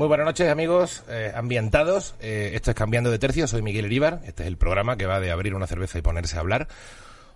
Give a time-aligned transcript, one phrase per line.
[0.00, 2.14] Muy buenas noches, amigos eh, ambientados.
[2.20, 3.46] Eh, esto es Cambiando de Tercio.
[3.46, 4.20] Soy Miguel Iríbar.
[4.24, 6.68] Este es el programa que va de abrir una cerveza y ponerse a hablar.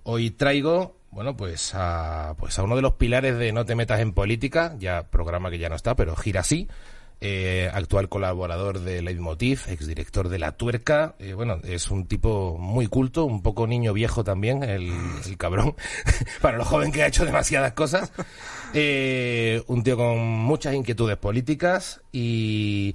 [0.05, 4.01] Hoy traigo, bueno, pues a, pues a uno de los pilares de No te metas
[4.01, 6.69] en política, ya programa que ya no está, pero gira así.
[7.21, 11.15] Eh, actual colaborador de Leitmotiv, exdirector de La Tuerca.
[11.19, 14.93] Eh, bueno, es un tipo muy culto, un poco niño viejo también, el,
[15.25, 15.75] el cabrón,
[16.43, 18.13] para lo joven que ha hecho demasiadas cosas.
[18.75, 22.95] Eh, un tío con muchas inquietudes políticas y,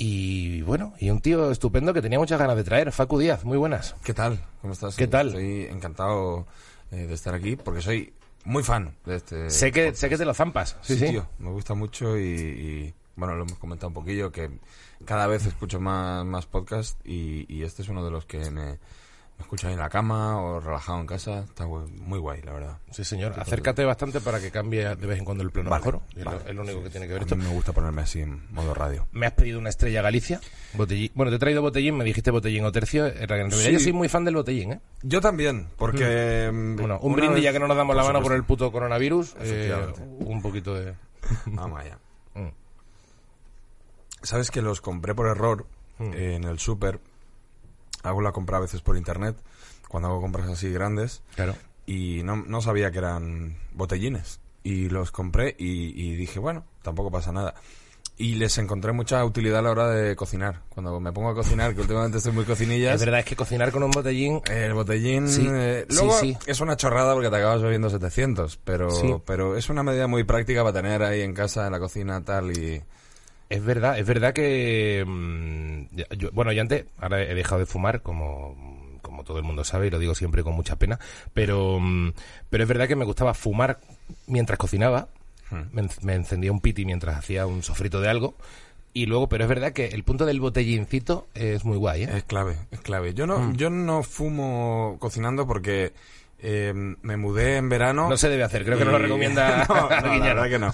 [0.00, 2.92] y bueno, y un tío estupendo que tenía muchas ganas de traer.
[2.92, 3.96] Facu Díaz, muy buenas.
[4.04, 4.40] ¿Qué tal?
[4.62, 4.94] ¿Cómo estás?
[4.94, 5.26] ¿Qué tal?
[5.26, 6.46] Estoy encantado
[6.92, 8.12] eh, de estar aquí porque soy
[8.44, 9.50] muy fan de este.
[9.50, 10.00] Sé que, podcast.
[10.00, 10.76] sé que te lo zampas.
[10.82, 11.08] Sí, sí.
[11.08, 14.48] tío, me gusta mucho y, y, bueno, lo hemos comentado un poquillo que
[15.04, 18.78] cada vez escucho más, más podcasts y, y este es uno de los que me,
[19.64, 21.40] ahí en la cama o relajado en casa.
[21.40, 22.78] Está muy guay, la verdad.
[22.90, 23.34] Sí, señor.
[23.38, 26.02] Acércate bastante para que cambie de vez en cuando el plano Vale, mejor.
[26.16, 26.38] Es, vale.
[26.38, 27.36] lo, es lo único que tiene que ver A esto.
[27.36, 29.06] mí me gusta ponerme así en modo radio.
[29.12, 30.40] Me has pedido una estrella Galicia.
[30.74, 31.10] Botellín.
[31.14, 33.06] Bueno, te he traído botellín, me dijiste botellín o tercio.
[33.06, 33.72] En realidad Sí.
[33.72, 34.80] yo soy muy fan del botellín, ¿eh?
[35.02, 36.50] Yo también, porque...
[36.52, 38.70] mm, Bueno, un brindis vez- ya que no nos damos la mano por el puto
[38.70, 39.34] coronavirus.
[39.40, 39.74] eh,
[40.20, 40.94] un poquito de...
[41.46, 41.98] Vamos allá.
[42.34, 42.48] Mm.
[44.22, 45.66] Sabes que los compré por error
[46.00, 46.12] Mm.
[46.14, 47.00] eh, en el súper.
[48.02, 49.36] Hago la compra a veces por internet,
[49.88, 51.54] cuando hago compras así grandes, Claro.
[51.86, 54.40] y no, no sabía que eran botellines.
[54.62, 57.54] Y los compré y, y dije, bueno, tampoco pasa nada.
[58.20, 60.62] Y les encontré mucha utilidad a la hora de cocinar.
[60.70, 63.70] Cuando me pongo a cocinar, que últimamente estoy muy cocinillas, Es verdad, es que cocinar
[63.70, 64.42] con un botellín...
[64.50, 65.28] el botellín...
[65.28, 66.36] Sí, eh, sí, luego sí.
[66.46, 70.62] es una chorrada porque te acabas bebiendo 700, pero, pero es una medida muy práctica
[70.64, 72.82] para tener ahí en casa, en la cocina, tal, y...
[73.50, 75.04] Es verdad, es verdad que...
[75.06, 79.64] mm, yo- bueno, yo antes, ahora he dejado de fumar, como, como todo el mundo
[79.64, 80.98] sabe, y lo digo siempre con mucha pena,
[81.32, 82.12] pero, mm,
[82.50, 83.80] pero es verdad que me gustaba fumar
[84.26, 85.08] mientras cocinaba,
[85.50, 85.62] Hmm.
[85.72, 88.34] me, en- me encendía un piti mientras hacía un sofrito de algo,
[88.92, 92.10] y luego, pero es verdad que el punto del botellincito es muy guay, ¿eh?
[92.18, 93.14] Es clave, es clave.
[93.14, 93.56] Yo no, Mm.
[93.56, 95.92] yo no fumo cocinando porque
[96.40, 98.08] eh, me mudé en verano.
[98.08, 99.88] No se debe hacer, creo que no lo recomienda no, no,
[100.18, 100.72] la verdad que no.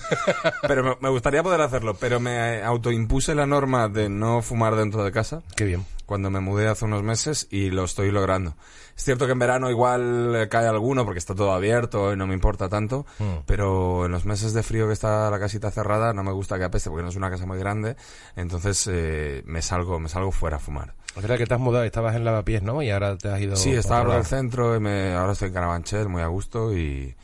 [0.68, 5.04] Pero me, me gustaría poder hacerlo, pero me autoimpuse la norma de no fumar dentro
[5.04, 5.84] de casa Qué bien.
[6.06, 8.56] cuando me mudé hace unos meses y lo estoy logrando.
[8.96, 12.26] Es cierto que en verano igual eh, cae alguno porque está todo abierto y no
[12.28, 13.42] me importa tanto, Mm.
[13.46, 16.64] pero en los meses de frío que está la casita cerrada no me gusta que
[16.64, 17.96] apeste porque no es una casa muy grande,
[18.36, 20.94] entonces eh, me salgo me salgo fuera a fumar.
[21.16, 22.82] Es verdad que te has mudado, estabas en Lavapiés, ¿no?
[22.82, 23.56] Y ahora te has ido...
[23.56, 27.14] Sí, estaba por el centro y me, ahora estoy en Carabanchel muy a gusto y,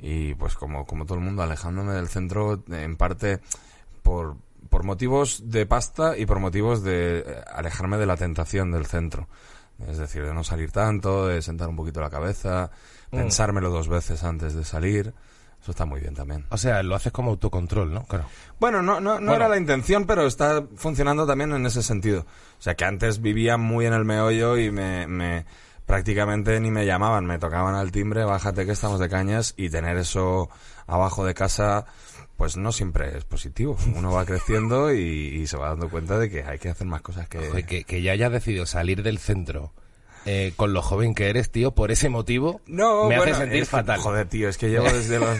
[0.00, 3.40] y pues como, como todo el mundo alejándome del centro en parte
[4.02, 4.36] por,
[4.68, 7.24] por motivos de pasta y por motivos de eh,
[7.54, 9.28] alejarme de la tentación del centro.
[9.86, 12.70] Es decir, de no salir tanto, de sentar un poquito la cabeza,
[13.12, 13.18] Mm.
[13.18, 15.14] pensármelo dos veces antes de salir.
[15.62, 16.44] Eso está muy bien también.
[16.50, 18.04] O sea, lo haces como autocontrol, ¿no?
[18.04, 18.26] Claro.
[18.60, 19.34] Bueno, no, no, no Bueno.
[19.34, 22.20] era la intención, pero está funcionando también en ese sentido.
[22.20, 25.44] O sea, que antes vivía muy en el meollo y me, me
[25.86, 29.96] prácticamente ni me llamaban, me tocaban al timbre, bájate que estamos de cañas y tener
[29.98, 30.48] eso
[30.86, 31.86] abajo de casa,
[32.36, 33.76] pues no siempre es positivo.
[33.96, 37.02] Uno va creciendo y, y se va dando cuenta de que hay que hacer más
[37.02, 37.64] cosas que...
[37.64, 39.72] Que, que ya hayas decidido salir del centro
[40.26, 43.62] eh, con lo joven que eres, tío, por ese motivo, No, me bueno, hace sentir
[43.62, 44.00] es fatal.
[44.00, 45.38] Joder, tío, es que llevo desde los...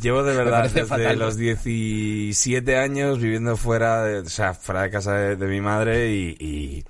[0.00, 1.18] llevo de verdad desde fatal.
[1.18, 6.10] los 17 años viviendo fuera de, o sea, fuera de casa de, de mi madre
[6.10, 6.84] y, y,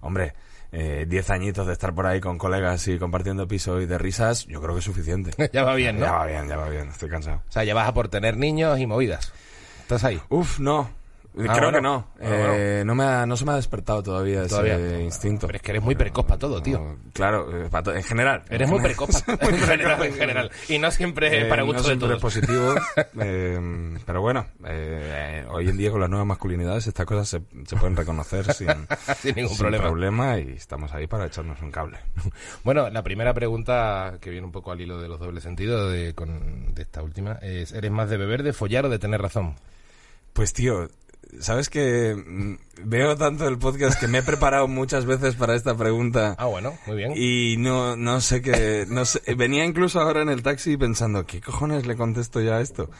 [0.00, 0.34] hombre,
[0.72, 4.46] eh, 10 añitos de estar por ahí con colegas y compartiendo piso y de risas,
[4.46, 5.30] yo creo que es suficiente.
[5.52, 6.06] ya va bien, ¿no?
[6.06, 7.42] Ya va bien, ya va bien, estoy cansado.
[7.48, 9.32] O sea, ya vas a por tener niños y movidas.
[9.82, 10.20] ¿Estás ahí?
[10.28, 10.90] Uf, no.
[11.32, 11.72] Creo Ah, bueno.
[11.72, 11.94] que no.
[11.94, 12.52] Ah, bueno.
[12.54, 14.74] Eh, no, me ha- no se me ha despertado todavía, Todavía.
[14.76, 15.46] ese instinto.
[15.46, 16.78] Pero es que eres muy precoz para todo, tío.
[16.80, 18.42] No, claro, eh, para to- en general.
[18.50, 20.50] Eres muy precoz en general, en general.
[20.68, 22.16] Y no siempre Eh, para no gusto de siempre todos.
[22.16, 22.74] es positivo,
[23.20, 27.76] eh, pero bueno, eh, hoy en día con las nuevas masculinidades estas cosas se, se
[27.76, 28.68] pueden reconocer sin,
[29.20, 29.84] Sin ningún sin problema.
[29.84, 31.98] problema y estamos ahí para echarnos un cable.
[32.64, 36.12] Bueno, la primera pregunta que viene un poco al hilo de los dobles sentidos de,
[36.14, 39.54] con, de esta última es, ¿eres más de beber, de follar o de tener razón?
[40.32, 40.88] Pues tío,
[41.38, 42.54] sabes que mm,
[42.84, 46.34] veo tanto el podcast que me he preparado muchas veces para esta pregunta.
[46.38, 47.12] Ah, bueno, muy bien.
[47.14, 51.40] Y no, no sé qué, no sé, venía incluso ahora en el taxi pensando, ¿qué
[51.40, 52.90] cojones le contesto ya a esto?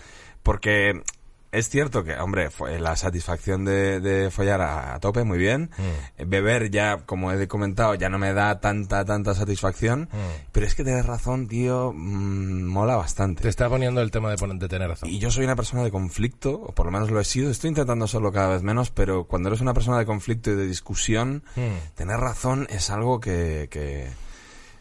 [0.43, 1.03] Porque
[1.53, 5.71] es cierto que, hombre, fue la satisfacción de, de follar a, a tope, muy bien.
[5.79, 6.29] Mm.
[6.29, 10.03] Beber ya, como he comentado, ya no me da tanta, tanta satisfacción.
[10.13, 10.47] Mm.
[10.53, 13.43] Pero es que tienes razón, tío, mm, mola bastante.
[13.43, 15.09] Te está poniendo el tema de, de tener razón.
[15.09, 17.51] Y yo soy una persona de conflicto, o por lo menos lo he sido.
[17.51, 20.67] Estoy intentando serlo cada vez menos, pero cuando eres una persona de conflicto y de
[20.67, 21.95] discusión, Mm.
[21.97, 24.09] tener razón es algo que, que,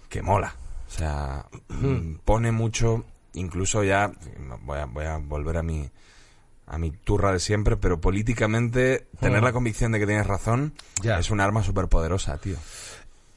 [0.10, 0.56] que mola.
[0.88, 1.46] O sea,
[2.26, 4.12] pone mucho, incluso ya,
[4.62, 5.90] voy a, voy a volver a mi,
[6.70, 9.46] a mi turra de siempre, pero políticamente tener Mm.
[9.46, 11.18] la convicción de que tienes razón Ya.
[11.20, 12.58] es un arma súper poderosa, tío.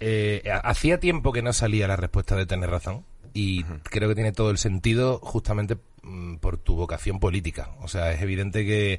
[0.00, 4.14] Eh, ha- hacía tiempo que no salía la respuesta de tener razón y creo que
[4.14, 7.70] tiene todo el sentido justamente mm, por tu vocación política.
[7.80, 8.98] O sea, es evidente que,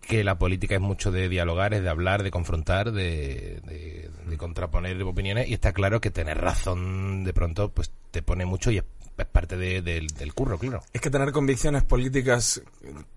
[0.00, 4.36] que la política es mucho de dialogar, es de hablar, de confrontar, de, de- de
[4.36, 8.78] contraponer opiniones y está claro que tener razón de pronto pues te pone mucho y
[8.78, 8.84] es,
[9.24, 10.82] es parte de- del, del curro, claro.
[10.92, 12.62] Es que tener convicciones políticas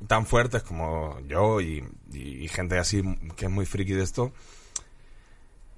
[0.07, 1.83] tan fuertes como yo y,
[2.13, 3.01] y gente así
[3.36, 4.31] que es muy friki de esto,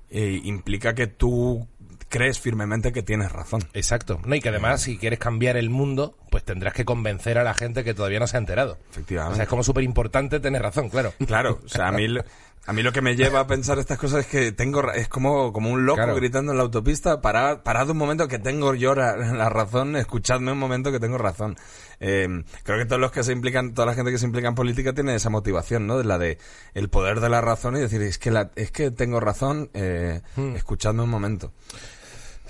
[0.09, 1.67] eh, implica que tú
[2.09, 3.63] crees firmemente que tienes razón.
[3.73, 4.21] Exacto.
[4.23, 7.55] No, y que además si quieres cambiar el mundo, pues tendrás que convencer a la
[7.55, 8.73] gente que todavía no se ha enterado.
[8.73, 9.37] O Efectivamente.
[9.37, 11.11] sea, es como súper importante tener razón, claro.
[11.25, 12.05] Claro, o sea, a mí,
[12.65, 15.51] a mí lo que me lleva a pensar estas cosas es que tengo, es como,
[15.51, 16.15] como un loco Claro.
[16.15, 20.51] gritando en la autopista, parad, parad un momento que tengo yo la, la razón, escuchadme
[20.53, 21.57] un momento que tengo razón.
[21.99, 24.55] Eh, creo que todos los que se implican, toda la gente que se implica en
[24.55, 25.97] política tiene esa motivación, ¿no?
[25.97, 26.37] De la de
[26.73, 30.21] el poder de la razón y decir, es que la, es que tengo razón, eh,
[30.35, 30.55] Hmm.
[30.55, 31.51] escuchadme un momento.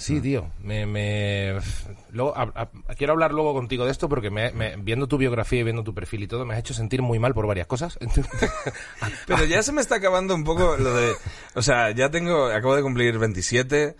[0.03, 0.49] Sí, tío.
[0.61, 1.55] Me, me...
[2.11, 5.61] Luego, a- a- quiero hablar luego contigo de esto porque me, me- viendo tu biografía
[5.61, 7.97] y viendo tu perfil y todo me has hecho sentir muy mal por varias cosas.
[9.27, 11.13] Pero ya se me está acabando un poco lo de...
[11.55, 12.45] O sea, ya tengo...
[12.47, 13.95] Acabo de cumplir 27.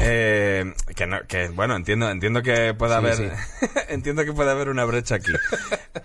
[0.00, 3.16] eh, que, no, que, bueno, entiendo entiendo que puede Sí, haber...
[3.16, 3.66] sí.
[3.88, 5.32] entiendo que puede haber una brecha aquí.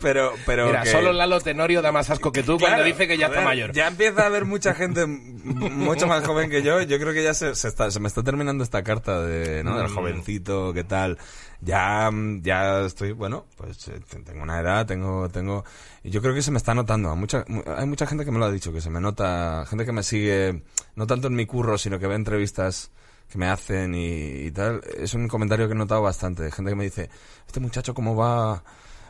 [0.01, 0.33] Pero...
[0.45, 3.27] pero Mira, que- solo Lalo Tenorio da más asco que tú cuando dice que ya
[3.27, 3.71] está mayor.
[3.73, 6.81] Ya empieza a haber mucha gente mucho más joven que yo.
[6.81, 9.77] Yo creo que ya se, se, está, se me está terminando esta carta de, ¿no?
[9.77, 9.95] del Mm.
[9.95, 11.17] jovencito, qué tal.
[11.61, 15.63] Ya, mm, ya estoy, bueno, pues eh, te- tengo una edad, tengo, tengo,
[16.03, 17.15] y yo creo que se me está notando.
[17.15, 17.45] Mucha,
[17.77, 20.03] hay mucha gente que me lo ha dicho, que se me nota, gente que me
[20.03, 20.63] sigue,
[20.95, 22.91] no tanto en mi curro, sino que ve entrevistas
[23.29, 24.81] que me hacen y, y tal.
[24.97, 26.51] Es un comentario que he notado bastante.
[26.51, 27.09] Gente que me dice,
[27.47, 28.61] este muchacho cómo va,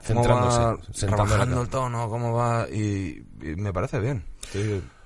[0.08, 0.78] cómo va
[1.16, 4.24] trabajando el tono, cómo va, y, y me parece bien.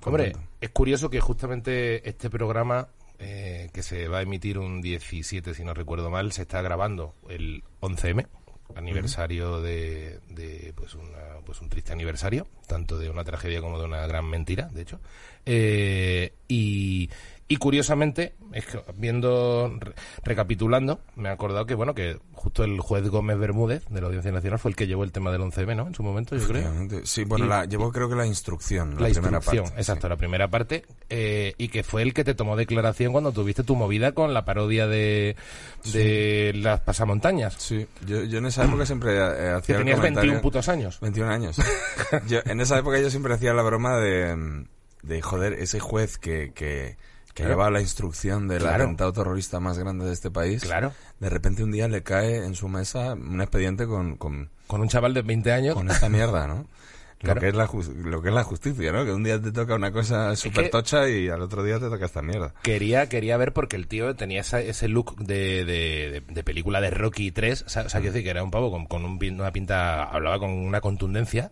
[0.03, 2.87] Hombre, es curioso que justamente este programa,
[3.19, 7.15] eh, que se va a emitir un 17, si no recuerdo mal, se está grabando
[7.29, 8.27] el 11M,
[8.75, 13.85] aniversario de, de, pues, una, pues un triste aniversario, tanto de una tragedia como de
[13.85, 14.99] una gran mentira, de hecho.
[15.45, 17.09] Eh, y,
[17.49, 22.79] y curiosamente, es que viendo, re- recapitulando, me he acordado que, bueno, que justo el
[22.81, 25.75] juez Gómez Bermúdez de la Audiencia Nacional fue el que llevó el tema del 11M,
[25.75, 25.87] ¿no?
[25.87, 26.71] En su momento, yo creo.
[27.05, 29.79] Sí, bueno, Y- la, llevó creo que la instrucción, la, La, primera instrucción, parte.
[29.79, 33.63] exacto, la primera parte, eh, y que fue el que te tomó declaración cuando tuviste
[33.63, 35.35] tu movida con la parodia de,
[35.93, 37.55] de las pasamontañas.
[37.57, 40.67] Sí, yo, yo en esa época siempre eh, hacía Que el tenías comentario- 21 putos
[40.69, 40.99] años.
[41.01, 41.57] 21 años.
[42.27, 44.65] Yo, en esa época yo siempre hacía la broma de,
[45.03, 46.97] de joder, ese juez que, que,
[47.37, 47.55] que Claro.
[47.55, 48.85] lleva la instrucción del Claro.
[48.85, 50.63] atentado terrorista más grande de este país.
[50.63, 50.91] Claro.
[51.19, 54.87] De repente un día le cae en su mesa un expediente con, con, Con un
[54.87, 55.75] chaval de 20 años.
[55.75, 56.65] con esta mierda, ¿no?
[57.19, 57.35] Claro.
[57.35, 57.67] Lo, que es la
[58.09, 59.03] lo que es la justicia, ¿no?
[59.03, 61.89] Que un día te toca una cosa súper que- tocha y al otro día te
[61.89, 62.53] toca esta mierda.
[62.61, 66.79] Quería, quería ver porque el tío tenía esa- ese look de, de, de- de película
[66.79, 67.63] de Rocky 3.
[67.65, 70.51] O sea, quiero decir que era un pavo con, con un una pinta, hablaba con
[70.51, 71.51] una contundencia.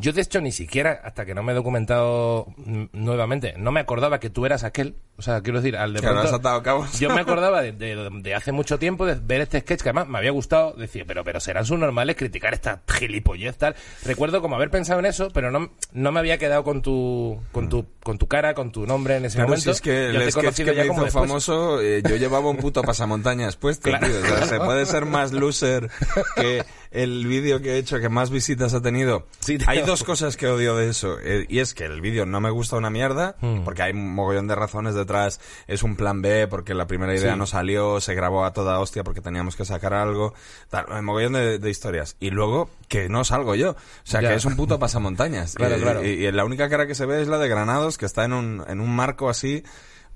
[0.00, 2.46] Yo, de hecho, ni siquiera, hasta que no me he documentado
[2.92, 4.96] nuevamente, no me acordaba que tú eras aquel.
[5.16, 6.98] O sea, quiero decir, al de pronto- has atado cabos.
[7.00, 10.06] Yo me acordaba de, de- de hace mucho tiempo de ver este sketch que además
[10.08, 10.74] me había gustado.
[10.74, 13.74] Decía, pero, pero serán sus normales criticar esta gilipollez tal.
[14.04, 17.68] Recuerdo como haber pensado en eso, pero no, no me había quedado con tu, con
[17.68, 19.64] tu, con tu cara, con tu nombre en ese Claro, momento.
[19.64, 22.48] si es que Yo el sketch conocido que ya me hizo famoso, eh, yo llevaba
[22.48, 24.06] un puto pasamontañas puesto, Claro.
[24.06, 24.16] tío.
[24.20, 25.90] O sea, se puede ser más loser
[26.36, 29.26] que el vídeo que he hecho que más visitas ha tenido.
[29.40, 31.18] Sí, hay dos cosas que odio de eso.
[31.22, 33.64] eh, y es que el vídeo no me gusta una mierda, Hmm.
[33.64, 35.40] porque hay un mogollón de razones detrás.
[35.66, 37.38] Es un plan B, porque la primera idea Sí.
[37.38, 40.34] no salió, se grabó a toda hostia porque teníamos que sacar algo.
[40.70, 42.16] Tal, un mogollón de, de historias.
[42.20, 43.72] Y luego, que no salgo yo.
[43.72, 44.30] O sea, Ya.
[44.30, 45.54] que es un puto pasamontañas.
[45.58, 46.04] Claro, y, claro.
[46.04, 48.32] Y, y la única cara que se ve es la de Granados, que está en
[48.32, 49.62] un, en un marco así,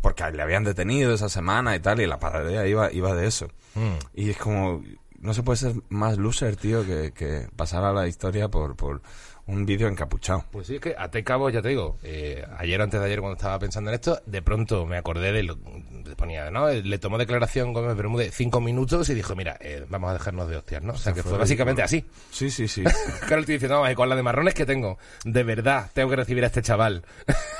[0.00, 3.48] porque le habían detenido esa semana y tal, y la parodia iba, iba de eso.
[3.74, 3.92] Mm.
[4.14, 4.82] Y es como,
[5.22, 9.00] no se puede ser más loser, tío, que, que pasar a la historia por, por
[9.46, 10.44] un vídeo encapuchado.
[10.50, 13.20] Pues sí, es que até cabo, ya te digo, eh, ayer o antes de ayer
[13.20, 15.58] cuando estaba pensando en esto, de pronto me acordé de lo
[16.04, 16.68] le ponía, ¿no?
[16.68, 20.56] Le tomó declaración Gómez Bermúdez cinco minutos y dijo, mira, eh, vamos a dejarnos de
[20.56, 20.92] hostias, ¿no?
[20.92, 22.04] O sea, que fue básicamente así.
[22.30, 22.82] Sí, sí, sí.
[23.26, 26.16] Claro, estoy diciendo, vamos, y con la de marrones que tengo, de verdad, tengo que
[26.16, 27.04] recibir a este chaval.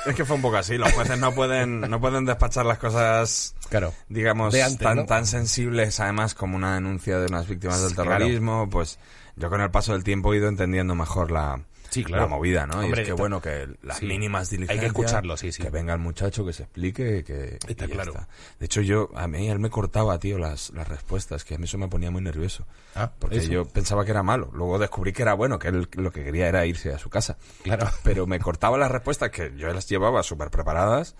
[0.05, 0.77] es que fue un poco así.
[0.77, 3.93] Los jueces no pueden, no pueden despachar las cosas, Claro.
[4.07, 5.05] digamos, antes, tan, ¿no?
[5.05, 8.11] tan sensibles, además, como una denuncia de unas víctimas del Claro.
[8.11, 8.69] terrorismo.
[8.69, 8.99] Pues
[9.35, 12.23] yo con el paso del tiempo he ido entendiendo mejor la, Sí, claro.
[12.23, 12.79] la movida, ¿no?
[12.79, 14.05] Hombre, y es que bueno, que las sí.
[14.07, 14.85] mínimas Hay que diligencias...
[14.91, 15.61] escucharlo, sí, sí.
[15.61, 17.57] Que venga el muchacho, que se explique, que...
[17.67, 18.11] Está claro.
[18.11, 18.27] está.
[18.59, 21.65] De hecho, yo, a mí él me cortaba, tío, las, las respuestas, que a mí
[21.65, 22.65] eso me ponía muy nervioso.
[22.95, 23.51] Ah, Porque eso.
[23.51, 24.49] yo pensaba que era malo.
[24.53, 27.37] Luego descubrí que era bueno, que él lo que quería era irse a su casa.
[27.63, 27.87] Claro.
[28.03, 31.15] Pero me cortaba las respuestas que yo las llevaba súper preparadas.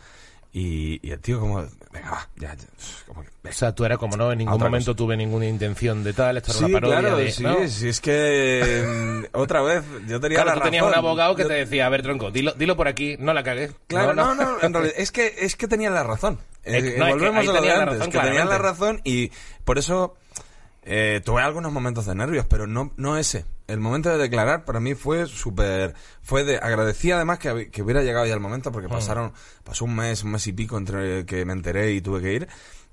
[0.56, 2.64] Y, y el tío como, venga, va, ya, ya,
[3.08, 4.98] como que, O sea, tú eras como no, en ningún momento cosa.
[4.98, 7.32] tuve ninguna intención de tal, esto era Sí, una parodia claro, de...
[7.32, 7.68] sí, ¿no?
[7.68, 8.84] sí, es que
[9.34, 11.06] mm, otra vez yo tenía Claro, la tú tenías un razón.
[11.06, 13.72] abogado que Yo- te decía, a ver, tronco, dilo, dilo por aquí, no la cagues.
[13.88, 16.38] Claro, no, no, en realidad, es que, es que tenía la razón.
[16.64, 19.02] Es- Eh, no, es que volvemos a lo de antes, razón, que tenía la razón
[19.04, 19.32] y
[19.66, 20.16] por eso
[20.86, 23.46] eh, tuve algunos momentos de nervios, pero no, no ese.
[23.68, 28.02] El momento de declarar para mí fue súper, fue de, agradecí además que, que hubiera
[28.04, 29.32] llegado ya el momento porque pasaron,
[29.64, 32.48] pasó un mes, un mes y pico entre que me enteré y tuve que ir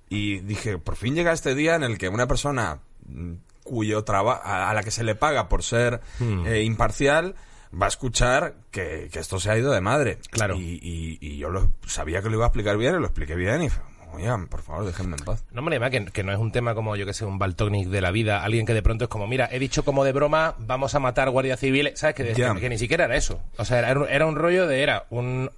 [0.09, 3.33] y dije, por fin llega este día en el que una persona mm,
[3.65, 6.01] cuyo trabajo, a, la que se le paga por ser
[6.47, 7.35] eh, imparcial,
[7.73, 10.19] va a escuchar que, que esto se ha ido de madre.
[10.31, 10.55] Claro.
[10.57, 13.35] Y, y- y yo lo, sabía que lo iba a explicar bien y lo expliqué
[13.37, 13.83] bien y fue,
[14.15, 15.45] oigan, por favor, déjenme en paz.
[15.53, 17.89] No, hombre, además que, que no es un tema como, yo que sé, un Baltonic
[17.89, 20.55] de la vida, alguien que de pronto es como, mira, he dicho como de broma,
[20.59, 22.15] vamos a matar guardias civiles, ¿sabes?
[22.17, 23.41] Que, ni siquiera era eso.
[23.59, 25.51] O sea, era, un- era un rollo de, era un,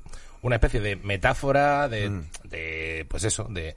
[0.43, 2.25] una especie de metáfora, de, Mm.
[2.45, 3.75] de pues eso, de,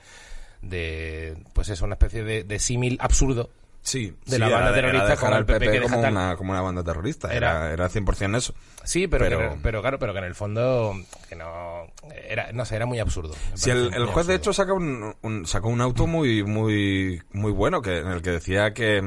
[0.62, 3.50] de, pues eso, una especie de, de símil absurdo.
[3.88, 7.32] Sí, De la banda terrorista el PP PP como una, como una banda terrorista.
[7.32, 8.56] Era- Era, era 100% eso.
[8.84, 10.96] Sí, pero, Pero- que- pero claro, pero que en el fondo,
[11.30, 11.86] que no,
[12.28, 13.36] era, no sé, era muy absurdo.
[13.54, 17.52] Si el, el juez de hecho saca un, un- sacó un auto muy muy muy
[17.52, 19.04] bueno que en el que decía que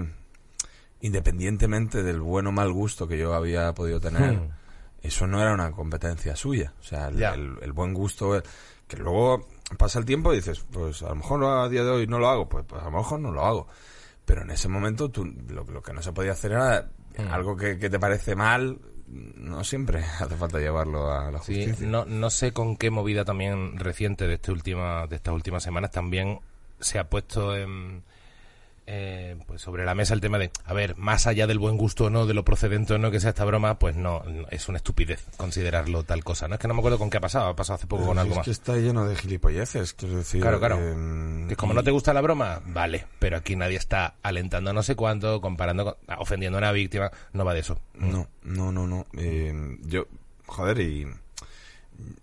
[1.01, 4.51] independientemente del buen o mal gusto que yo había podido tener, Hmm.
[5.03, 6.73] eso no era una competencia suya.
[6.81, 8.43] O sea, el, el- el buen gusto, el-
[8.87, 12.07] que luego pasa el tiempo y dices, pues a lo mejor a día de hoy
[12.07, 13.69] no lo hago, pues, pues a lo mejor no lo hago.
[14.29, 17.33] Pero en ese momento tú, lo, lo que no se podía hacer era Hmm.
[17.33, 21.89] algo que, que te parece mal, no siempre hace falta llevarlo a la Sí, justicia.
[21.89, 25.91] no, no sé con qué movida también reciente de este última, de estas últimas semanas
[25.91, 26.39] también
[26.79, 28.05] se ha puesto en,
[28.91, 32.07] eh, pues sobre la mesa el tema de, a ver, más allá del buen gusto
[32.07, 34.67] o no, de lo procedente o no que sea esta broma, pues no, no, es
[34.71, 36.49] una estupidez considerarlo tal cosa.
[36.49, 38.13] No es que no me acuerdo con qué ha pasado, ha pasado hace poco con
[38.13, 38.45] Pero algo es más.
[38.47, 40.41] que está lleno de gilipolleces, quiero decir.
[40.41, 40.79] Claro, claro.
[40.79, 44.83] em, Que como no te gusta la broma, vale, pero aquí nadie está alentando no
[44.83, 47.79] sé cuánto, comparando, con- ofendiendo a una víctima, no va de eso.
[47.95, 49.05] No, no, no, no.
[49.19, 50.07] Eh, yo,
[50.47, 51.07] joder, y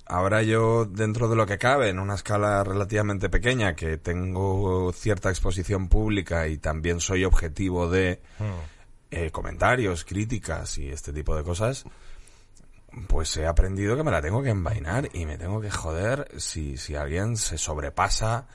[0.05, 5.29] ahora yo, dentro de lo que cabe, en una escala relativamente pequeña, que tengo cierta
[5.29, 8.22] exposición pública y también soy objetivo de
[9.12, 11.86] eh, comentarios, críticas y este tipo de cosas,
[13.08, 16.77] pues he aprendido que me la tengo que envainar y me tengo que joder si,
[16.77, 18.48] si alguien se sobrepasa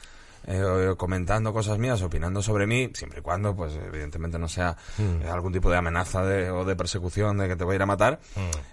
[0.47, 5.29] eh, comentando cosas mías, opinando sobre mí, siempre y cuando, pues evidentemente no sea eh,
[5.31, 7.87] algún tipo de amenaza de, o de persecución de que te voy a ir a
[7.87, 8.21] matar,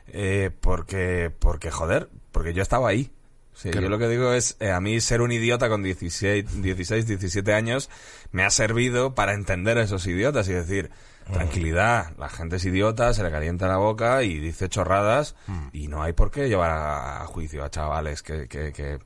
[0.07, 3.11] eh, porque, porque joder, porque yo estaba ahí.
[3.53, 3.85] Sí, Claro.
[3.85, 7.53] Yo lo que digo es, eh, a mí ser un idiota con 16, 16, 17
[7.55, 7.89] años
[8.31, 10.91] me ha servido para entender a esos idiotas y decir,
[11.33, 15.35] tranquilidad, la gente es idiota, se le calienta la boca y dice chorradas
[15.73, 18.99] y no hay por qué llevar a, a juicio a chavales que, que, que-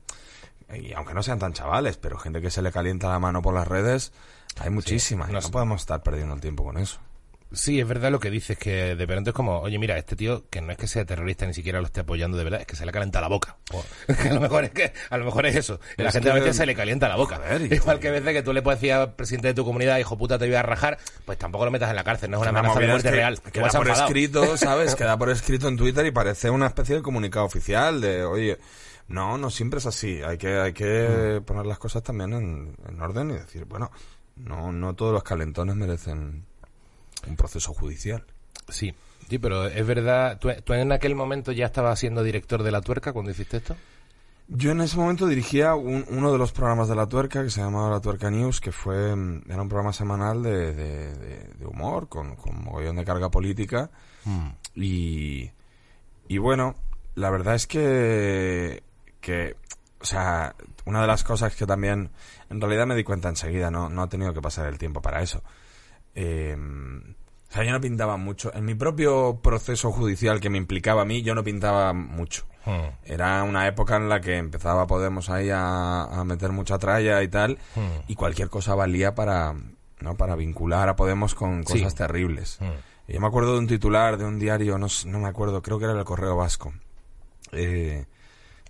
[0.78, 3.54] y aunque no sean tan chavales, pero gente que se le calienta la mano por
[3.54, 4.12] las redes,
[4.60, 6.98] hay muchísimas no podemos estar perdiendo el tiempo con eso.
[7.54, 10.44] Sí, es verdad lo que dices, que de pronto es como, oye, mira, este tío,
[10.48, 12.76] que no es que sea terrorista ni siquiera lo esté apoyando de verdad, es que
[12.76, 13.56] se le calienta la boca.
[14.30, 15.78] A lo mejor es que, a lo mejor es eso.
[15.96, 17.36] La Es gente a veces se le calienta la boca.
[17.36, 19.98] Joder, Igual que a veces que tú le puedes decir al presidente de tu comunidad,
[19.98, 22.40] hijo puta, te voy a rajar, pues tampoco lo metas en la cárcel, no es
[22.42, 23.40] una amenaza de muerte es que real.
[23.52, 24.06] Queda por enfadado.
[24.06, 24.94] escrito, ¿sabes?
[24.94, 28.58] Queda por escrito en Twitter y parece una especie de comunicado oficial de, oye,
[29.08, 30.22] no, no siempre es así.
[30.22, 31.44] Hay que, hay que Mm.
[31.44, 33.90] poner las cosas también en, en orden y decir, bueno,
[34.36, 36.46] no, no todos los calentones merecen
[37.26, 38.24] un proceso judicial.
[38.68, 38.94] Sí,
[39.28, 42.80] sí, pero es verdad, ¿tú, tú en aquel momento ya estabas siendo director de La
[42.80, 43.76] Tuerca cuando hiciste esto?
[44.48, 47.60] Yo en ese momento dirigía un- uno de los programas de La Tuerca que se
[47.60, 51.66] llamaba La Tuerca News, que fue mm, era un programa semanal de, de- de- de
[51.66, 53.90] humor con, con mogollón de carga política
[54.74, 55.50] y,
[56.28, 56.74] y bueno,
[57.14, 58.82] la verdad es que,
[59.20, 59.56] que,
[60.00, 62.10] o sea, una de las cosas que también,
[62.50, 65.22] en realidad me di cuenta enseguida, no, no ha tenido que pasar el tiempo para
[65.22, 65.42] eso.
[66.14, 68.52] Eh, o sea, yo no pintaba mucho.
[68.54, 72.44] En mi propio proceso judicial que me implicaba a mí, yo no pintaba mucho.
[72.64, 72.94] Hmm.
[73.04, 77.28] Era una época en la que empezaba Podemos ahí a, a meter mucha tralla y
[77.28, 78.04] tal, Hmm.
[78.08, 79.54] y cualquier cosa valía para,
[80.00, 80.16] ¿no?
[80.16, 81.74] para vincular a Podemos con Sí.
[81.74, 82.58] cosas terribles.
[82.60, 82.70] Hmm.
[83.08, 85.78] Y yo me acuerdo de un titular de un diario, no, no me acuerdo, creo
[85.78, 86.72] que era el Correo Vasco,
[87.50, 88.06] eh,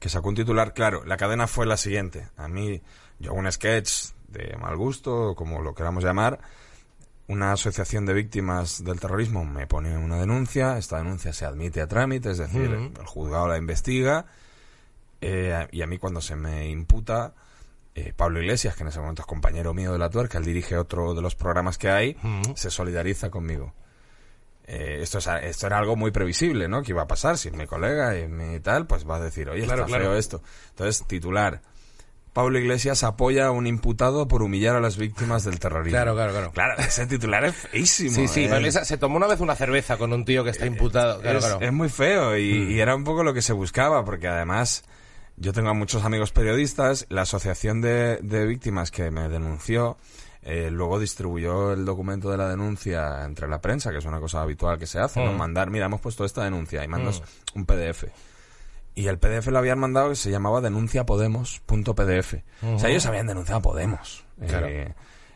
[0.00, 2.26] que sacó un titular, claro, la cadena fue la siguiente.
[2.36, 2.82] A mí,
[3.20, 6.40] yo hago un sketch de mal gusto, como lo queramos llamar,
[7.32, 11.86] una asociación de víctimas del terrorismo me pone una denuncia, esta denuncia se admite a
[11.88, 14.26] trámite, es decir, el juzgado la investiga,
[15.20, 17.32] eh, y a mí cuando se me imputa,
[17.94, 20.76] eh, Pablo Iglesias, que en ese momento es compañero mío de la tuerca, él dirige
[20.76, 22.16] otro de los programas que hay,
[22.54, 23.74] se solidariza conmigo.
[24.64, 26.82] Eh, esto, es, esto era algo muy previsible, ¿no?
[26.82, 27.36] Que iba a pasar.
[27.36, 30.04] Si es mi colega y mi tal, pues va a decir, oye, Claro, está claro.
[30.04, 30.42] feo esto.
[30.70, 31.60] Entonces, titular.
[32.32, 35.96] Pablo Iglesias apoya a un imputado por humillar a las víctimas del terrorismo.
[35.96, 36.52] Claro, claro, claro.
[36.52, 38.14] Claro, ese titular es feísimo.
[38.14, 38.48] Sí, sí, ¿eh?
[38.48, 41.20] Pablo se tomó una vez una cerveza con un tío que está imputado.
[41.20, 41.60] Claro, es, claro.
[41.60, 44.84] es muy feo y, y era un poco lo que se buscaba, porque además
[45.36, 49.98] yo tengo a muchos amigos periodistas, la asociación de, de víctimas que me denunció,
[50.42, 54.42] eh, luego distribuyó el documento de la denuncia entre la prensa, que es una cosa
[54.42, 55.32] habitual que se hace, ¿no?
[55.32, 55.36] Mm.
[55.36, 57.22] Mandar, mira, hemos puesto esta denuncia y mandas
[57.54, 58.04] un PDF.
[58.94, 62.34] Y el PDF lo habían mandado que se llamaba denunciapodemos.pdf.
[62.74, 64.24] O sea, ellos habían denunciado a Podemos.
[64.46, 64.66] Claro.
[64.68, 64.94] Eh,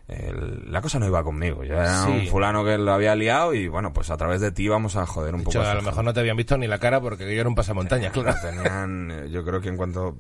[0.09, 1.65] el- la cosa no iba conmigo.
[1.65, 2.11] Yo era Sí.
[2.11, 5.07] un fulano que lo había liado y bueno, pues a través de ti vamos a
[5.07, 5.59] joder un De poco.
[5.59, 7.49] hecho, a a lo mejor no te habían visto ni la cara porque yo era
[7.49, 8.31] un pasamontañas, gente.
[8.31, 8.49] claro.
[8.57, 10.17] Tenían, eh, yo creo que en cuanto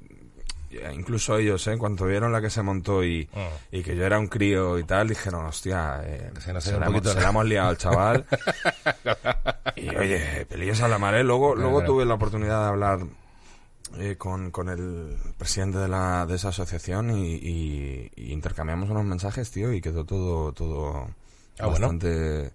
[0.92, 1.72] incluso ellos, ¿eh?
[1.72, 3.48] en cuanto vieron la que se montó y, Ah.
[3.70, 6.80] y que yo era un crío y tal, dijeron, hostia, eh, Se nos se, un
[6.80, 8.26] la hemos, poquito se la- hemos liado al chaval.
[9.76, 11.24] y oye, pelillos a la mar, ¿eh?
[11.24, 11.92] Luego, luego claro.
[11.94, 12.98] tuve la oportunidad de hablar
[13.98, 19.04] eh, con, con el presidente de, la, de esa asociación y, y- y intercambiamos unos
[19.04, 21.08] mensajes, tío, y quedó todo, todo
[21.58, 21.86] Ah, bueno.
[21.88, 22.52] bastante...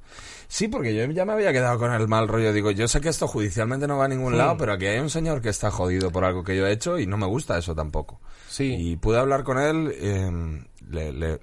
[0.48, 2.54] Sí, porque yo ya me había quedado con el mal rollo.
[2.54, 4.38] Digo, yo sé que esto judicialmente no va a ningún Hmm.
[4.38, 7.00] lado, pero aquí hay un señor que está jodido por algo que yo he hecho
[7.00, 8.20] y no me gusta eso tampoco.
[8.50, 8.76] Sí.
[8.78, 11.40] Y pude hablar con él, eh, le, le,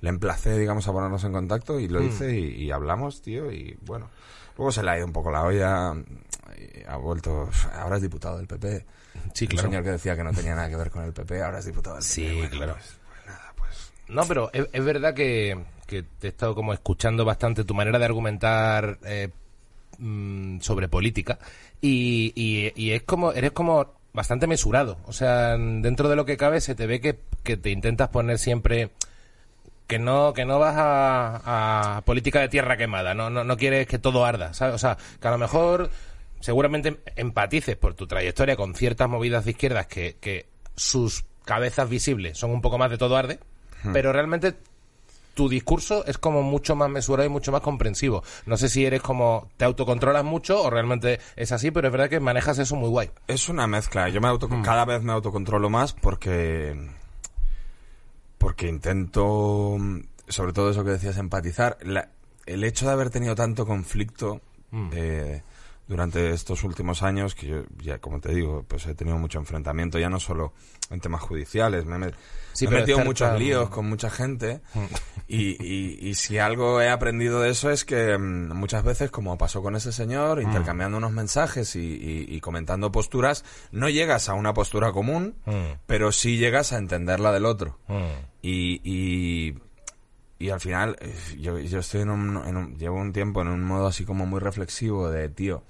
[0.00, 2.06] le emplacé, digamos, a ponernos en contacto y lo Hmm.
[2.08, 4.10] hice y, y hablamos, tío, y bueno.
[4.58, 5.94] Luego se le ha ido un poco la olla,
[6.58, 8.84] y ha vuelto, ahora es diputado del PP.
[9.34, 9.68] Sí, Un claro.
[9.68, 11.96] señor que decía que no tenía nada que ver con el PP, ahora es diputado
[11.96, 12.26] del Sí.
[12.34, 12.72] Bueno, claro.
[12.74, 13.92] pues, pues nada, pues...
[14.08, 17.98] No, pero es, es verdad que, que te he estado como escuchando bastante tu manera
[17.98, 19.28] de argumentar eh,
[19.98, 21.38] mm, sobre política
[21.80, 24.98] y, y- y es como eres como bastante mesurado.
[25.06, 28.38] O sea, dentro de lo que cabe se te ve que, que te intentas poner
[28.38, 28.90] siempre
[29.86, 33.86] que no que no vas a, a política de tierra quemada, no, no no quieres
[33.86, 34.74] que todo arda, ¿sabes?
[34.74, 35.90] O sea, que a lo mejor
[36.40, 40.46] seguramente empatices por tu trayectoria con ciertas movidas de izquierdas que, que
[40.76, 43.38] sus cabezas visibles son un poco más de todo arde,
[43.92, 44.54] pero realmente
[45.34, 48.24] tu discurso es como mucho más mesurado y mucho más comprensivo.
[48.46, 52.10] No sé si eres como te autocontrolas mucho o realmente es así, pero es verdad
[52.10, 53.10] que manejas eso muy guay.
[53.28, 54.08] Es una mezcla.
[54.08, 54.62] Yo me auto, Hmm.
[54.62, 56.76] cada vez me autocontrolo más porque
[58.38, 59.76] porque intento,
[60.28, 61.78] sobre todo eso que decías, empatizar.
[61.82, 62.08] La-
[62.46, 64.90] el hecho de haber tenido tanto conflicto Hmm.
[64.92, 65.42] eh,
[65.88, 69.98] durante estos últimos años, que yo ya, como te digo, pues he tenido mucho enfrentamiento,
[69.98, 70.52] ya no solo
[70.90, 72.10] en temas judiciales, me, he
[72.52, 74.60] Sí, me he metido en muchos líos con mucha gente
[75.28, 79.38] y, y, y si algo he aprendido de eso es que mm, muchas veces, como
[79.38, 84.34] pasó con ese señor, intercambiando unos mensajes y, y- y comentando posturas, no llegas a
[84.34, 85.78] una postura común, Mm.
[85.86, 87.78] pero sí llegas a entender la del otro.
[87.88, 88.04] Mm.
[88.42, 89.54] Y,
[90.38, 90.96] y, al final,
[91.38, 94.24] yo, yo estoy en un, en un- Llevo un tiempo en un modo así como
[94.26, 95.62] muy reflexivo de, tío,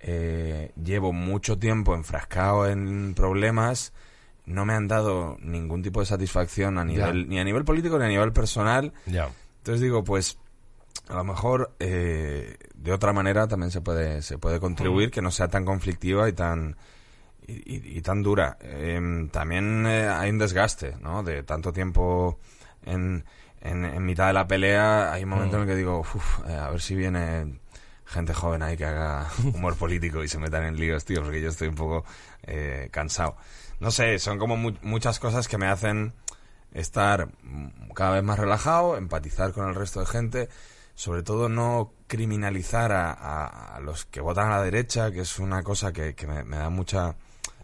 [0.00, 3.92] eh, llevo mucho tiempo enfrascado en problemas,
[4.46, 8.04] no me han dado ningún tipo de satisfacción a nivel, ni a nivel político ni
[8.04, 8.92] a nivel personal.
[9.06, 9.30] Ya.
[9.58, 10.38] Entonces digo, pues
[11.08, 15.30] a lo mejor eh, de otra manera también se puede se puede contribuir que no
[15.30, 16.76] sea tan conflictiva y tan
[17.46, 18.58] y, y- y tan dura.
[18.60, 21.22] Em, también eh, hay un desgaste, ¿no?
[21.22, 22.38] De tanto tiempo
[22.84, 23.24] en,
[23.64, 26.54] en, en mitad de la pelea, hay un momento en el que digo, "Uf, eh,
[26.54, 27.58] a ver si viene
[28.06, 31.48] gente joven ahí que haga humor político y se metan en líos, tío, porque yo
[31.48, 32.04] estoy un poco
[32.46, 33.36] eh, cansado.
[33.80, 36.12] No sé, son como mu- muchas cosas que me hacen
[36.72, 40.48] estar mm, cada vez más relajado, empatizar con el resto de gente.
[40.96, 45.38] sobre todo no criminalizar a, a- a los que votan a la derecha, que es
[45.40, 47.16] una cosa que, que me, me da mucha...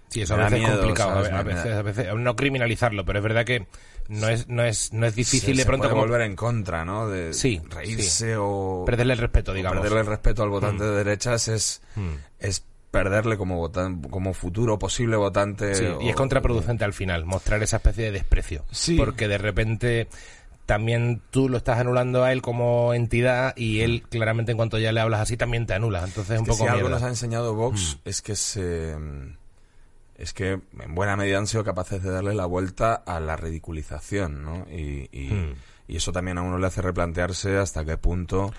[0.08, 1.32] Sí, eso a veces es complicado, a ¿sabes?
[1.32, 3.68] a veces, a veces, no criminalizarlo, pero es verdad que
[4.10, 6.84] no es, no es, no es difícil de se pronto puede como volver en contra,
[6.84, 7.08] ¿no?
[7.08, 8.82] De Sí, reírse o...
[8.84, 9.78] perderle el respeto, digamos.
[9.78, 12.10] perderle el respeto al votante de derechas es, Mm.
[12.40, 15.74] es perderle como votan, como futuro posible votante.
[15.76, 18.64] Sí, y es contraproducente al final, mostrar esa especie de desprecio.
[18.72, 18.96] Sí.
[18.96, 20.08] Porque de repente
[20.66, 24.92] también tú lo estás anulando a él como entidad y él claramente en cuanto ya
[24.92, 26.02] le hablas así también te anula.
[26.04, 28.08] Entonces es un que poco si algo nos ha enseñado Vox Mm.
[28.08, 28.96] es que se
[30.20, 34.42] es que en buena medida han sido capaces de darle la vuelta a la ridiculización,
[34.44, 34.66] ¿no?
[34.70, 35.54] Y, y- Mm.
[35.88, 38.52] y eso también a uno le hace replantearse hasta qué punto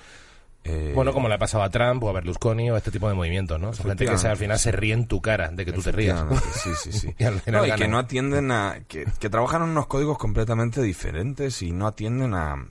[0.63, 3.07] eh, Bueno, como le ha pasado a Trump o a Berlusconi o a este tipo
[3.09, 3.73] de movimientos, ¿no?
[3.73, 6.23] Son gente que al final se ríe en tu cara de que tú te rías.
[6.53, 7.15] Sí, sí, sí.
[7.17, 8.83] Y al final No, y que no atienden a...
[8.87, 12.67] Que, que trabajan en unos códigos completamente diferentes y no atienden a...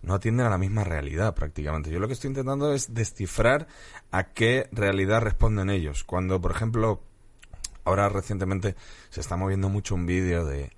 [0.00, 1.90] No atienden a la misma realidad prácticamente.
[1.90, 3.66] Yo lo que estoy intentando es descifrar
[4.10, 6.04] a qué realidad responden ellos.
[6.04, 7.02] Cuando, por ejemplo,
[7.88, 8.74] ahora recientemente
[9.10, 10.70] se está moviendo mucho un vídeo de,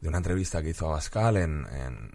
[0.00, 2.10] de una entrevista que hizo Abascal en, en,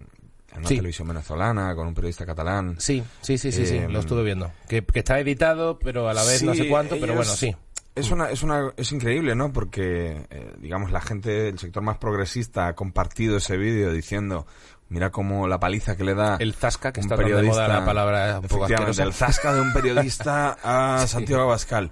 [0.51, 0.75] en una Sí.
[0.75, 2.75] televisión venezolana con un periodista catalán.
[2.79, 4.51] Sí, sí, sí, sí, sí, lo estuve viendo.
[4.67, 7.55] Que, que está editado, pero a la vez no sé cuánto, pero bueno, sí.
[7.95, 9.53] Es una, es una, es increíble, ¿no?
[9.53, 14.47] Porque, eh, digamos, la gente, el sector más progresista ha compartido ese vídeo diciendo,
[14.89, 17.85] mira cómo la paliza que le da El zasca, que está tan de moda la
[17.85, 19.03] palabra un poco efectivamente, asquerosa.
[19.03, 21.91] el zasca de un periodista a Santiago Abascal.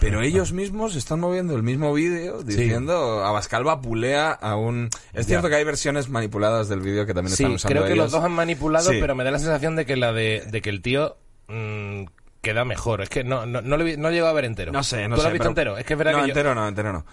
[0.00, 4.90] Pero ellos mismos están moviendo el mismo vídeo diciendo Abascal vapulea a un...
[5.12, 5.34] Es Ya.
[5.34, 8.04] cierto que hay versiones manipuladas del vídeo que también Sí, están usando creo que ellos.
[8.06, 8.98] los dos han manipulado, Sí.
[9.00, 12.04] pero me da la sensación de que la de, de que el tío mm,
[12.42, 13.00] queda mejor.
[13.00, 14.72] Es que no, no, no, lo no llego a ver entero.
[14.72, 15.24] No sé, no ¿Tú sé.
[15.24, 15.78] lo has visto entero?
[15.78, 17.06] Es que es verdad no, que yo- entero no, entero no.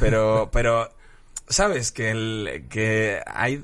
[0.00, 0.90] Pero, pero,
[1.48, 1.92] ¿sabes?
[1.92, 3.62] Que, el, que hay...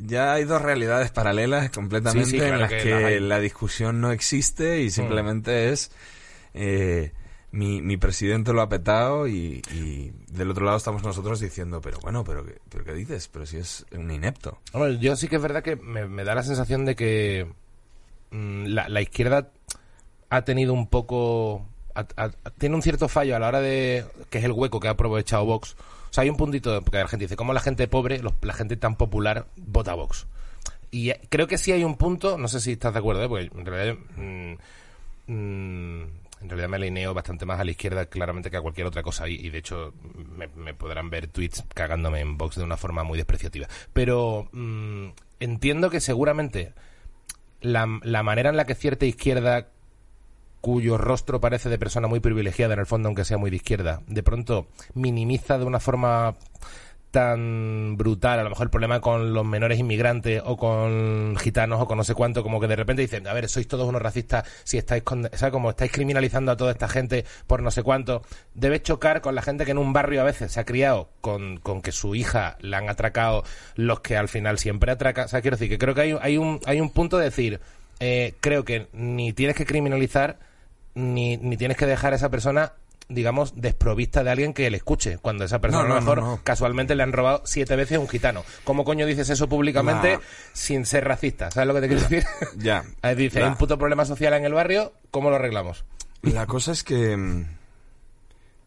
[0.00, 4.12] Ya hay dos realidades paralelas completamente Sí, sí, claro en las que la discusión no
[4.12, 5.90] existe y simplemente es
[6.54, 7.12] eh,
[7.50, 11.98] mi, mi presidente lo ha petado y, y del otro lado estamos nosotros diciendo, pero
[12.00, 13.28] bueno, pero, qué- pero ¿qué dices?
[13.28, 14.58] Pero si es un inepto.
[14.72, 17.46] Hombre, yo sí que es verdad que me, da la sensación de que
[18.30, 19.48] mm, la, izquierda
[20.30, 21.64] ha tenido un poco...
[22.58, 24.04] tiene un cierto fallo a la hora de...
[24.28, 25.74] que es el hueco que ha aprovechado Vox.
[26.10, 28.76] O sea, hay un puntito, porque la gente dice, ¿cómo la gente pobre, la gente
[28.76, 30.26] tan popular, vota Vox?
[30.90, 33.28] Y creo que sí hay un punto, no sé si estás de acuerdo, ¿eh?
[33.28, 33.96] porque en realidad...
[34.16, 36.02] mm, mm,
[36.40, 39.28] en realidad me alineo bastante más a la izquierda claramente que a cualquier otra cosa
[39.28, 39.92] y, y de hecho
[40.36, 43.68] me, podrán ver tweets cagándome en Vox de una forma muy despreciativa.
[43.92, 45.08] Pero mm,
[45.40, 46.72] entiendo que seguramente
[47.60, 49.68] la, la manera en la que cierta izquierda
[50.60, 54.02] cuyo rostro parece de persona muy privilegiada en el fondo, aunque sea muy de izquierda,
[54.06, 56.34] de pronto minimiza de una forma
[57.10, 61.86] tan brutal, a lo mejor el problema con los menores inmigrantes o con gitanos o
[61.86, 64.44] con no sé cuánto, como que de repente dicen, a ver, sois todos unos racistas
[64.64, 65.28] si estáis, con.
[65.50, 68.22] Como estáis criminalizando a toda esta gente por no sé cuánto.
[68.54, 71.58] Debe chocar con la gente que en un barrio a veces se ha criado con,
[71.58, 73.44] con que su hija la han atracado
[73.74, 75.24] los que al final siempre atracan.
[75.24, 77.60] O sea, quiero decir que creo que hay, hay, un, hay un punto de decir,
[78.00, 80.38] eh, creo que ni tienes que criminalizar
[80.94, 82.72] ni, ni tienes que dejar a esa persona
[83.08, 86.40] digamos, desprovista de alguien que le escuche, cuando esa persona No, a lo mejor no,
[86.44, 88.44] casualmente le han robado siete veces a un gitano.
[88.64, 90.18] ¿Cómo coño dices eso públicamente
[90.52, 91.50] sin ser racista?
[91.50, 92.24] ¿Sabes lo que te quiero decir?
[92.58, 92.84] Ya.
[93.16, 95.84] Dice, hay un puto problema social en el barrio, ¿cómo lo arreglamos?
[96.22, 97.46] La cosa es que, mm,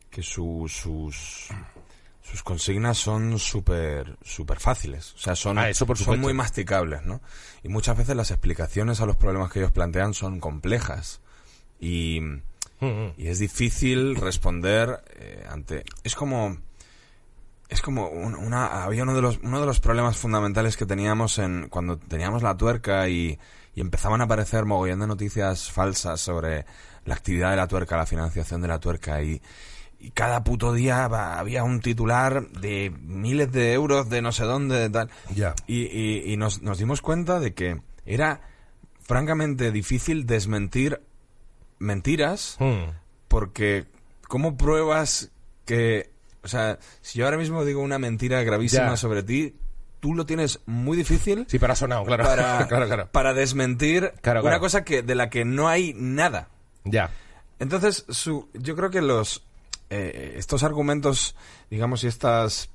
[0.09, 1.47] que su- sus,
[2.23, 5.13] sus consignas son súper súper fáciles.
[5.13, 7.21] O sea, son, Ah, eso por son muy masticables, ¿no?
[7.63, 11.21] Y muchas veces las explicaciones a los problemas que ellos plantean son complejas.
[11.79, 12.41] Y, Mm,
[13.17, 15.83] y es difícil responder eh, ante...
[16.03, 16.57] Es como...
[17.69, 21.37] Es como un- una, había uno de los uno de los problemas fundamentales que teníamos
[21.39, 23.39] en cuando teníamos la tuerca y,
[23.75, 26.65] y empezaban a aparecer mogollón de noticias falsas sobre
[27.05, 29.41] la actividad de la tuerca, la financiación de la tuerca y,
[30.01, 34.75] y cada puto día había un titular de miles de euros de no sé dónde
[34.77, 35.55] de tal Ya.
[35.65, 38.41] y, y- y nos, nos dimos cuenta de que era
[38.99, 40.99] francamente difícil desmentir
[41.81, 42.91] mentiras Mm.
[43.27, 43.85] porque
[44.27, 45.29] ¿cómo pruebas
[45.65, 46.09] que...
[46.43, 48.97] O sea, si yo ahora mismo digo una mentira gravísima Ya.
[48.97, 49.55] sobre ti,
[49.99, 52.23] tú lo tienes muy difícil Sí, pero ha sonado, claro.
[52.23, 53.09] para, claro, claro.
[53.11, 56.49] para desmentir Claro, una cosa que de la que no hay nada.
[56.83, 57.11] Ya.
[57.59, 59.43] Entonces, su, yo creo que los
[59.91, 61.35] eh, estos argumentos,
[61.69, 62.69] digamos, y estas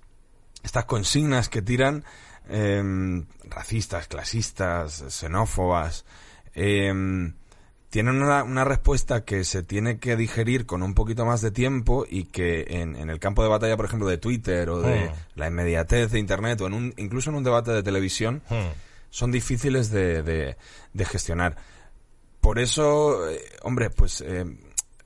[0.63, 2.05] estas consignas que tiran
[2.49, 2.83] eh,
[3.45, 6.05] racistas, clasistas, xenófobas,
[6.55, 6.93] eh,
[7.97, 12.05] tienen una, una respuesta que se tiene que digerir con un poquito más de tiempo
[12.07, 15.13] y que en, en el campo de batalla, por ejemplo, de Twitter o de Mm.
[15.37, 18.55] la inmediatez de Internet o en un, incluso en un debate de televisión, Mm.
[19.09, 20.57] son difíciles de, de-
[20.93, 21.57] de gestionar.
[22.43, 24.45] por eso, eh, hombre, pues, eh,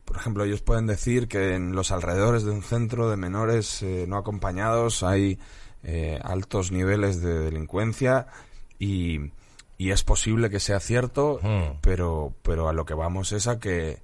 [0.05, 4.05] por ejemplo, ellos pueden decir que en los alrededores de un centro de menores eh,
[4.09, 5.39] no acompañados hay
[5.85, 8.27] eh, altos niveles de delincuencia
[8.81, 9.31] y,
[9.81, 11.79] y es posible que sea cierto, Hmm.
[11.81, 14.03] pero, pero a lo que vamos es a que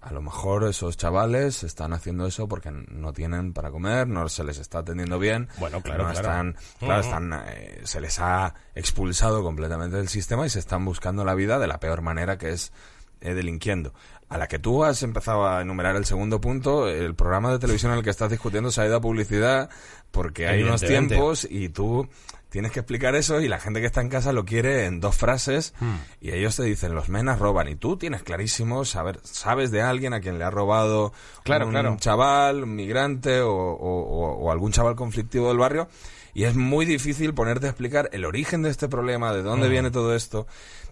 [0.00, 4.44] a lo mejor esos chavales están haciendo eso porque no tienen para comer, no se
[4.44, 6.28] les está atendiendo bien, Bueno, claro, no claro.
[6.28, 7.08] están, claro, Ujú.
[7.08, 11.58] están, eh, se les ha expulsado completamente del sistema y se están buscando la vida
[11.58, 12.72] de la peor manera que es
[13.20, 13.94] eh, delinquiendo.
[14.28, 17.90] A la que tú has empezado a enumerar el segundo punto, el programa de televisión
[17.92, 19.70] en el que estás discutiendo se ha ido a publicidad
[20.12, 22.08] porque hay unos tiempos y tú
[22.48, 25.16] tienes que explicar eso y la gente que está en casa lo quiere en dos
[25.16, 25.96] frases Hmm.
[26.20, 30.14] y ellos te dicen los menas roban y tú tienes clarísimo saber sabes de alguien
[30.14, 31.96] a quien le ha robado Claro, un claro.
[31.98, 35.88] chaval un migrante o, o- o- o algún chaval conflictivo del barrio
[36.34, 39.70] y es muy difícil ponerte a explicar el origen de este problema de dónde Mm.
[39.70, 40.46] viene todo esto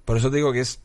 [0.04, 0.80] por eso te digo que es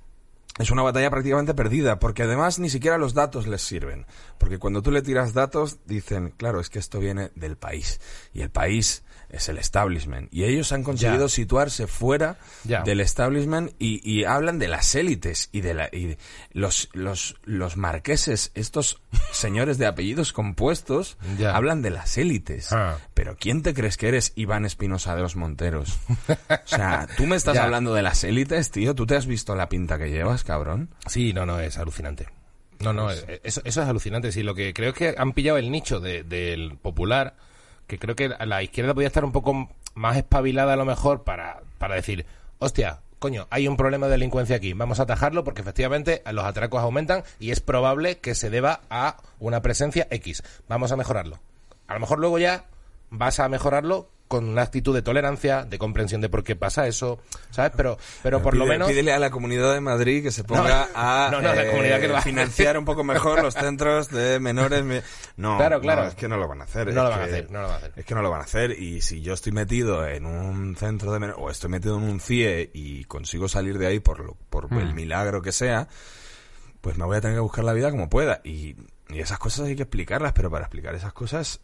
[0.58, 4.06] es una batalla prácticamente perdida, porque además ni siquiera los datos les sirven.
[4.38, 8.02] Porque cuando tú le tiras datos, dicen, claro, es que esto viene del país.
[8.34, 10.34] Y el país es el establishment.
[10.34, 11.30] Y ellos han conseguido Ya.
[11.30, 12.82] situarse fuera Ya.
[12.84, 16.18] del establishment y, y hablan de las élites y de la, y de-
[16.52, 21.56] los, los, los marqueses, estos señores de apellidos compuestos, Ya.
[21.56, 22.72] hablan de las élites.
[22.72, 22.98] Ah.
[23.14, 25.98] Pero ¿quién te crees que eres Iván Espinosa de los Monteros?
[26.50, 28.94] O sea, tú me estás hablando de las élites, tío.
[28.96, 30.90] ¿Tú te has visto la pinta que llevas, cabrón?
[31.08, 32.28] Sí, no, no, es alucinante.
[32.80, 34.32] No, no, eh, eso, eso es alucinante.
[34.32, 37.36] Sí, lo que creo es que han pillado el nicho de- del popular,
[37.90, 41.62] que creo que la izquierda podría estar un poco más espabilada a lo mejor para,
[41.80, 42.28] para decir,
[42.60, 46.84] hostia, coño, hay un problema de delincuencia aquí, vamos a atajarlo porque efectivamente los atracos
[46.84, 50.44] aumentan y es probable que se deba a una presencia X.
[50.68, 51.40] Vamos a mejorarlo.
[51.88, 52.66] A lo mejor luego ya
[53.10, 57.20] vas a mejorarlo con una actitud de tolerancia, de comprensión de por qué pasa eso,
[57.50, 57.74] ¿sabes?
[57.76, 58.88] Pero, pero por lo menos...
[58.88, 60.88] Pídele a la Comunidad de Madrid que se ponga No.
[60.96, 64.40] a No, no, la eh, Comunidad que lo financiar un poco mejor los centros de
[64.40, 64.84] menores.
[64.86, 65.02] me-
[65.36, 66.04] No, Claro, claro.
[66.04, 66.86] no, es que no lo van a hacer.
[66.86, 67.94] No es lo van a hacer, no lo van a hacer.
[67.98, 71.12] Es que no lo van a hacer y si yo estoy metido en un centro
[71.12, 74.38] de menores o estoy metido en un CIE y consigo salir de ahí por, lo,
[74.50, 74.78] por Hmm.
[74.78, 75.88] el milagro que sea,
[76.82, 78.42] pues me voy a tener que buscar la vida como pueda.
[78.44, 78.76] Y,
[79.10, 81.62] y esas cosas hay que explicarlas, pero para explicar esas cosas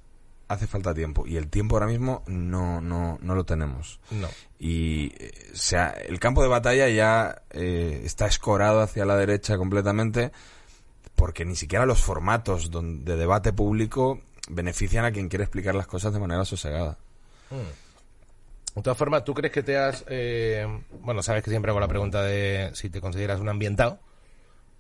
[0.48, 1.26] hace falta tiempo.
[1.28, 4.00] Y el tiempo ahora mismo no, no, no lo tenemos.
[4.12, 4.28] No.
[4.60, 9.58] Y eh, o sea, el campo de batalla ya eh, está escorado hacia la derecha
[9.58, 10.32] completamente
[11.16, 16.14] porque ni siquiera los formatos de debate público benefician a quien quiere explicar las cosas
[16.14, 16.98] de manera sosegada.
[18.76, 20.04] De todas formas, ¿tú crees que te has...
[20.10, 20.68] eh,
[21.00, 24.00] bueno, sabes que siempre hago la pregunta de si te consideras un ambientado.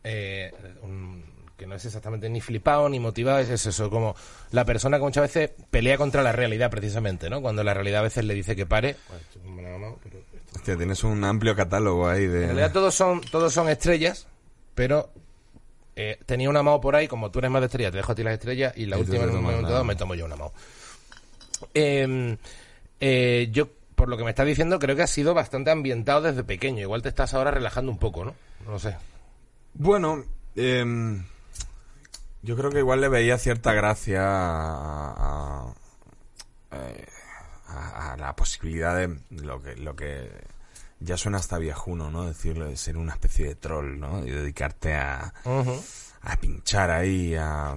[0.04, 0.51] eh,
[0.82, 1.23] un-
[1.57, 4.15] que no es exactamente ni flipado ni motivado, es eso, como
[4.51, 7.41] la persona que muchas veces pelea contra la realidad precisamente, ¿no?
[7.41, 8.95] Cuando la realidad a veces le dice que pare.
[10.53, 12.41] Hostia, tienes un amplio catálogo ahí de...
[12.41, 14.27] En realidad todos son, todos son estrellas,
[14.73, 15.09] pero
[15.95, 18.15] eh, tenía una mao por ahí, como tú eres más de estrella, te dejo a
[18.15, 20.35] ti las estrellas y la Y última en un momento dado me tomo yo una
[20.35, 20.53] mao.
[21.73, 22.37] Eh,
[22.99, 26.43] eh, yo, por lo que me estás diciendo, creo que has sido bastante ambientado desde
[26.43, 26.81] pequeño.
[26.81, 28.35] Igual te estás ahora relajando un poco, ¿no?
[28.65, 28.95] No lo sé.
[29.73, 30.23] Bueno,
[30.55, 31.23] em,
[32.45, 35.12] yo creo que igual le veía cierta gracia a,
[35.69, 35.73] a-
[36.71, 37.05] eh,
[37.67, 40.31] a- la posibilidad de lo que, lo que
[40.99, 42.25] ya suena hasta viejuno, ¿no?
[42.25, 44.25] Decirlo de ser una especie de troll, ¿no?
[44.25, 45.34] Y dedicarte a,
[46.21, 47.75] a pinchar ahí, a...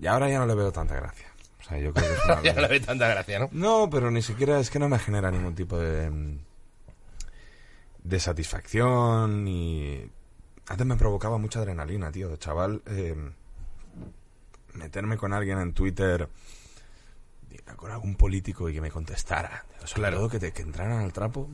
[0.00, 1.26] Y ahora ya no le veo tanta gracia.
[1.60, 3.48] O sea, yo creo que es una ya no le ve tanta gracia, ¿no?
[3.52, 6.38] no, pero ni siquiera es que no me genera ningún tipo de
[8.04, 10.04] de satisfacción y
[10.66, 13.14] antes me provocaba mucha adrenalina, tío, de chaval eh,
[14.74, 16.28] meterme con alguien en Twitter
[17.76, 20.16] con algún político y que me contestara, Claro.
[20.18, 21.48] todo que te que entraran al trapo.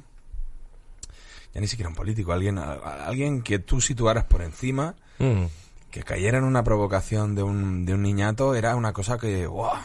[1.55, 5.45] Ya ni siquiera un político, alguien a- a- alguien que tú situaras por encima Mm.
[5.91, 9.77] que cayera en una provocación de un, de un niñato era una cosa que, ¡guau!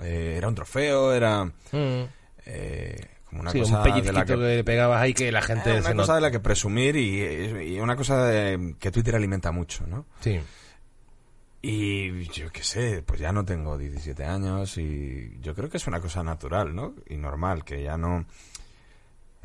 [0.00, 2.04] Eh, era un trofeo, era Mm.
[2.46, 4.32] eh, como una sí, cosa un de la que...
[4.32, 7.74] que, le pegabas ahí que la gente Eh, una cosa de la que presumir y,
[7.74, 10.06] y una cosa de, que Twitter alimenta mucho, ¿no?
[10.20, 10.40] Sí.
[11.66, 15.86] Y yo qué sé, pues ya no tengo 17 años y yo creo que es
[15.86, 16.94] una cosa natural, ¿no?
[17.08, 18.26] Y normal, que ya no...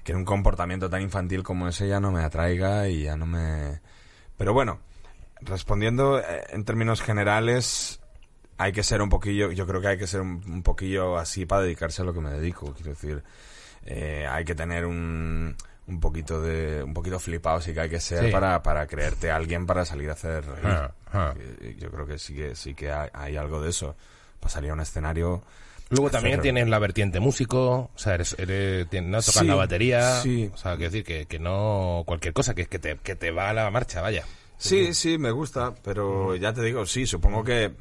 [0.03, 3.79] Que un comportamiento tan infantil como ese ya no me atraiga y ya no me...
[4.35, 4.81] Pero bueno,
[5.39, 8.01] respondiendo eh, en términos generales,
[8.57, 11.45] hay que ser un poquillo, yo creo que hay que ser un, un poquillo así
[11.45, 13.23] para dedicarse a lo que me dedico, quiero decir,
[13.85, 15.55] eh, hay que tener un,
[15.89, 18.31] un poquito de, un poquito flipado sí que hay que ser Sí.
[18.31, 20.65] para, para creerte a alguien para salir a hacer reír.
[20.65, 21.33] Ah, ah.
[21.77, 23.95] Yo creo que sí que sí que hay, hay algo de eso.
[24.39, 25.43] pasaría un escenario...
[25.91, 29.55] Luego también Hacer- tienes la vertiente músico, o sea, eres, eres, no tocas Sí, la
[29.55, 30.51] batería, sí.
[30.53, 33.49] o sea, quiero decir que, que no cualquier cosa, que, que, te, que te va
[33.49, 34.23] a la marcha, vaya.
[34.57, 37.71] Sí, sí, me gusta, pero ya te digo, sí, supongo que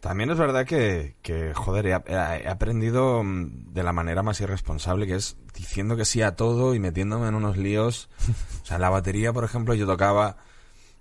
[0.00, 5.14] también es verdad que, que joder, he, aprendido mm, de la manera más irresponsable, que
[5.14, 8.08] es diciendo que sí a todo y metiéndome en unos líos.
[8.62, 10.36] O sea, en la batería, por ejemplo, yo tocaba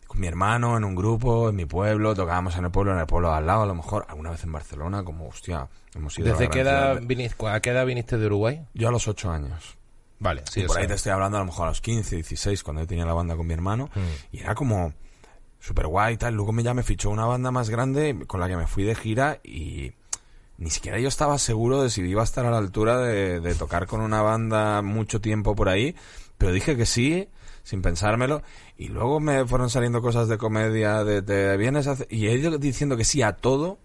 [0.07, 3.05] con mi hermano en un grupo, en mi pueblo, tocábamos en el pueblo, en el
[3.05, 6.29] pueblo de al lado, a lo mejor, alguna vez en Barcelona, como, hostia, hemos ido
[6.29, 8.65] a la ¿Desde qué gran edad de- viniste, a qué edad viniste de Uruguay?
[8.73, 9.77] Yo a los ocho años.
[10.17, 12.15] Vale, sí, y por sea, ahí te estoy hablando a lo mejor a los 15,
[12.15, 13.89] 16, cuando yo tenía la banda con mi hermano.
[13.95, 14.35] Mm.
[14.35, 14.93] Y era como
[15.59, 16.35] súper guay y tal.
[16.35, 18.95] Luego me, ya me fichó una banda más grande con la que me fui de
[18.95, 19.91] gira y
[20.57, 23.55] ni siquiera yo estaba seguro de si iba a estar a la altura de, de
[23.55, 25.95] tocar con una banda mucho tiempo por ahí.
[26.37, 27.27] Pero dije que sí,
[27.63, 28.41] sin pensármelo.
[28.77, 32.57] Y luego me fueron saliendo cosas de comedia, de te vienes a Y he ido
[32.57, 33.77] diciendo que sí a todo,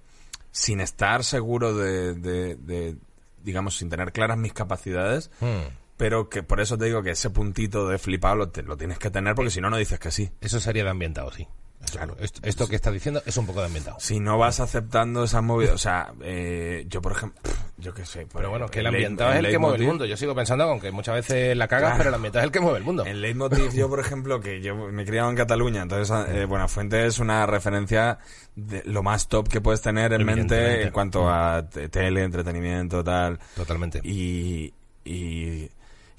[0.53, 2.97] sin estar seguro de, de- de,
[3.43, 5.31] digamos, sin tener claras mis capacidades.
[5.41, 8.77] mm, Pero que por eso te digo que ese puntito de flipado lo, te- lo
[8.77, 10.31] tienes que tener porque si no, no dices que sí.
[10.41, 11.47] eso sería de ambientado, sí.
[11.93, 12.17] Claro.
[12.21, 13.97] Esto, esto que estás diciendo es un poco de ambientado.
[14.01, 17.41] Si no vas aceptando esas movidas, o sea, eh, yo por ejemplo,
[17.79, 18.27] yo qué sé.
[18.33, 20.05] Pero bueno, que el ambientado es el que mueve el mundo.
[20.05, 21.99] Yo sigo pensando, aunque muchas veces la cagas, Claro.
[21.99, 23.07] pero el ambientado es el que mueve el mundo.
[23.07, 27.07] En Leitmotiv, yo por ejemplo, que yo me he criado en Cataluña, entonces eh, Buenafuente
[27.07, 28.19] es una referencia
[28.57, 33.03] de lo más top que puedes tener en mente en cuanto a te- tele, entretenimiento,
[33.05, 33.39] tal.
[33.57, 34.01] Totalmente.
[34.03, 34.73] y,
[35.05, 35.69] y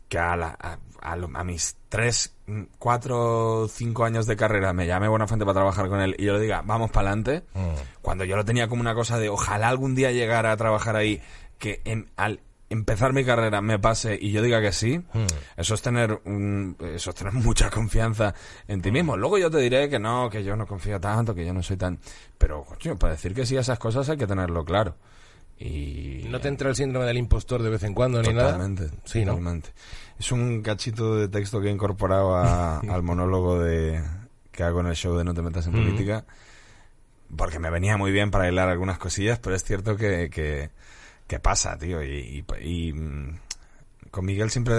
[0.08, 4.74] que a, la- a, a lo- a mis tres, mm, cuatro, cinco años de carrera
[4.74, 8.02] me llame Buenafuente para trabajar con él y yo le diga, vamos para adelante, Mm.
[8.02, 11.22] cuando yo lo tenía como una cosa de ojalá algún día llegara a trabajar ahí,
[11.58, 15.26] que en- al empezar mi carrera me pase y yo diga que sí, Mm.
[15.56, 18.34] eso es tener un, eso es tener mucha confianza
[18.68, 19.16] en ti mismo.
[19.16, 21.78] Luego yo te diré que no, que yo no confío tanto, que yo no soy
[21.78, 22.00] tan,
[22.38, 24.96] pero coño, para decir que sí a esas cosas hay que tenerlo claro.
[25.60, 28.54] Y ¿No te entra el síndrome del impostor de vez en cuando ni nada?
[28.54, 29.32] Totalmente, Sí, ¿no?
[29.34, 29.70] totalmente.
[30.20, 34.04] Es un cachito de texto que he incorporado a- al monólogo de
[34.52, 35.78] que hago en el show de No te metas en Mm.
[35.78, 36.26] política,
[37.36, 40.70] porque me venía muy bien para hilar algunas cosillas, pero es cierto que, que,
[41.28, 42.04] que pasa, tío.
[42.04, 43.40] Y, y- y, mm,
[44.12, 44.74] con Miguel siempre,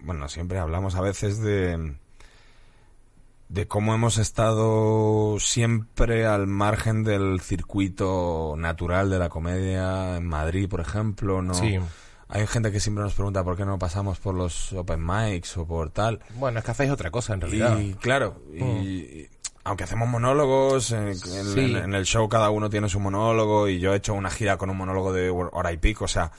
[0.00, 1.94] bueno, siempre hablamos a veces de
[3.52, 10.68] de cómo hemos estado siempre al margen del circuito natural de la comedia en Madrid,
[10.70, 11.52] por ejemplo, ¿no?
[11.52, 11.78] Sí.
[12.28, 15.66] Hay gente que siempre nos pregunta por qué no pasamos por los open mics o
[15.66, 16.20] por tal.
[16.36, 17.78] Bueno, es que hacéis otra cosa en realidad.
[17.78, 19.28] Y claro, y, y
[19.64, 21.74] aunque hacemos monólogos, en, en- Sí.
[21.76, 24.70] en el show cada uno tiene su monólogo y yo he hecho una gira con
[24.70, 26.32] un monólogo de hora y pico, o sea,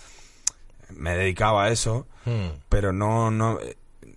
[0.89, 2.57] me dedicaba a eso, Mm.
[2.69, 3.59] pero no, no,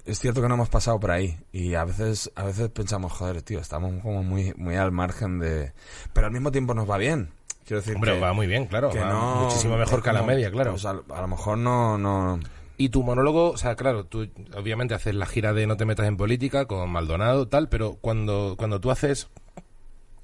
[0.06, 3.42] es cierto que no hemos pasado por ahí y a veces, a veces pensamos, joder,
[3.42, 5.72] tío, estamos como muy, muy al margen de,
[6.12, 7.30] pero al mismo tiempo nos va bien.
[7.64, 8.90] Quiero decir Hombre, que, va muy bien, claro.
[8.90, 10.70] que va no, muchísimo mejor que a la como, media, claro.
[10.70, 12.38] pues a, a lo mejor no, no,
[12.78, 16.06] Y tu monólogo, o sea, claro, tú obviamente haces la gira de No te metas
[16.06, 19.28] en política con Maldonado, tal, pero cuando, cuando tú haces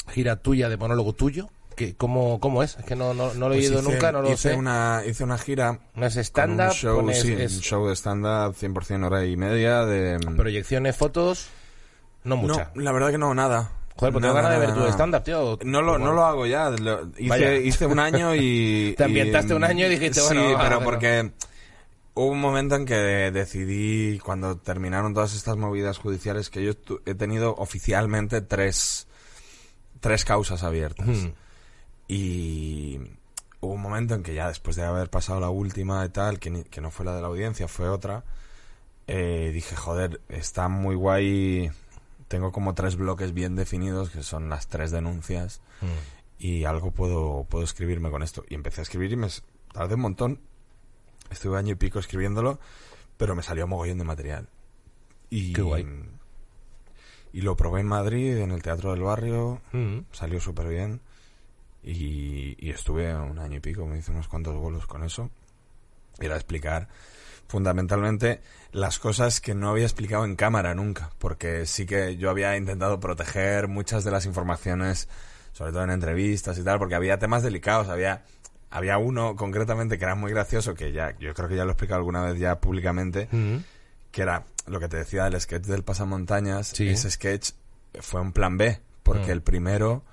[0.08, 2.76] gira tuya de monólogo tuyo, ¿qué, cómo, ¿cómo es?
[2.78, 4.54] Es que no, no, no lo he Pues ido hice- nunca, no lo hice sé.
[4.54, 7.96] Una, hice una gira No es con un stand-up, show, sí, es un show de
[7.96, 10.18] stand-up 100% hora y media de...
[10.36, 11.48] proyecciones, fotos,
[12.24, 12.68] no no, muchas.
[12.74, 13.72] la verdad que no, nada.
[13.96, 15.58] Joder, pues tengo ganas de ver tu stand-up, tío.
[15.64, 16.70] No lo, no lo hago ya.
[16.70, 18.94] lo- hice, hice un año y...
[18.98, 20.80] Te ambientaste y, un año y dijiste, sí, bueno, pero bueno.
[20.84, 21.30] porque
[22.14, 26.72] hubo un momento en que decidí, cuando terminaron todas estas movidas judiciales, que yo
[27.06, 29.06] he tenido oficialmente tres,
[30.00, 31.06] tres causas abiertas.
[31.06, 31.32] Mm.
[32.12, 32.98] Y
[33.60, 36.50] hubo un momento en que ya después de haber pasado la última y tal, que,
[36.50, 38.22] ni- que no fue la de la audiencia, fue otra,
[39.06, 41.70] eh, dije, joder, está muy guay.
[42.28, 45.86] Tengo como tres bloques bien definidos, que son las tres denuncias, Mm.
[46.38, 48.44] y algo puedo, puedo escribirme con esto.
[48.48, 49.28] Y empecé a escribir y me
[49.72, 50.40] tardé un montón.
[51.30, 52.58] Estuve año y pico escribiéndolo,
[53.16, 54.48] pero me salió mogollón de material.
[55.30, 55.86] Y, Qué guay.
[57.32, 60.00] Y lo probé en Madrid, en el Teatro del Barrio, Mm.
[60.12, 61.00] salió súper bien
[61.82, 65.30] y, y estuve un año y pico, me hice unos cuantos bolos con eso.
[66.20, 66.88] Era explicar
[67.48, 68.40] fundamentalmente
[68.72, 72.98] las cosas que no había explicado en cámara nunca, porque sí que yo había intentado
[73.00, 75.08] proteger muchas de las informaciones,
[75.52, 78.24] sobre todo en entrevistas y tal, porque había temas delicados, había
[78.70, 81.72] había uno concretamente que era muy gracioso, que ya yo creo que ya lo he
[81.72, 83.28] explicado alguna vez ya públicamente,
[84.10, 86.68] que era lo que te decía del sketch del pasamontañas.
[86.68, 86.88] Sí.
[86.88, 87.50] Ese sketch
[88.00, 89.32] fue un plan B, porque Mm.
[89.32, 90.04] el primero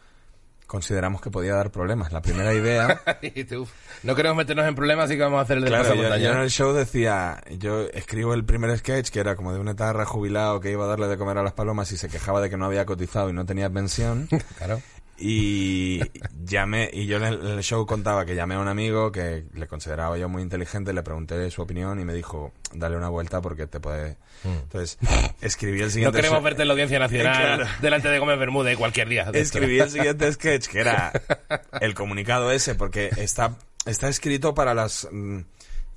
[0.69, 2.13] consideramos que podía dar problemas.
[2.13, 3.01] La primera idea,
[4.03, 6.31] no queremos meternos en problemas, así que vamos a hacer el de claro, yo, yo
[6.31, 10.05] en el show decía, yo escribo el primer sketch que era como de un etarra
[10.05, 12.57] jubilado que iba a darle de comer a las palomas y se quejaba de que
[12.57, 14.29] no había cotizado y no tenía pensión.
[14.59, 14.81] Claro.
[15.21, 16.01] Y
[16.45, 20.17] llamé, y yo en el, show contaba que llamé a un amigo que le consideraba
[20.17, 23.79] yo muy inteligente, le pregunté su opinión y me dijo, dale una vuelta porque te
[23.79, 24.17] puede...
[24.45, 24.97] Entonces,
[25.41, 26.17] escribí el No siguiente...
[26.17, 27.65] queremos se- verte en la audiencia nacional Claro.
[27.81, 29.29] delante de Gómez Bermúdez cualquier día.
[29.33, 31.11] Escribí el siguiente sketch, que era
[31.81, 35.39] el comunicado ese, porque está, está escrito para las mm,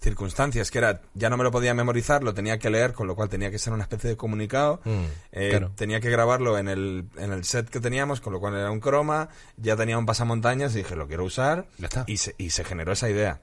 [0.03, 3.15] circunstancias, que era, ya no me lo podía memorizar, lo tenía que leer, con lo
[3.15, 4.81] cual tenía que ser una especie de comunicado.
[4.85, 5.73] Mm, Eh, claro.
[5.77, 8.81] Tenía que grabarlo en el, en el set que teníamos, con lo cual era un
[8.81, 11.67] croma, ya tenía un pasamontañas y dije, lo quiero usar.
[11.79, 12.05] Ya está.
[12.07, 13.41] Y se, y se generó esa idea.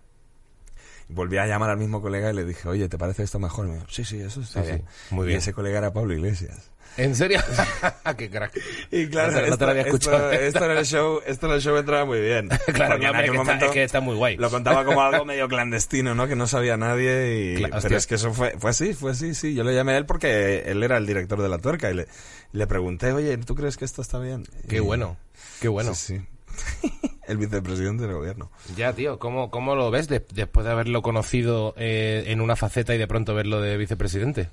[1.11, 3.65] Volví a llamar al mismo colega y le dije, oye, ¿te parece esto mejor?
[3.65, 4.85] Y me dijo, sí, sí, eso está Sí, sí, bien.
[5.09, 5.37] muy bien.
[5.37, 6.69] Y ese colega era Pablo Iglesias.
[6.99, 7.39] ¿En serio?
[8.17, 8.51] ¡Qué crack!
[8.91, 10.31] Y claro, No no te esto, lo había esto- escuchado.
[10.31, 12.49] esto en el show, esto en el show entraba muy bien.
[12.73, 14.37] Claro, Porque en que está- momento es que está muy guay.
[14.37, 16.27] Lo contaba como algo medio clandestino, ¿no?
[16.27, 17.55] Que no sabía nadie y...
[17.57, 17.97] Claro, pero hostia.
[17.97, 19.53] es que eso fue, fue así, fue así, sí.
[19.55, 22.07] Yo le llamé a él porque él era el director de La Tuerca y le,
[22.51, 24.43] le pregunté, oye, ¿tú crees que esto está bien?
[24.67, 25.17] Qué Y- bueno,
[25.61, 25.93] qué bueno.
[25.95, 27.01] Sí, sí.
[27.27, 28.51] el vicepresidente del gobierno.
[28.75, 32.93] Ya, tío, ¿cómo, cómo lo ves de- después de haberlo conocido eh, en una faceta
[32.93, 34.49] y de pronto verlo de vicepresidente?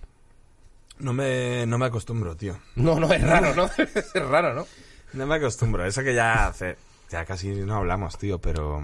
[0.99, 2.57] No me, no me acostumbro, tío.
[2.76, 3.66] No, no, es raro, ¿no?
[3.78, 4.66] es raro, ¿no?
[5.12, 5.84] No me acostumbro.
[5.84, 6.76] Eso que ya hace...
[7.11, 8.82] Ya casi no hablamos, tío, pero...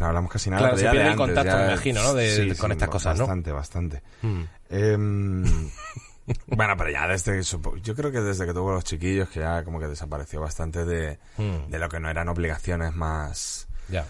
[0.00, 0.60] No hablamos casi nada.
[0.62, 2.14] Claro, se pierde el antes, contacto, ya- me imagino, ¿no?
[2.14, 3.24] de- Sí, de- con sí, estas cosas, ¿no?
[3.24, 4.02] Bastante, bastante.
[4.20, 4.42] Mm.
[4.68, 5.44] Em,
[6.48, 7.40] bueno, pero ya desde...
[7.42, 11.18] Yo creo que desde que tuvo los chiquillos, que ya como que desapareció bastante de,
[11.38, 11.70] Mm.
[11.70, 14.06] de lo que no eran obligaciones más, Ya.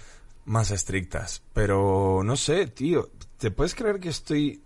[0.47, 1.43] más estrictas.
[1.53, 3.11] Pero no sé, tío.
[3.39, 4.61] ¿Te puedes creer que estoy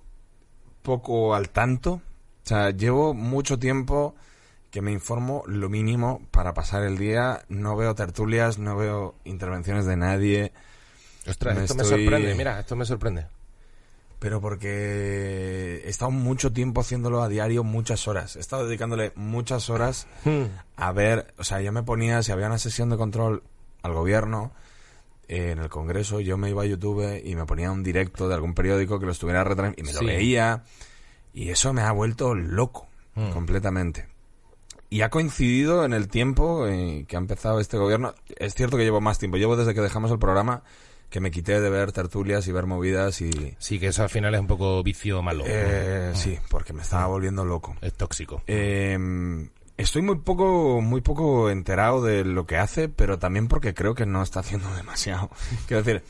[0.82, 1.94] poco al tanto?
[2.44, 4.14] O sea, llevo mucho tiempo
[4.70, 7.44] que me informo lo mínimo para pasar el día.
[7.48, 10.52] No veo tertulias, no veo intervenciones de nadie.
[11.28, 13.26] Ostras, Me esto me sorprende, mira, esto me sorprende.
[14.18, 18.36] Pero porque he estado mucho tiempo haciéndolo a diario, muchas horas.
[18.36, 20.44] He estado dedicándole muchas horas Mm.
[20.76, 23.42] a ver, o sea, yo me ponía, si había una sesión de control
[23.82, 24.52] al gobierno
[25.34, 28.54] en el Congreso, yo me iba a YouTube y me ponía un directo de algún
[28.54, 30.04] periódico que lo estuviera retransmitiendo y me Sí.
[30.04, 30.64] lo veía.
[31.32, 33.30] Y eso me ha vuelto loco, Mm.
[33.30, 34.06] completamente.
[34.90, 38.14] Y ha coincidido en el tiempo eh, que ha empezado este gobierno.
[38.36, 39.38] Es cierto que llevo más tiempo.
[39.38, 40.62] Llevo desde que dejamos el programa
[41.08, 43.54] que me quité de ver tertulias y ver movidas y...
[43.58, 45.44] Sí, que eso al final es un poco vicio malo.
[45.46, 47.74] Eh, sí, porque me estaba volviendo loco.
[47.80, 48.42] Es tóxico.
[48.46, 48.98] Eh,
[49.76, 54.06] estoy muy poco, muy poco enterado de lo que hace, pero también porque creo que
[54.06, 55.30] no está haciendo demasiado.
[55.66, 56.02] Quiero decir,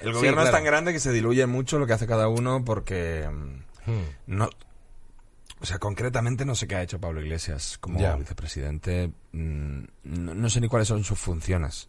[0.00, 2.64] el Sí, gobierno es tan grande que se diluye mucho lo que hace cada uno
[2.64, 4.04] porque mm, Mm.
[4.28, 4.48] no,
[5.60, 8.14] o sea, concretamente no sé qué ha hecho Pablo Iglesias como Ya.
[8.16, 9.10] vicepresidente.
[9.32, 11.88] Mm, No, no sé ni cuáles son sus funciones.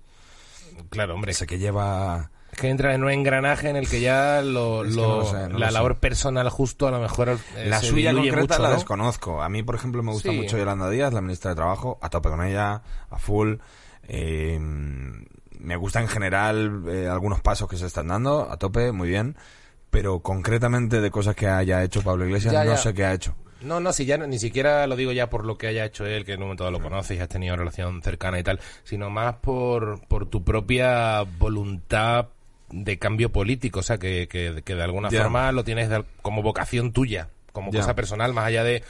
[0.89, 1.33] Claro, hombre.
[1.33, 4.91] Sé que lleva Es que entra en un engranaje en el que ya lo, Es
[4.91, 5.71] que lo- no lo sé, no la lo sé.
[5.73, 8.75] labor personal justo a lo mejor eh, La se suya concreta mucho, la ¿no?
[8.75, 9.41] desconozco.
[9.41, 10.37] A mí, por ejemplo, me gusta Sí.
[10.37, 13.55] mucho Yolanda Díaz, la ministra de Trabajo, a tope con ella, a full.
[14.07, 19.09] Eh, me gusta en general eh, algunos pasos que se están dando, a tope, muy
[19.09, 19.35] bien.
[19.89, 22.77] Pero concretamente de cosas que haya hecho Pablo Iglesias, Ya, no ya.
[22.77, 23.35] sé qué ha hecho.
[23.61, 26.25] No, no, si ya ni siquiera lo digo ya por lo que haya hecho él,
[26.25, 29.35] que en un momento lo conoces y has tenido relación cercana y tal, sino más
[29.35, 32.27] por, por tu propia voluntad
[32.73, 35.89] de cambio político, o sea, que, que, que de alguna forma lo tienes
[36.21, 38.83] como vocación tuya, como cosa personal, más allá de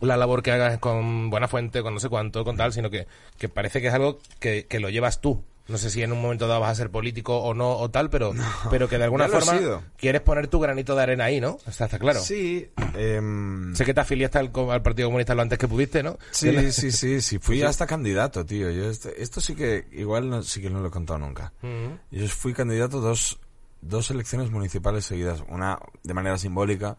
[0.00, 3.06] la labor que hagas con buena fuente, con no sé cuánto, con tal, sino que,
[3.38, 5.42] que parece que es algo que, que lo llevas tú.
[5.68, 8.08] No sé si en un momento dado vas a ser político o no o tal,
[8.08, 8.32] pero,
[8.70, 11.58] pero que de alguna forma quieres poner tu granito de arena ahí, ¿no?
[11.66, 12.20] Está, está claro.
[12.20, 16.16] Sí, em, Sé que te afiliaste al, al Partido Comunista lo antes que pudiste, ¿no?
[16.30, 17.38] sí, sí, sí, sí.
[17.38, 18.70] Fui hasta candidato, tío.
[18.70, 21.52] Yo este- esto sí que, igual no, sí que no lo he contado nunca.
[21.62, 21.98] Ujú.
[22.12, 23.38] Yo fui candidato dos,
[23.82, 25.42] dos elecciones municipales seguidas.
[25.48, 26.96] Una de manera simbólica.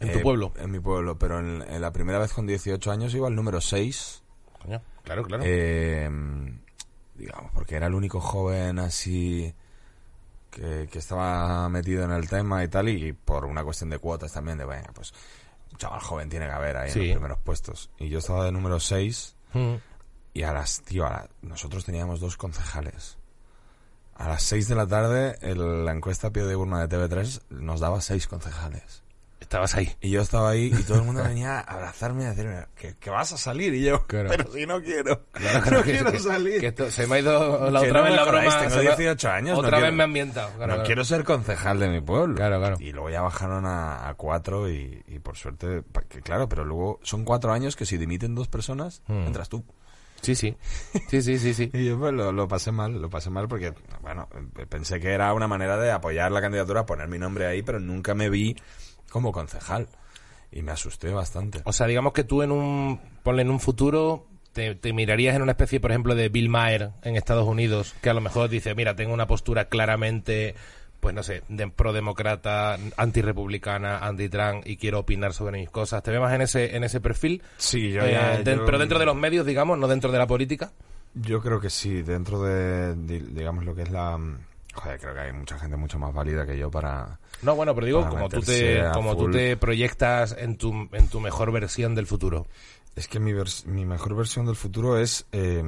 [0.00, 0.52] ¿En tu eh, pueblo?
[0.58, 3.60] En mi pueblo, pero en, en la primera vez con 18 años iba al número
[3.62, 4.22] 6.
[4.62, 5.42] Coño, claro, claro.
[5.46, 6.10] Eh,
[7.20, 9.54] digamos, porque era el único joven así
[10.50, 14.32] que, que estaba metido en el tema y tal, y por una cuestión de cuotas
[14.32, 15.12] también, de, venga, pues
[15.70, 16.98] un chaval joven tiene que haber ahí Sí.
[17.00, 17.90] en los primeros puestos.
[17.98, 19.74] Y yo estaba de número 6 Mm.
[20.34, 23.16] y a las, tío, a la- nosotros teníamos dos concejales.
[24.16, 27.80] A las 6 de la tarde, el- la encuesta pie de urna de TV3 nos
[27.80, 29.02] daba seis concejales.
[29.40, 29.90] Estabas ahí.
[30.00, 32.94] Y yo estaba ahí y todo el mundo venía a abrazarme y a decirme que,
[32.96, 33.74] que vas a salir.
[33.74, 34.28] Y yo, Claro.
[34.28, 36.60] pero si no quiero, Claro, no que- quiero que- salir.
[36.60, 38.58] que esto- se me ha ido la otra no vez la broma.
[38.58, 40.66] tengo se me ha- 18 años, no Otra vez quiero- me ha ambientado.
[40.66, 42.34] No quiero ser concejal de mi pueblo.
[42.36, 42.76] Claro, claro.
[42.78, 47.00] Y luego ya bajaron a, a cuatro y, y por suerte, que claro, pero luego
[47.02, 49.26] son cuatro años que si dimiten dos personas, Hmm.
[49.26, 49.64] entras tú.
[50.22, 50.54] Sí, sí.
[51.08, 51.70] Sí, sí, sí, sí.
[51.74, 53.72] Y yo pues lo, lo pasé mal, lo pasé mal porque,
[54.02, 54.28] bueno,
[54.58, 57.80] eh, pensé que era una manera de apoyar la candidatura, poner mi nombre ahí, pero
[57.80, 58.54] nunca me vi
[59.10, 59.88] como concejal.
[60.52, 61.60] Y me asusté bastante.
[61.64, 65.42] O sea, digamos que tú en un, ponle en un futuro, te, te mirarías en
[65.42, 68.74] una especie, por ejemplo, de Bill Maher en Estados Unidos, que a lo mejor dice,
[68.74, 70.54] mira, tengo una postura claramente
[70.98, 76.02] pues no sé, de pro-demócrata, anti-republicana, anti-Trump y quiero opinar sobre mis cosas.
[76.02, 77.42] ¿Te ves más en ese, en ese perfil?
[77.56, 80.18] Sí, yo Eh, ya- de- yo- Pero dentro de los medios, digamos, no dentro de
[80.18, 80.72] la política.
[81.14, 84.18] Yo creo que sí, dentro de, di- digamos, lo que es la...
[84.82, 87.18] Joder, creo que hay mucha gente mucho más válida que yo para...
[87.42, 91.20] No, bueno, pero digo, como tú te, como tú te proyectas en tu, en tu
[91.20, 92.46] mejor versión del futuro.
[92.96, 95.62] Es que mi, vers- mi mejor versión del futuro es eh,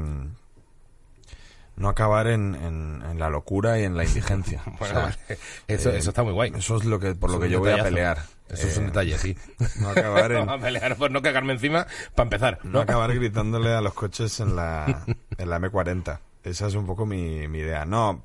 [1.77, 4.63] no acabar en, en- en la locura y en la indigencia.
[4.67, 5.39] O Bueno, sea, vale.
[5.69, 6.53] eso, eh, eso está muy guay.
[6.55, 8.19] Eso es lo que por lo que yo voy a pelear.
[8.49, 9.37] Eso es un Eh, detalle, sí.
[9.81, 12.59] No acabar en, Vamos a pelear por no cagarme encima, para empezar.
[12.65, 12.81] no ¿no?
[12.81, 15.05] acabar gritándole a los coches en la,
[15.39, 16.19] en la M40.
[16.45, 17.85] Esa es un poco mi, mi idea.
[17.87, 18.25] No,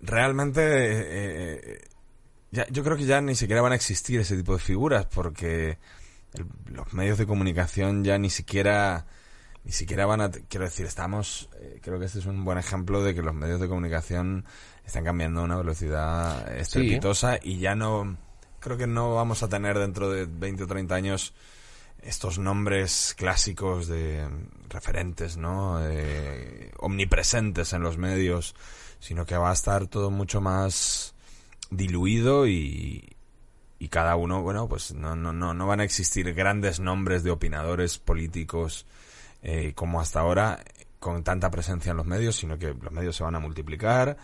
[0.00, 1.80] realmente eh,
[2.50, 5.78] ya, yo creo que ya ni siquiera van a existir ese tipo de figuras porque
[6.34, 9.06] el- los medios de comunicación ya ni siquiera
[9.64, 13.02] ni siquiera van a quiero decir estamos eh, creo que este es un buen ejemplo
[13.02, 14.44] de que los medios de comunicación
[14.86, 18.16] están cambiando a una velocidad estrepitosa y ya no
[18.60, 21.34] creo que no vamos a tener dentro de 20 o 30 años
[22.02, 24.26] estos nombres clásicos de
[24.68, 25.80] referentes, ¿no?
[25.82, 28.54] Eh, omnipresentes en los medios,
[29.00, 31.14] sino que va a estar todo mucho más
[31.70, 33.16] diluido y,
[33.78, 37.30] y cada uno, bueno, pues no, no, no, no van a existir grandes nombres de
[37.30, 38.86] opinadores políticos
[39.42, 40.62] eh, como hasta ahora
[40.98, 44.16] con tanta presencia en los medios, sino que los medios se van a multiplicar,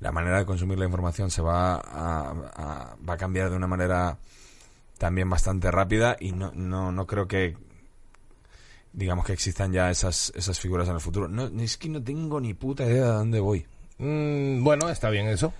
[0.00, 4.18] la manera de consumir la información se va a, va a cambiar de una manera
[4.98, 7.56] también bastante rápida y no, no, no creo que
[8.92, 11.28] digamos que existan ya esas, esas figuras en el futuro.
[11.28, 13.66] No, es que no tengo ni puta idea de dónde voy.
[13.98, 15.52] Mm, bueno, está bien eso,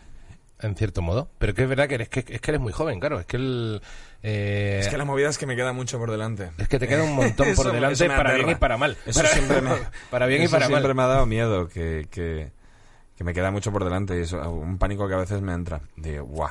[0.61, 1.29] en cierto modo.
[1.39, 3.19] Pero que es verdad que eres, que, es que eres muy joven, claro.
[3.21, 3.83] Es que el...
[4.23, 6.51] eh, Es que la movida es que me queda mucho por delante.
[6.59, 8.35] es que te queda un montón por delante para aterra.
[8.35, 8.97] bien y para mal.
[9.07, 9.71] Eso para, siempre me,
[10.11, 10.97] para bien y eso para siempre mal.
[10.97, 12.51] me ha dado miedo que, que,
[13.17, 15.81] que me queda mucho por delante y eso, un pánico que a veces me entra.
[15.97, 16.51] De, guau,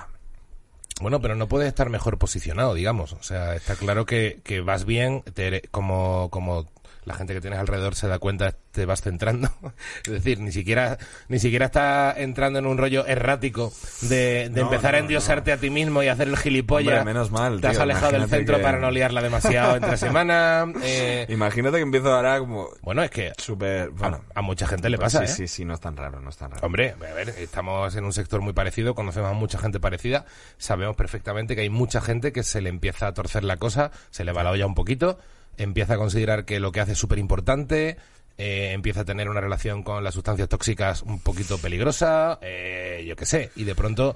[1.01, 3.13] Bueno, pero no puedes estar mejor posicionado, digamos.
[3.13, 6.67] O sea, está claro que, que vas bien, te- como, como
[7.08, 9.49] la gente que tienes alrededor se da cuenta, te vas centrando.
[10.05, 10.97] es decir, ni siquiera,
[11.30, 15.51] ni siquiera estás entrando en un rollo errático de, de No, empezar a no, endiosarte
[15.53, 16.99] a ti mismo y hacer el gilipollas.
[16.99, 19.95] Hombre, menos mal, Te has tío, alejado del centro que- para no liarla demasiado entre
[19.97, 20.66] semana.
[20.84, 23.89] eh, Imagínate que empiezo ahora como bueno, es que súper...
[23.91, 25.36] Bueno, a, a mucha gente le pasa, sí, ¿eh?
[25.36, 26.66] sí, sí, no es tan raro, no es tan raro.
[26.66, 30.26] Hombre, a ver, estamos en un sector muy parecido, conocemos a mucha gente parecida,
[30.58, 34.24] sabemos perfectamente que hay mucha gente que se le empieza a torcer la cosa, se
[34.26, 35.18] le va la olla un poquito,
[35.58, 37.97] empieza a considerar que lo que hace es súper importante,
[38.38, 43.16] eh, empieza a tener una relación con las sustancias tóxicas un poquito peligrosa, eh, yo
[43.16, 44.16] qué sé, y de pronto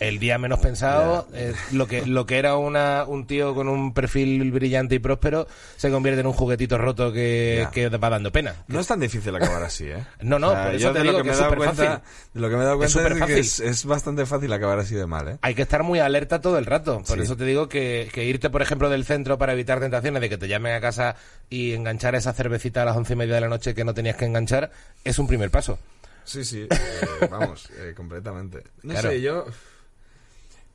[0.00, 3.92] el día menos pensado, eh, lo que lo que era una, un tío con un
[3.94, 5.46] perfil brillante y próspero
[5.76, 8.54] se convierte en un juguetito roto que, que va dando pena.
[8.68, 10.04] No es tan difícil acabar así, ¿eh?
[10.20, 12.02] No, no, por eso yo te de digo lo que me es he dado cuenta,
[12.32, 14.78] de lo que me he dado Es cuenta es, que es, es bastante fácil acabar
[14.78, 15.38] así de mal, ¿eh?
[15.42, 17.02] hay que estar muy alerta todo el rato.
[17.06, 17.22] Por Sí.
[17.24, 20.38] eso te digo que, que irte, por ejemplo, del centro para evitar tentaciones de que
[20.38, 21.16] te llamen a casa
[21.50, 24.16] y enganchar esa cervecita a las once y media de la noche que no tenías
[24.16, 24.70] que enganchar
[25.04, 25.78] es un primer paso.
[26.24, 28.62] Sí, sí, eh, vamos, eh, completamente.
[28.82, 29.10] No Claro.
[29.10, 29.46] sé, yo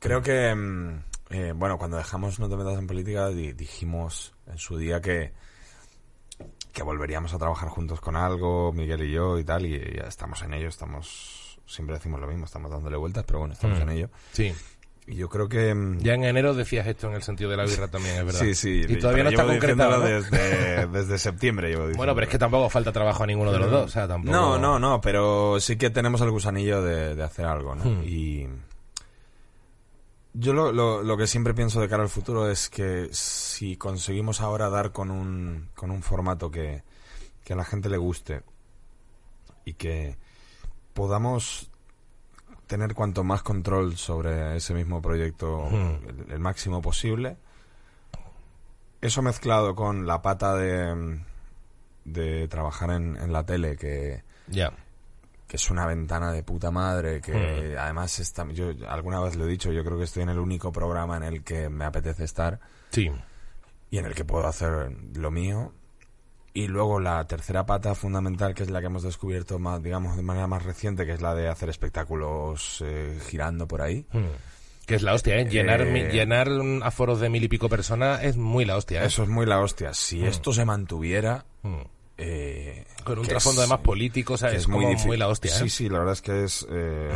[0.06, 4.58] creo que, mm, eh, bueno, cuando dejamos No te metas en política di- dijimos en
[4.58, 5.32] su día que
[6.72, 10.42] que volveríamos a trabajar juntos con algo, Miguel y yo y tal, y ya estamos
[10.42, 13.82] en ello, estamos, siempre decimos lo mismo, estamos dándole vueltas, pero bueno, estamos Mm.
[13.82, 14.10] en ello.
[14.32, 14.52] Sí.
[15.06, 15.74] Y yo creo que...
[15.74, 18.40] mm, Ya en enero decías esto en el sentido de la birra también, es verdad.
[18.44, 18.82] Sí, sí.
[18.86, 19.98] Y todavía no está concretado.
[19.98, 20.04] ¿no?
[20.04, 23.70] Desde, desde septiembre llevo Bueno, pero es que tampoco falta trabajo a ninguno de los
[23.70, 23.84] dos.
[23.86, 24.30] O sea, tampoco...
[24.36, 27.84] No, no, no, pero sí que tenemos el gusanillo de, de hacer algo, ¿no?
[27.84, 28.02] Hmm.
[28.04, 28.46] Y
[30.38, 34.40] yo lo, lo, lo que siempre pienso de cara al futuro es que si conseguimos
[34.40, 36.82] ahora dar con un, con un formato que,
[37.44, 38.42] que a la gente le guste
[39.64, 40.16] y que
[40.94, 41.70] podamos
[42.66, 46.08] tener cuanto más control sobre ese mismo proyecto Hmm.
[46.08, 47.36] el, el máximo posible,
[49.00, 51.20] eso mezclado con la pata de,
[52.04, 54.72] de trabajar en, en la tele, que, Ya.
[55.46, 57.78] Que es una ventana de puta madre, que Hmm.
[57.78, 60.72] además está, yo alguna vez lo he dicho, yo creo que estoy en el único
[60.72, 62.58] programa en el que me apetece estar
[62.90, 63.10] Sí.
[63.90, 65.72] y en el que puedo hacer lo mío.
[66.52, 70.22] Y luego la tercera pata fundamental, que es la que hemos descubierto más, digamos, de
[70.22, 74.06] manera más reciente, que es la de hacer espectáculos eh, girando por ahí.
[74.12, 74.24] Hmm.
[74.86, 75.44] Que es la hostia, ¿eh?
[75.48, 79.06] Llenar, Eh, llenar un aforos de mil y pico personas es muy la hostia, ¿eh?
[79.06, 79.92] Eso es muy la hostia.
[79.92, 81.82] Si esto se mantuviera, Hmm.
[82.18, 85.08] Eh, Con un trasfondo además político, o sea, es, como difícil.
[85.08, 85.58] muy la hostia, ¿eh?
[85.58, 86.66] Sí, sí, la verdad es que es...
[86.70, 87.14] eh,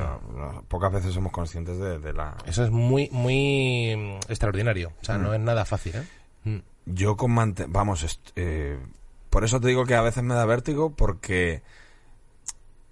[0.69, 2.37] Pocas veces somos conscientes de, de la...
[2.47, 4.93] Eso es muy, muy mm, extraordinario.
[5.01, 6.03] O sea, no es nada fácil, ¿eh?
[6.45, 6.59] Mm.
[6.87, 7.35] Yo con
[7.69, 8.79] vamos, eh,
[9.31, 11.63] por eso te digo que a veces me da vértigo porque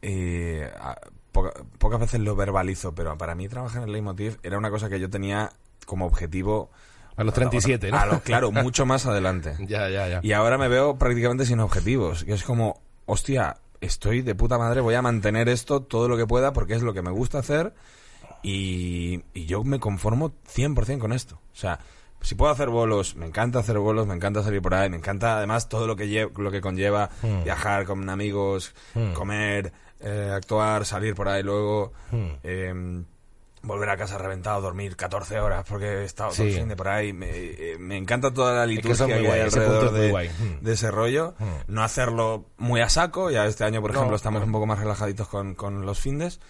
[0.02, 0.98] eh, a-
[1.32, 4.88] poca- pocas veces lo verbalizo, pero para mí trabajar en el Leitmotiv era una cosa
[4.88, 5.50] que yo tenía
[5.86, 6.70] como objetivo.
[7.18, 7.96] A los 37, ¿no?
[7.98, 9.56] a claro, mucho más adelante.
[9.66, 10.20] Ya, ya, ya.
[10.22, 12.24] Y ahora me veo prácticamente sin objetivos.
[12.26, 16.26] Y es como, hostia, estoy de puta madre, voy a mantener esto todo lo que
[16.26, 17.74] pueda porque es lo que me gusta hacer
[18.42, 21.36] y, y yo me conformo 100% con esto.
[21.52, 21.78] O sea,
[22.20, 25.36] si puedo hacer bolos, me encanta hacer bolos, me encanta salir por ahí, me encanta
[25.38, 27.44] además todo lo que, lle- lo que conlleva Hmm.
[27.44, 29.12] viajar con amigos, Hmm.
[29.12, 31.92] comer, eh, actuar, salir por ahí luego.
[32.10, 32.28] Hmm.
[32.42, 33.04] em,
[33.62, 36.62] volver a casa reventado, dormir 14 horas porque he estado todo el Sí.
[36.64, 37.12] de por ahí.
[37.12, 40.12] Me, eh, me encanta toda la que liturgia es muy que guay, hay alrededor de.
[40.12, 40.64] Mm.
[40.64, 41.34] de ese rollo.
[41.66, 43.30] No hacerlo muy a saco.
[43.30, 44.46] Ya este año, por No, ejemplo, estamos claro.
[44.46, 46.40] un poco más relajaditos con, con los findes.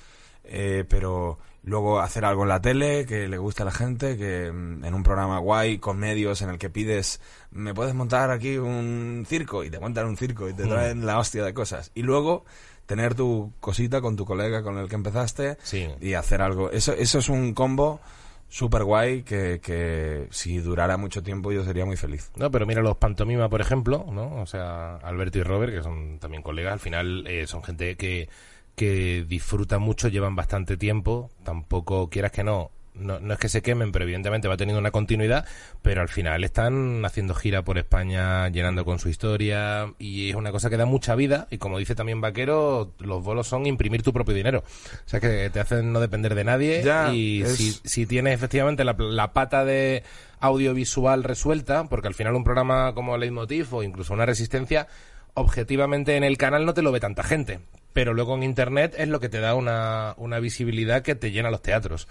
[0.51, 4.51] eh, pero luego hacer algo en la tele que le guste a la gente, que
[4.51, 8.57] mm, en un programa guay, con medios en el que pides, me puedes montar aquí
[8.57, 10.69] un circo y te montan un circo y te Mm.
[10.71, 11.91] traen la hostia de cosas.
[11.95, 12.47] Y luego
[12.89, 15.89] tener tu cosita con tu colega con el que empezaste Sí.
[16.01, 16.71] y hacer algo.
[16.73, 18.01] Eso, eso es un combo
[18.49, 22.33] súper guay que, que si durara mucho tiempo yo sería muy feliz.
[22.37, 24.41] No, pero mira los Pantomima, por ejemplo, ¿no?
[24.41, 28.31] O sea, Alberto y Robert, que son también colegas, al final eh, son gente que,
[28.75, 33.63] que disfruta mucho, llevan bastante tiempo, tampoco quieras que no, no, no es que se
[33.63, 35.45] quemen, pero evidentemente va teniendo una continuidad,
[35.83, 40.51] pero al final están haciendo gira por España, llenando con su historia, y es una
[40.53, 44.13] cosa que da mucha vida, y como dice también Vaquero, los bolos son imprimir tu
[44.13, 44.65] propio dinero.
[45.07, 48.35] O sea, que te hacen no depender de nadie, Ya, y es- si, si tienes
[48.35, 50.03] efectivamente la, la pata de
[50.41, 54.87] audiovisual resuelta, porque al final un programa como Leitmotiv o incluso una resistencia,
[55.35, 57.61] objetivamente en el canal no te lo ve tanta gente,
[57.93, 61.51] pero luego en internet es lo que te da una, una visibilidad que te llena
[61.51, 62.09] los teatros.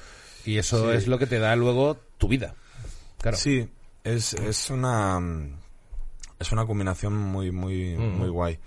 [0.47, 0.97] Y eso Sí.
[0.97, 2.55] es lo que te da luego tu vida.
[3.21, 3.37] Claro.
[3.37, 3.69] Sí,
[4.03, 5.19] es, es una
[6.39, 8.03] es una combinación muy muy Ujú.
[8.03, 8.59] muy guay.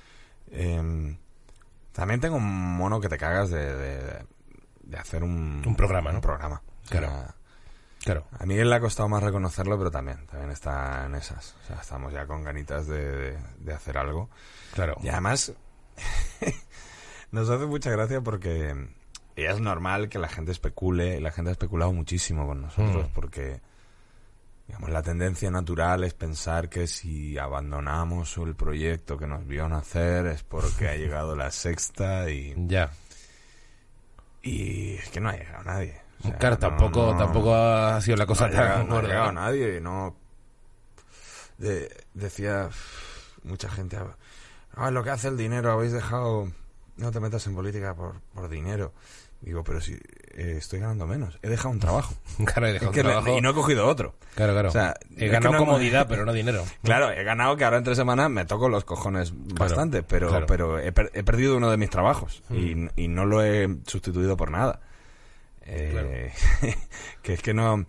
[0.51, 1.16] Em,
[1.93, 4.24] también tengo un mono que te cagas de, de,
[4.83, 6.16] de hacer un, Un programa, ¿no?
[6.18, 6.62] Un programa.
[6.87, 7.07] O Claro.
[7.09, 7.35] sea,
[8.03, 8.26] Claro.
[8.39, 11.55] a Miguel le ha costado más reconocerlo, pero también, también está en esas.
[11.62, 14.31] O sea, estamos ya con ganitas de, de- de hacer algo.
[14.72, 14.97] Claro.
[15.03, 15.53] Y además,
[17.31, 18.74] nos hace mucha gracia porque
[19.45, 23.12] es normal que la gente especule, y la gente ha especulado muchísimo con nosotros, Mm.
[23.14, 23.61] porque
[24.66, 30.26] digamos, la tendencia natural es pensar que si abandonamos el proyecto que nos vio nacer
[30.26, 32.91] es porque ha llegado la sexta y, Ya.
[34.43, 36.01] y es que no ha llegado nadie.
[36.20, 39.03] O sea, claro, no- tampoco, no- tampoco ha sido la cosa no tan no ha
[39.03, 40.14] llegado nadie, no.
[41.59, 42.68] De- decía
[43.43, 43.99] mucha gente,
[44.74, 46.51] ah, lo que hace el dinero, habéis dejado,
[46.97, 48.93] no te metas en política por, por dinero.
[49.43, 52.14] Digo, pero si eh, estoy ganando menos, he dejado un trabajo.
[52.45, 53.38] Claro, he Es dejado que un trabajo.
[53.38, 54.14] y no he cogido otro.
[54.34, 54.68] Claro, claro.
[54.68, 56.64] o sea, he ganado no- comodidad, pero no dinero.
[56.82, 60.47] Claro, he ganado que ahora en tres semanas me toco los cojones bastante, pero, claro.
[60.47, 62.88] pero he, per- he perdido uno de mis trabajos y, Mm.
[62.97, 64.80] y no lo he sustituido por nada.
[65.66, 66.32] Eh,
[67.22, 67.86] que es que no,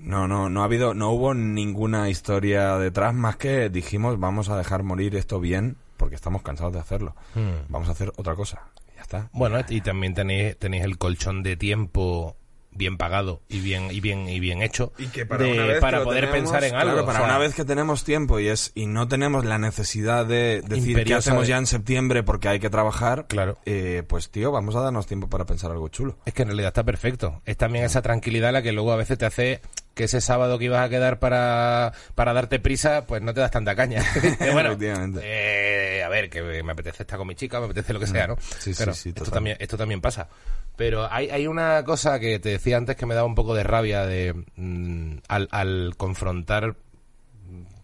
[0.00, 4.56] no, no, no ha habido, no hubo ninguna historia detrás más que dijimos vamos a
[4.56, 7.14] dejar morir esto bien porque estamos cansados de hacerlo.
[7.34, 7.70] Mm.
[7.72, 8.62] Vamos a hacer otra cosa.
[9.10, 9.28] Está.
[9.32, 12.36] Bueno, y también tenéis, tenéis el colchón de tiempo
[12.72, 15.80] bien pagado y bien y bien y bien hecho Y que para, de- una vez
[15.80, 16.92] para que lo poder tenemos, pensar en algo.
[16.92, 19.58] claro, o para sea, una vez que tenemos tiempo y es y no tenemos la
[19.58, 23.58] necesidad de decir qué hacemos ya en septiembre porque hay que trabajar, Claro.
[23.66, 26.16] eh, pues tío, vamos a darnos tiempo para pensar algo chulo.
[26.24, 27.42] Es que en realidad está perfecto.
[27.44, 29.60] Es también esa tranquilidad la que luego a veces te hace
[29.94, 33.50] que ese sábado que ibas a quedar para, para darte prisa, pues no te das
[33.50, 34.02] tanta caña.
[34.52, 34.76] Bueno,
[35.22, 38.26] eh, a ver, que me apetece estar con mi chica, me apetece lo que sea,
[38.26, 38.36] ¿no?
[38.58, 40.28] Sí, sí, sí, esto también, esto también pasa.
[40.76, 43.64] Pero hay, hay una cosa que te decía antes que me daba un poco de
[43.64, 46.74] rabia de mm, al, al confrontar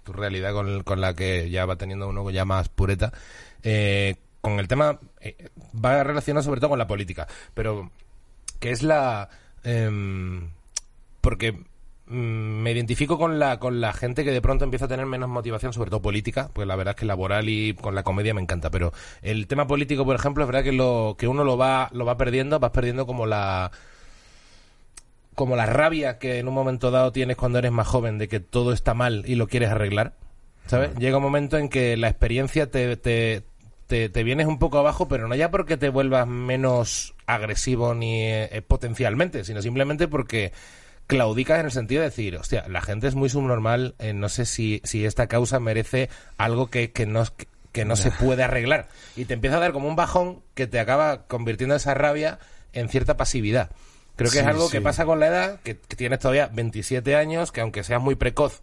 [0.05, 3.13] tu realidad con, con la que ya va teniendo uno ya más pureta.
[3.63, 5.49] eh, con el tema eh,
[5.85, 7.91] va relacionado sobre todo con la política, pero
[8.61, 9.29] que es la
[9.65, 10.51] em,
[11.21, 11.65] porque mm,
[12.09, 15.73] me identifico con la con la gente que de pronto empieza a tener menos motivación,
[15.73, 18.71] sobre todo política, pues la verdad es que laboral y con la comedia me encanta,
[18.71, 18.93] pero
[19.23, 22.17] el tema político, por ejemplo, es verdad que lo que uno lo va lo va
[22.17, 23.73] perdiendo, vas perdiendo como la
[25.35, 28.41] como la rabia que en un momento dado tienes cuando eres más joven de que
[28.41, 30.15] todo está mal y lo quieres arreglar.
[30.67, 30.97] ¿Sabes?
[30.97, 33.43] Llega un momento en que la experiencia te, te,
[33.87, 38.23] te, te vienes un poco abajo, pero no ya porque te vuelvas menos agresivo ni
[38.23, 40.53] eh, potencialmente, sino simplemente porque
[41.07, 44.45] claudicas en el sentido de decir, hostia, la gente es muy subnormal, eh, no sé
[44.45, 47.25] si, si esta causa merece algo que, que no,
[47.73, 48.89] que no se puede arreglar.
[49.17, 52.39] Y te empieza a dar como un bajón que te acaba convirtiendo esa rabia
[52.73, 53.71] en cierta pasividad.
[54.17, 54.73] Creo que es algo sí.
[54.73, 58.15] que pasa con la edad, que, que tienes todavía 27 años, que aunque seas muy
[58.15, 58.63] precoz,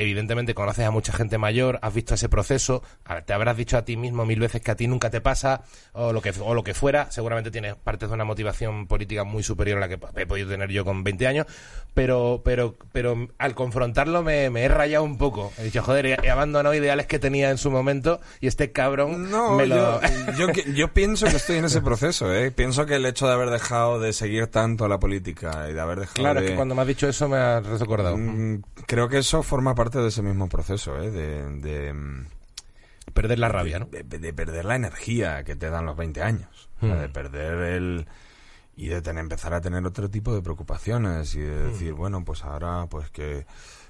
[0.00, 2.82] evidentemente conoces a mucha gente mayor, has visto ese proceso,
[3.26, 6.12] te habrás dicho a ti mismo mil veces que a ti nunca te pasa, o
[6.12, 9.78] lo que, o lo que fuera, seguramente tienes partes de una motivación política muy superior
[9.78, 11.46] a la que he podido tener yo con 20 años,
[11.94, 15.52] pero, pero, pero al confrontarlo me, me he rayado un poco.
[15.58, 19.56] He dicho, joder, he, abandonado ideales que tenía en su momento y este cabrón No,
[19.56, 20.00] me lo...
[20.00, 20.00] yo,
[20.38, 22.50] yo, que- yo pienso que estoy en ese proceso, ¿eh?
[22.50, 26.00] Pienso que el hecho de haber dejado de seguir tanto la política y de haber
[26.00, 26.46] dejado Claro, de...
[26.46, 28.16] es que cuando me has dicho eso me has recordado.
[28.16, 31.10] Mm, Creo que eso forma parte de ese mismo proceso, ¿eh?
[31.10, 32.26] De, de, mm,
[33.14, 33.86] Perder la rabia, ¿no?
[33.86, 36.68] de, de perder la energía que te dan los 20 años.
[36.82, 37.00] O sea, Hmm.
[37.00, 38.06] de perder el...
[38.76, 42.44] Y de tener, empezar a tener otro tipo de preocupaciones y de decir, bueno, pues
[42.44, 43.46] ahora pues que...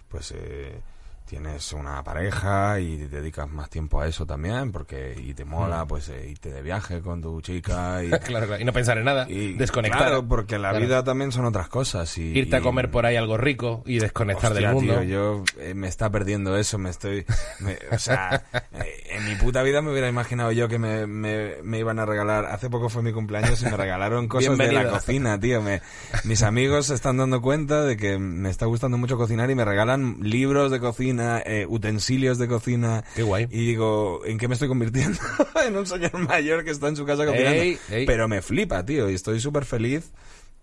[0.08, 0.80] Pues eh,
[1.28, 5.84] tienes una pareja y te dedicas más tiempo a eso también porque y te mola
[5.86, 8.60] pues eh, irte de viaje con tu chica y, claro, claro.
[8.60, 10.00] Y no pensar en nada, y desconectar.
[10.00, 10.84] claro porque la Claro.
[10.84, 14.52] vida también son otras cosas y Irte a comer por ahí algo rico y desconectar
[14.52, 14.94] Hostia, del mundo.
[15.00, 17.24] tío, yo eh, me está perdiendo eso, me estoy...
[17.60, 21.56] me- o sea, eh, en mi puta vida me hubiera imaginado yo que me, me,
[21.62, 22.46] me iban a regalar...
[22.46, 25.60] Hace poco fue mi cumpleaños y me regalaron cosas de la cocina, tío.
[25.62, 25.80] Me,
[26.24, 29.64] mis amigos se están dando cuenta de que me está gustando mucho cocinar y me
[29.64, 33.04] regalan libros de cocina, eh, utensilios de cocina.
[33.14, 33.46] Qué guay.
[33.50, 35.18] Y digo, ¿en qué me estoy convirtiendo?
[35.66, 37.62] en un señor mayor que está en su casa cocinando.
[37.62, 38.06] Ey, ey.
[38.06, 40.12] Pero me flipa, tío, y estoy súper feliz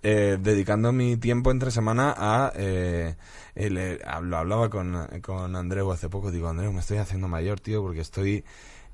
[0.03, 2.51] eh, dedicando mi tiempo entre semana a...
[2.56, 3.16] Eh,
[3.56, 7.60] el- eh, lo hablaba con, con Andreu hace poco, digo, Andreu, me estoy haciendo mayor,
[7.60, 8.43] tío, porque estoy...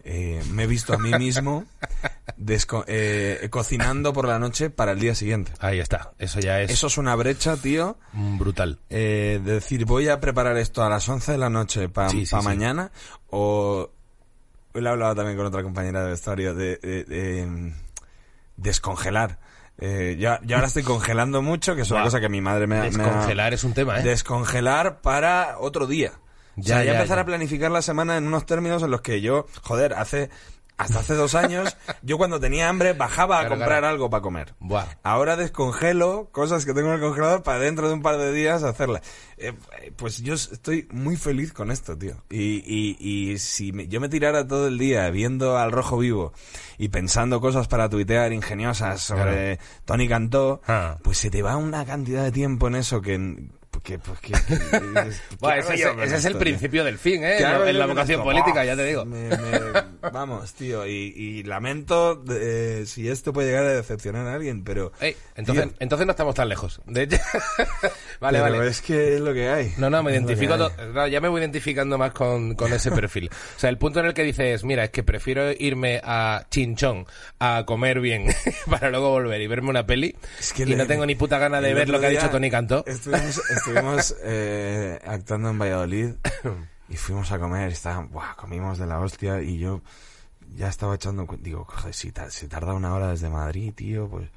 [0.03, 1.65] eh, me he visto a mí mismo
[2.87, 5.51] eh, cocinando por la noche para el día siguiente.
[5.59, 6.11] Ahí está.
[6.17, 8.79] Eso ya es Eso es una brecha, tío, mm, brutal.
[8.89, 12.25] eh, de decir, voy a preparar esto a las 11 de la noche para Sí,
[12.25, 12.35] sí.
[12.43, 12.91] mañana,
[13.29, 13.89] o...
[14.73, 17.73] Hoy le hablaba también con otra compañera de vestuario de, de- de, mm,
[18.55, 19.37] descongelar.
[19.77, 22.77] Eh, yo, yo ahora estoy congelando mucho, que es una cosa que mi madre me,
[22.77, 24.03] ha- me ha- Descongelar es un tema, ¿eh?
[24.03, 26.13] Descongelar para otro día.
[26.57, 27.21] O Ya, sea, ya, ya, empezar ya.
[27.23, 30.29] a planificar la semana en unos términos en los que yo, joder, hace
[30.77, 33.87] hasta hace dos años, yo cuando tenía hambre bajaba a Claro, comprar claro.
[33.87, 34.55] algo para comer.
[34.59, 34.85] Buah.
[35.03, 38.63] Ahora descongelo cosas que tengo en el congelador para dentro de un par de días
[38.63, 39.01] hacerlas.
[39.37, 39.53] Eh,
[39.95, 42.15] pues yo estoy muy feliz con esto, tío.
[42.31, 46.33] Y, y, y si me- yo me tirara todo el día viendo al rojo vivo
[46.79, 50.97] y pensando cosas para tuitear ingeniosas sobre Tony Cantó, Ah.
[51.03, 53.51] pues se te va una cantidad de tiempo en eso que...
[53.83, 56.83] que, que- que- dices, ¿qué Buah, hago ese, es- yo con ese es el principio
[56.83, 57.35] del fin, ¿eh?
[57.37, 59.05] ¿Qué En en la vocación política, ya te digo.
[59.05, 64.33] Me- me- vamos, tío, y, y lamento eh, si esto puede llegar a decepcionar a
[64.35, 64.91] alguien, pero...
[64.99, 66.81] Ey, entonces, Tío, entonces no estamos tan lejos.
[66.85, 67.17] De hecho-
[68.19, 68.67] vale, pero vale.
[68.69, 69.73] es que es lo que hay.
[69.77, 73.29] No, no, me identifico, to- no, ya me voy identificando más con, con ese perfil.
[73.55, 77.05] O sea, el punto en el que dices, mira, es que prefiero irme a Chinchón
[77.39, 78.25] a comer bien
[78.69, 81.39] para luego volver y verme una peli Es que y le- no tengo ni puta
[81.39, 82.83] gana de ver lo que ha dicho Tony Cantó.
[82.85, 83.70] Estuvimos, estuvimos
[84.23, 86.13] eh, actuando en Valladolid
[86.89, 89.81] y fuimos a comer y estaba, buah, comimos de la hostia y yo
[90.55, 94.29] ya estaba echando digo, joder, si, si tarda una hora desde Madrid, tío, pues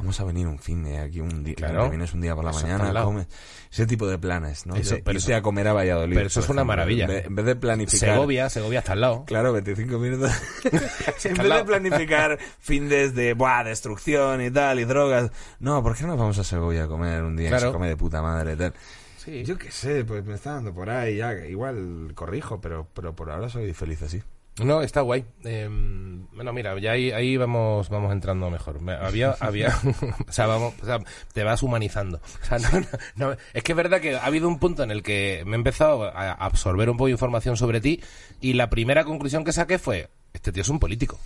[0.00, 1.90] vamos a venir un fin de aquí un día, Claro.
[1.90, 3.26] vienes un día por la Eso mañana, comes.
[3.70, 4.74] Ese tipo de planes, ¿no?
[4.74, 6.14] Eso, pero irte eso- a comer a Valladolid.
[6.16, 6.64] pero eso es una ejemplo.
[6.64, 7.04] maravilla.
[7.04, 9.24] En vez, de planificar Segovia, Segovia está al lado.
[9.26, 10.32] Claro, 25 minutos.
[11.24, 15.30] en vez de planificar findes de buah, destrucción y tal, y drogas.
[15.58, 17.50] No, ¿por qué no vamos a Segovia a comer un día?
[17.50, 17.66] Claro.
[17.68, 18.74] Se come de puta madre y tal.
[19.18, 19.44] Sí.
[19.44, 21.34] Yo qué sé, pues me está dando por ahí ya.
[21.46, 24.22] Igual corrijo, pero, pero por ahora soy feliz así.
[24.58, 25.24] No, está guay.
[25.44, 28.80] Eh, bueno, mira, ya ahí, ahí vamos, vamos entrando mejor.
[28.82, 29.74] Me- había, había,
[30.28, 30.98] o sea, vamos, o sea,
[31.32, 32.20] te vas humanizando.
[32.42, 32.86] O sea, no, no,
[33.30, 35.54] no, es que es verdad que ha habido un punto en el que me he
[35.56, 38.02] empezado a absorber un poco de información sobre ti
[38.40, 41.16] y la primera conclusión que saqué fue, este tío es un político.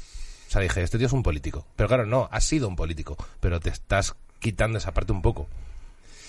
[0.46, 1.66] O sea, dije, este tío es un político.
[1.74, 5.48] Pero claro, no, has sido un político, pero te estás quitando esa parte un poco.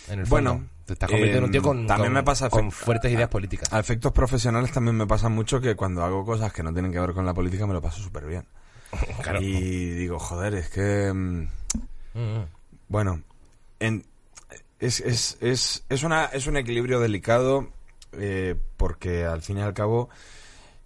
[0.09, 0.51] En el fondo.
[0.86, 3.29] Te estás convirtiendo en un tío eh, con, también con- me pasa con fuertes ideas
[3.29, 3.71] políticas.
[3.73, 6.99] A efectos profesionales también me pasa mucho que cuando hago cosas que no tienen que
[6.99, 8.45] ver con la política me lo paso súper bien.
[9.21, 9.41] Claro.
[9.41, 11.11] Y digo, joder, es que...
[11.13, 11.47] Mm,
[12.13, 12.45] mm.
[12.88, 13.21] Bueno,
[13.79, 14.05] en,
[14.79, 17.67] es, es, es, es, una, es un equilibrio delicado
[18.13, 20.09] eh, porque al fin y al cabo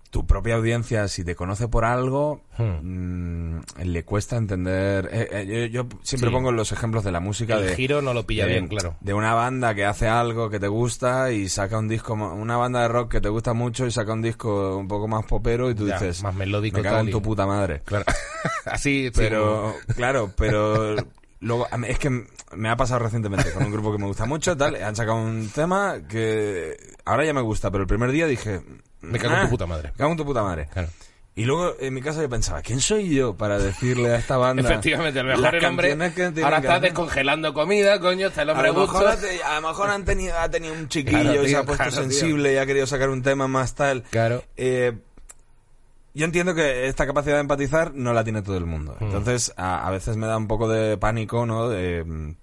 [0.10, 5.08] tu propia audiencia, si te conoce por algo, mm, le cuesta entender...
[5.12, 6.36] eh, eh, yo, yo siempre Sí.
[6.36, 7.76] pongo los ejemplos de la música El de...
[7.76, 8.96] giro no lo pilla de- bien, claro.
[9.02, 12.82] De una banda que hace algo que te gusta y saca un disco, una banda
[12.82, 15.76] de rock que te gusta mucho y saca un disco un poco más popero y
[15.76, 17.82] tú Ya, dices, más melódico me cago tal en tu puta madre.
[17.86, 18.06] Claro.
[18.66, 20.96] Así, Pero, claro, pero
[21.40, 24.76] luego, es que me ha pasado recientemente con un grupo que me gusta mucho, tal,
[24.76, 28.62] han sacado un tema que ahora ya me gusta, pero el primer día dije...
[29.02, 29.90] Me cago en "Ah, tu puta madre".
[29.92, 30.68] Me cago en tu puta madre.
[30.72, 30.88] Claro.
[31.36, 34.62] Y luego en mi casa yo pensaba, ¿quién soy yo para decirle a esta banda?
[34.70, 35.94] Efectivamente, a lo mejor el hombre
[36.44, 39.90] ahora está descongelando comida, coño, está el A hombre lo, mejor, te- a lo mejor
[39.90, 42.02] han tenido, ha tenido un chiquillo Claro, y se ha puesto claro, tío.
[42.02, 44.04] sensible y ha querido sacar un tema más tal.
[44.10, 44.44] Claro.
[44.58, 44.98] Eh,
[46.14, 48.98] yo entiendo que esta capacidad de empatizar no la tiene todo el mundo.
[49.00, 49.04] Mm.
[49.06, 51.70] Entonces, a, a veces me da un poco de pánico, ¿no?
[51.70, 52.36] De,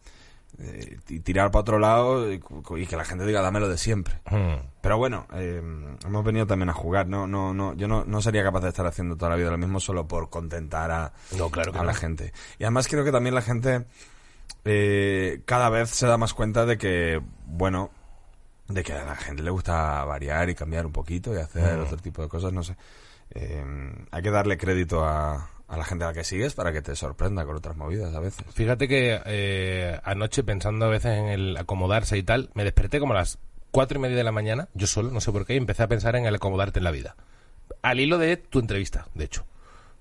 [0.59, 2.43] de ti- tirar para otro lado y,
[2.77, 4.21] y que la gente diga, dámelo de siempre.
[4.31, 4.57] Hmm.
[4.81, 5.61] Pero bueno, eh,
[6.05, 7.09] hemos venido también a jugar.
[7.09, 9.59] No, no, no, yo no, no sería capaz de estar haciendo toda la vida lo
[9.59, 11.99] mismo solo por contentar a, No, claro a la no.
[11.99, 12.33] gente.
[12.59, 13.85] Y además creo que también la gente
[14.65, 17.91] eh, cada vez se da más cuenta de que, bueno,
[18.69, 21.83] de que a la gente le gusta variar y cambiar un poquito y hacer Mm.
[21.83, 22.77] otro tipo de cosas, no sé.
[23.31, 23.65] Eh,
[24.11, 26.95] hay que darle crédito a, a la gente a la que sigues para que te
[26.95, 28.47] sorprenda con otras movidas a veces.
[28.53, 33.15] Fíjate que eh, anoche pensando a veces en el acomodarse y tal, me desperté como
[33.15, 33.39] a las
[33.71, 35.89] cuatro y media de la mañana, yo solo, no sé por qué, y empecé a
[35.89, 37.17] pensar en el acomodarte en la vida.
[37.83, 39.45] Al hilo de tu entrevista, de hecho.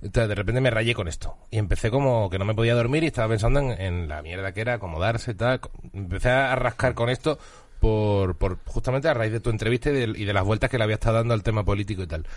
[0.01, 1.36] Entonces, de repente me rayé con esto.
[1.49, 4.61] Y empecé como que no me podía dormir y estaba pensando en, la mierda que
[4.61, 5.61] era acomodarse y tal.
[5.93, 7.39] Empecé a rascar con esto
[7.80, 10.78] por, por justamente a raíz de tu entrevista y de, y de las vueltas que
[10.78, 12.28] le había estado dando al tema político y tal.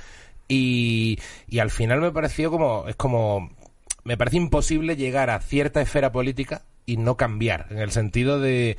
[0.48, 3.50] Y, y al final me pareció como, es como,
[4.04, 8.78] me parece imposible llegar a cierta esfera política y no cambiar, en el sentido de,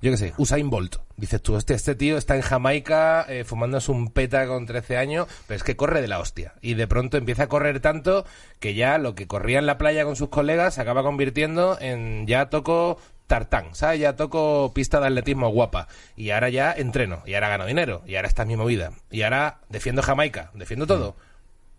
[0.00, 0.96] yo qué sé, Usain Bolt.
[1.16, 5.28] Dices tú, este, este tío está en Jamaica eh, fumándose un peta con 13 años,
[5.46, 6.54] pero es que corre de la hostia.
[6.62, 8.24] Y de pronto empieza a correr tanto
[8.58, 12.26] que ya lo que corría en la playa con sus colegas se acaba convirtiendo en
[12.26, 12.98] ya toco
[13.30, 14.00] tartán, ¿sabes?
[14.00, 15.86] Ya toco pista de atletismo guapa.
[16.16, 18.90] Y ahora ya entreno, y ahora gano dinero, y ahora esta es mi movida.
[19.10, 21.14] Y ahora defiendo Jamaica, defiendo todo.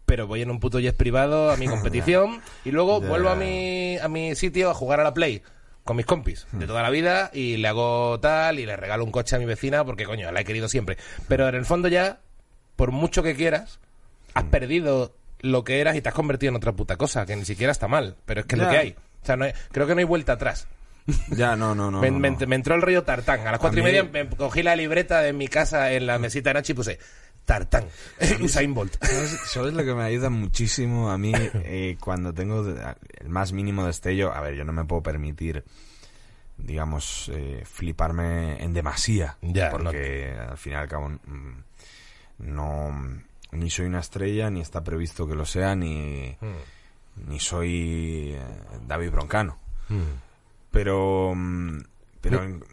[0.05, 3.97] Pero voy en un puto jet privado a mi competición y luego vuelvo a mi,
[3.99, 5.41] a mi sitio a jugar a la Play
[5.83, 9.11] con mis compis de toda la vida y le hago tal y le regalo un
[9.11, 10.97] coche a mi vecina porque, coño, la he querido siempre.
[11.27, 12.19] Pero en el fondo ya,
[12.75, 13.79] por mucho que quieras,
[14.33, 17.45] has perdido lo que eras y te has convertido en otra puta cosa, que ni
[17.45, 18.95] siquiera está mal, pero es que es lo que hay.
[19.23, 20.67] O sea, no hay- creo que no hay vuelta atrás.
[21.29, 21.99] Ya, no, no, no.
[22.01, 22.47] me, no, me- no.
[22.47, 23.45] me entró el rollo tartán.
[23.47, 26.17] A las cuatro A y media me cogí la libreta de mi casa en la
[26.19, 26.99] mesita de noche y puse
[27.45, 27.85] tartán.
[28.41, 28.95] Usain Bolt.
[29.03, 33.85] ¿Sabes, sabes lo que me ayuda muchísimo a mí eh, cuando tengo el más mínimo
[33.85, 34.31] destello?
[34.33, 35.63] A ver, yo no me puedo permitir,
[36.57, 39.37] digamos, eh, fliparme en demasía.
[39.41, 41.63] Ya, porque al fin y al cabo mm,
[42.39, 47.27] no ni soy una estrella, ni está previsto que lo sea, ni, Hmm.
[47.29, 48.41] ni soy eh,
[48.87, 49.57] David Broncano.
[49.89, 50.30] Pero, mm,
[50.71, 52.63] pero en-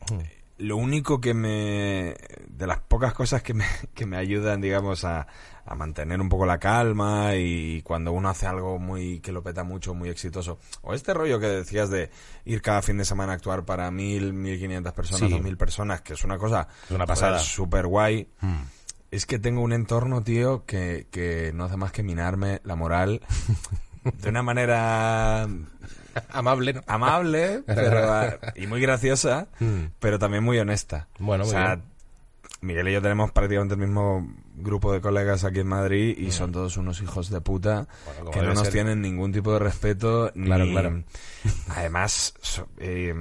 [0.59, 2.17] lo único que me.
[2.49, 5.27] de las pocas cosas que me, que me ayudan, digamos, a,
[5.65, 9.21] a mantener un poco la calma y cuando uno hace algo muy.
[9.21, 10.59] que lo peta mucho, muy exitoso.
[10.83, 12.11] O este rollo que decías de
[12.45, 15.31] ir cada fin de semana a actuar para mil, mil quinientas personas, Sí.
[15.31, 16.67] dos mil personas, que es una cosa.
[16.87, 17.39] Es una pasada.
[17.39, 18.29] Súper guay.
[19.13, 23.23] Es que tengo un entorno, tío, que, que no hace más que minarme la moral
[24.23, 25.49] de una manera
[26.33, 26.83] Amable, ¿no?
[26.87, 29.85] amable pero, ah, y muy graciosa, Mm.
[29.99, 31.09] pero también muy honesta.
[31.19, 31.89] Bueno, o sea, bien.
[32.61, 36.51] Miguel y yo tenemos prácticamente el mismo grupo de colegas aquí en Madrid y son
[36.51, 37.87] todos unos hijos de puta.
[38.17, 38.73] Bueno, que no nos ser.
[38.73, 41.05] tienen ningún tipo de respeto Claro, ni claro.
[41.69, 43.15] además so- eh,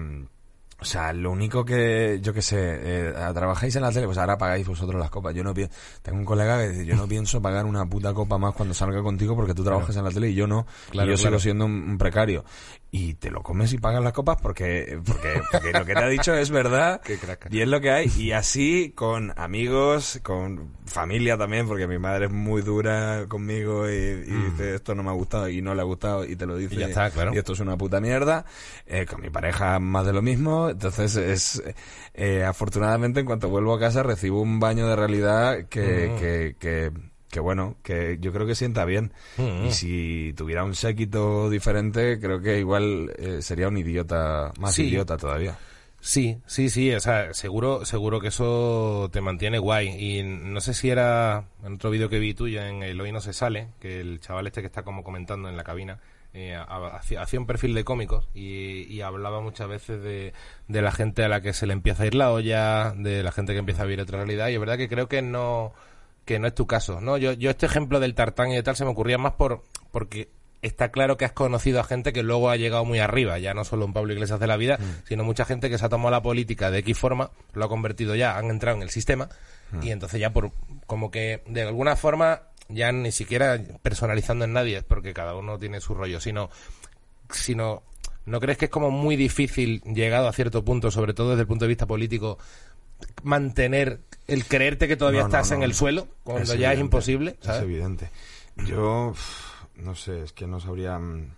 [0.80, 4.38] o sea, lo único que, yo que sé, eh, trabajáis en la tele, pues ahora
[4.38, 5.34] pagáis vosotros las copas.
[5.34, 5.68] Yo no pi-
[6.04, 9.02] tengo un colega que dice, yo no pienso pagar una puta copa más cuando salga
[9.02, 10.68] contigo porque tú trabajas en la tele y yo no.
[10.92, 12.46] Claro, y yo sigo siendo un, precario.
[12.90, 16.08] Y te lo comes y pagas las copas porque, porque, porque lo que te ha
[16.08, 17.02] dicho es verdad.
[17.06, 17.18] Qué.
[17.50, 18.12] Y es lo que hay.
[18.18, 23.94] Y así con amigos, con familia también, porque mi madre es muy dura conmigo y,
[23.94, 26.56] y dice esto no me ha gustado y no le ha gustado y te lo
[26.56, 26.76] dice.
[26.76, 26.78] Mm.
[26.78, 27.34] Y ya está, claro.
[27.34, 28.46] Y esto es una puta mierda.
[28.86, 30.67] Eh, con mi pareja más de lo mismo.
[30.70, 31.64] Entonces es,
[32.14, 36.20] eh, afortunadamente en cuanto vuelvo a casa recibo un baño de realidad que, Mm.
[36.20, 36.92] que, que,
[37.30, 39.12] que bueno, que yo creo que sienta bien.
[39.38, 39.66] Mm.
[39.68, 44.84] Y si tuviera un séquito diferente, creo que igual eh, sería un idiota, más Sí.
[44.88, 45.58] idiota todavía.
[46.00, 49.88] Sí, sí, sí, o sea, seguro, seguro que eso te mantiene guay.
[50.00, 53.20] Y no sé si era en otro vídeo que vi tuyo en El Hoy No
[53.20, 56.00] Se Sale, que el chaval este que está como comentando en la cabina,
[56.34, 56.58] eh,
[57.38, 60.34] un perfil de cómicos y, y hablaba muchas veces de,
[60.68, 63.32] de la gente a la que se le empieza a ir la olla, de la
[63.32, 64.50] gente que empieza a vivir otra realidad.
[64.50, 65.74] Y es verdad que creo que no,
[66.26, 67.18] que no es tu caso, ¿no?
[67.18, 70.30] Yo, yo este ejemplo del tartán y de tal se me ocurría más por, porque
[70.62, 73.64] está claro que has conocido a gente que luego ha llegado muy arriba, ya no
[73.64, 76.22] solo un Pablo Iglesias de la vida, sino mucha gente que se ha tomado la
[76.22, 79.30] política de X forma, lo ha convertido ya, han entrado en el sistema
[79.82, 80.52] y entonces ya por
[80.86, 85.82] como que de alguna forma ya ni siquiera personalizando en nadie, porque cada uno tiene
[85.82, 86.50] su rollo, sino
[87.30, 87.84] sino
[88.26, 91.48] ¿no crees que es como muy difícil llegado a cierto punto, sobre todo desde el
[91.48, 92.38] punto de vista político,
[93.24, 96.80] mantener el creerte que todavía No, no, estás en el suelo cuando Es ya es
[96.80, 98.10] imposible, Es evidente.
[98.66, 99.14] Yo,
[99.76, 101.00] no sé, es que no sabría...
[101.00, 101.32] Mm,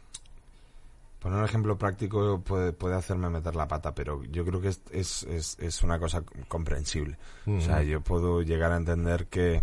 [1.20, 4.82] poner un ejemplo práctico puede, puede hacerme meter la pata, pero yo creo que es,
[4.92, 7.18] es, es, es una cosa comprensible.
[7.46, 9.62] O sea, yo puedo llegar a entender que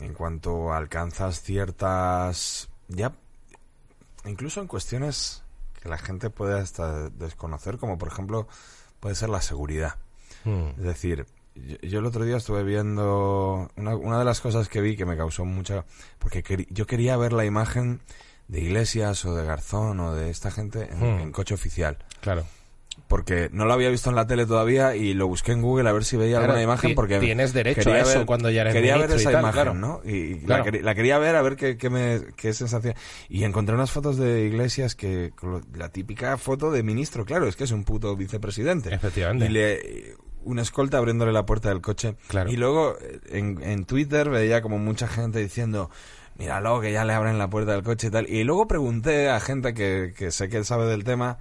[0.00, 2.68] en cuanto alcanzas ciertas...
[2.88, 3.12] ya
[4.24, 5.44] Incluso en cuestiones
[5.80, 8.48] que la gente puede hasta desconocer, como por ejemplo
[8.98, 9.96] puede ser la seguridad.
[10.44, 10.70] Mm.
[10.78, 14.96] Es decir, yo, el otro día estuve viendo una, una, de las cosas que vi
[14.96, 15.84] que me causó mucha...
[16.18, 18.00] Porque yo quería ver la imagen
[18.48, 21.20] de Iglesias o de Garzón o de esta gente en, Hmm.
[21.20, 21.98] en coche oficial.
[22.20, 22.44] Claro.
[23.08, 25.92] Porque no lo había visto en la tele todavía y lo busqué en Google a
[25.92, 28.74] ver si veía Claro, alguna imagen porque tienes derecho a eso ver- cuando ya eres
[28.74, 29.74] quería ver y esa tal, imagen, claro.
[29.74, 30.00] ¿no?
[30.04, 30.58] Y, Claro.
[30.58, 32.94] la, quería, la quería ver a ver qué, qué me, qué sensación.
[33.28, 35.32] Y encontré unas fotos de Iglesias que
[35.74, 38.92] la típica foto de ministro, claro, es que es un puto vicepresidente.
[38.92, 39.46] Efectivamente.
[39.46, 42.16] Y le una escolta abriéndole la puerta del coche.
[42.26, 42.50] Claro.
[42.50, 42.96] Y luego
[43.30, 45.90] en, en Twitter veía como mucha gente diciendo,
[46.38, 48.28] míralo, que ya le abren la puerta del coche y tal.
[48.28, 51.38] Y luego pregunté a gente que, que sé que sabe del tema.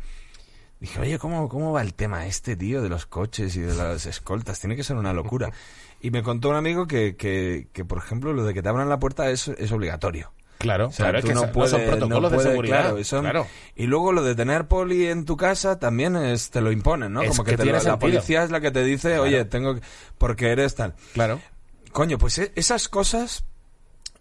[0.79, 4.05] Dije, oye, ¿cómo, ¿cómo va el tema este, tío, de los coches y de las
[4.05, 4.59] escoltas?
[4.59, 5.51] Tiene que ser una locura.
[6.01, 8.89] Y me contó un amigo que, que, que por ejemplo, lo de que te abran
[8.89, 10.31] la puerta es, es obligatorio.
[10.59, 12.49] Claro, O sea, claro, es que no son- no puedes- son protocolos no puedes, de
[12.51, 12.81] seguridad.
[12.81, 13.47] claro, son- claro.
[13.75, 17.23] Y luego lo de tener poli en tu casa también es, te lo imponen, ¿no?
[17.23, 19.73] Es Como que, que te lo- la policía es la que te dice, oye, tengo
[19.75, 19.81] que...
[20.19, 20.93] porque eres tal.
[21.13, 21.41] Claro.
[21.91, 23.45] Coño, pues e- esas cosas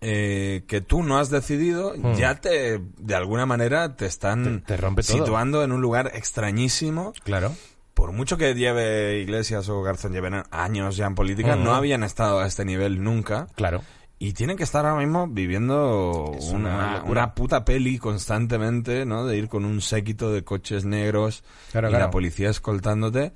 [0.07, 2.15] eh, que tú no has decidido Hmm.
[2.15, 5.17] ya te, de alguna manera, te están Te- te rompe todo.
[5.17, 7.13] situando en un lugar extrañísimo.
[7.25, 7.55] Claro.
[7.95, 11.65] Por mucho que lleve Iglesias o Garzón lleven años ya en política, Ujú.
[11.65, 13.47] no habían estado a este nivel nunca.
[13.55, 13.83] Claro.
[14.19, 19.27] Y tienen que estar ahora mismo viviendo una una, puta peli constantemente, ¿no?
[19.27, 21.43] De ir con un séquito de coches negros
[21.73, 22.05] Claro, y claro.
[22.07, 23.33] la policía escoltándote.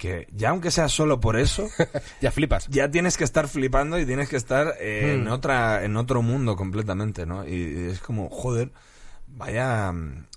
[0.00, 1.68] Que ya aunque sea solo por eso,
[2.22, 2.66] Ya flipas.
[2.68, 5.32] ya tienes que estar flipando y tienes que estar eh, en Hmm.
[5.32, 7.46] otra en otro mundo completamente, ¿no?
[7.46, 8.72] Y, y es como, joder,
[9.28, 9.92] vaya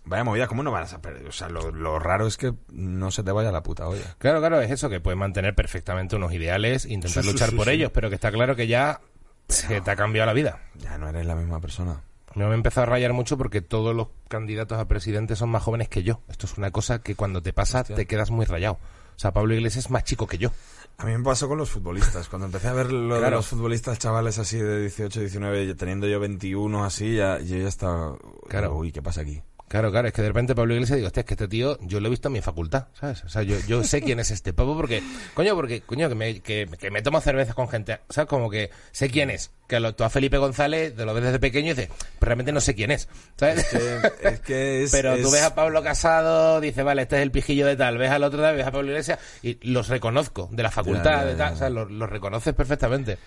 [0.06, 1.26] vaya movida, ¿cómo no van a perder?
[1.28, 4.16] O sea, lo, lo raro es que no se te vaya la puta olla.
[4.18, 7.70] Claro, claro, es eso, que puedes mantener perfectamente unos ideales, intentar Sí, luchar sí, por
[7.70, 9.00] ellos, pero que está claro que ya
[9.48, 10.60] se te ha cambiado la vida.
[10.76, 12.02] Ya no eres la misma persona.
[12.36, 15.88] Me he empezado a rayar mucho porque todos los candidatos a presidente son más jóvenes
[15.88, 16.20] que yo.
[16.28, 17.96] Esto es una cosa que cuando te pasa Hostia.
[17.96, 18.80] te quedas muy rayado.
[19.16, 20.52] O sea, Pablo Iglesias es más chico que yo.
[20.98, 22.30] A mí me pasó con los futbolistas.
[22.30, 26.08] Cuando empecé a ver lo de los futbolistas chavales así de 18, 19, y teniendo
[26.08, 28.18] yo 21 así, ya, yo ya estaba...
[28.48, 28.76] Claro.
[28.76, 29.42] Uy, ¿qué pasa aquí?
[29.74, 32.00] Claro, claro, es que de repente Pablo Iglesias digo, hostia, es que este tío yo
[32.00, 33.24] lo he visto en mi facultad, ¿sabes?
[33.24, 35.02] O sea, yo, yo sé quién es este pavo porque,
[35.34, 38.30] coño, porque, coño, que me, que, que me tomo cervezas con gente, ¿sabes?
[38.30, 39.50] Como que sé quién es.
[39.68, 42.52] Que lo, tú a Felipe González te lo ves desde pequeño y dices, pero realmente
[42.52, 43.66] no sé quién es, ¿sabes?
[43.66, 44.92] Que- es que es...
[44.96, 47.98] Pero tú es- ves a Pablo Casado, dices, vale, este es el pijillo de tal,
[47.98, 51.18] ves al otro tal, ves a Pablo Iglesias y los reconozco de la facultad, Ya,
[51.22, 53.18] ya, de tal, o sea, los, los reconoces perfectamente.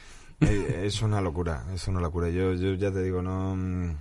[0.40, 2.28] Es una locura, es una locura.
[2.28, 3.96] Yo, yo ya te digo, no, mm,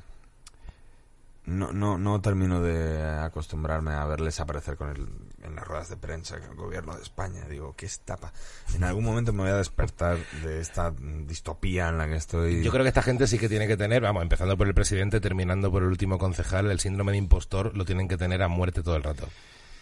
[1.45, 5.07] no, no, no termino de acostumbrarme a verles aparecer con el,
[5.43, 7.45] en las ruedas de prensa con el gobierno de España.
[7.47, 8.33] Digo, ¿qué estapa?
[8.73, 12.63] En algún momento me voy a despertar de esta distopía en la que estoy.
[12.63, 15.19] Yo creo que esta gente sí que tiene que tener, vamos, empezando por el presidente,
[15.19, 18.81] terminando por el último concejal, el síndrome de impostor lo tienen que tener a muerte
[18.81, 19.27] todo el rato.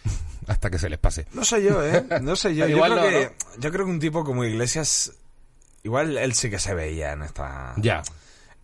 [0.46, 1.26] Hasta que se les pase.
[1.32, 2.04] No sé yo, ¿eh?
[2.20, 2.66] No sé yo.
[2.68, 5.12] yo, creo no, que, yo creo que un tipo como Iglesias,
[5.82, 7.72] igual él sí que se veía en esta...
[7.78, 8.02] Ya.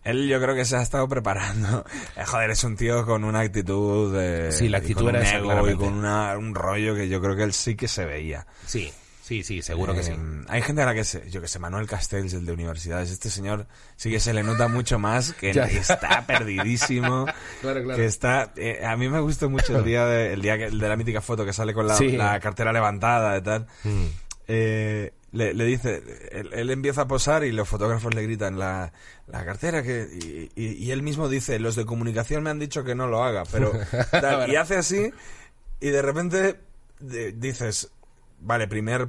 [0.03, 1.85] Él yo creo que se ha estado preparando.
[2.17, 4.51] Eh, joder, es un tío con una actitud de...
[4.51, 7.07] Sí, la y actitud con era un esa, ego y con una- un rollo que
[7.07, 8.47] yo creo que él sí que se veía.
[8.65, 8.91] Sí,
[9.21, 10.11] sí, sí, seguro que sí.
[10.11, 13.11] Eh, Hay gente a la que se, yo que sé, Manuel Castells, el de universidades,
[13.11, 15.65] este señor sí que se le nota mucho más que Ya.
[15.65, 17.25] está perdidísimo.
[17.61, 17.95] Claro, claro.
[17.95, 20.79] Que está, eh, a mí me gustó mucho el día de, el día que- el
[20.79, 22.09] de la mítica foto que sale con la, Sí.
[22.13, 23.67] la cartera levantada y tal.
[23.83, 24.05] Mm.
[24.47, 28.91] Eh, le, le dice, él, él empieza a posar y los fotógrafos le gritan la,
[29.27, 32.83] la cartera que y, y- y él mismo dice, los de comunicación me han dicho
[32.83, 33.71] que no lo haga, pero
[34.11, 35.11] tal, y hace así
[35.79, 36.59] y de repente
[36.99, 37.91] de- dices,
[38.41, 39.07] vale, primer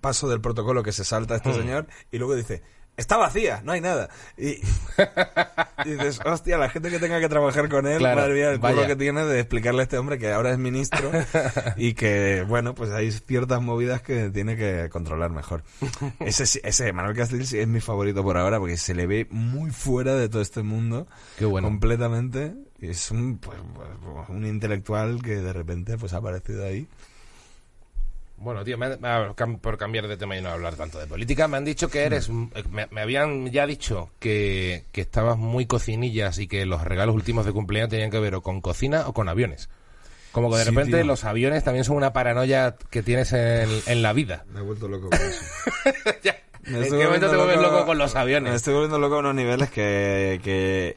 [0.00, 1.54] paso del protocolo que se salta este Hmm.
[1.56, 2.62] señor y luego dice,
[2.96, 4.08] está vacía, no hay nada.
[4.36, 4.60] Y,
[5.84, 8.60] y dices, hostia, la gente que tenga que trabajar con él, Claro, madre mía, el
[8.60, 11.10] culo que tiene de explicarle a este hombre que ahora es ministro
[11.76, 15.64] y que, bueno, pues hay ciertas movidas que tiene que controlar mejor.
[16.20, 20.14] Ese, ese Manuel Castells es mi favorito por ahora porque se le ve muy fuera
[20.14, 21.06] de todo este mundo.
[21.38, 21.68] Qué bueno.
[21.68, 22.54] Completamente.
[22.80, 23.58] Es un, pues,
[24.28, 26.86] un intelectual que de repente pues ha aparecido ahí.
[28.36, 31.56] Bueno, tío, me han- por cambiar de tema y no hablar tanto de política, me
[31.56, 32.28] han dicho que eres.
[32.28, 37.14] Eh, Me, me habían ya dicho que, que estabas muy cocinillas y que los regalos
[37.14, 39.68] últimos de cumpleaños tenían que ver o con cocina o con aviones.
[40.32, 41.06] Como que de Sí, repente tío.
[41.06, 44.44] los aviones también son una paranoia que tienes en, en la vida.
[44.52, 45.44] Me he vuelto loco con eso.
[46.24, 48.50] ya, Me ¿En qué momento te vuelves loco con los aviones?
[48.50, 50.96] Me estoy volviendo loco a unos niveles que, que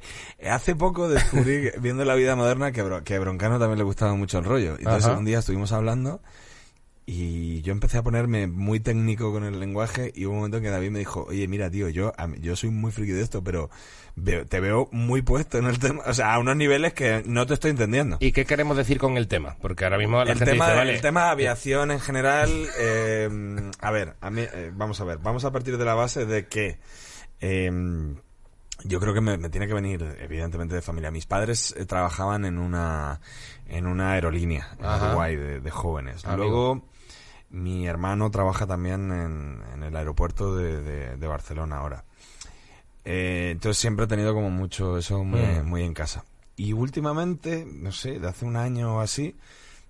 [0.49, 4.15] hace poco descubrí, viendo la vida moderna, que, Bro- que a Broncano también le gustaba
[4.15, 4.71] mucho el rollo.
[4.79, 5.17] Entonces Ajá.
[5.19, 6.19] un día estuvimos hablando
[7.09, 10.69] y yo empecé a ponerme muy técnico con el lenguaje y hubo un momento que
[10.69, 13.69] David me dijo, oye, mira, tío, yo, yo soy muy friki de esto, pero
[14.17, 17.45] veo- te veo muy puesto en el tema, o sea, a unos niveles que no
[17.45, 18.17] te estoy entendiendo.
[18.19, 19.55] ¿Y qué queremos decir con el tema?
[19.61, 22.49] Porque ahora mismo la el gente tema, dice, vale, el tema de aviación en general,
[22.77, 26.25] eh, a ver, a mí, eh, vamos a ver, vamos a partir de la base
[26.25, 26.77] de que
[27.39, 27.71] eh,
[28.83, 31.09] yo creo que me, me tiene que venir, evidentemente, de familia.
[31.09, 33.21] Mis padres eh, trabajaban en una
[33.69, 35.05] en una aerolínea en.
[35.07, 36.25] Uruguay de, de jóvenes.
[36.25, 36.37] Amigo.
[36.43, 36.85] Luego,
[37.49, 42.03] mi hermano trabaja también en, en el aeropuerto de, de- de Barcelona ahora.
[43.05, 45.65] Eh, entonces siempre he tenido como mucho eso muy, Mm.
[45.65, 46.25] muy en casa.
[46.57, 49.35] Y últimamente, no sé, de hace un año o así,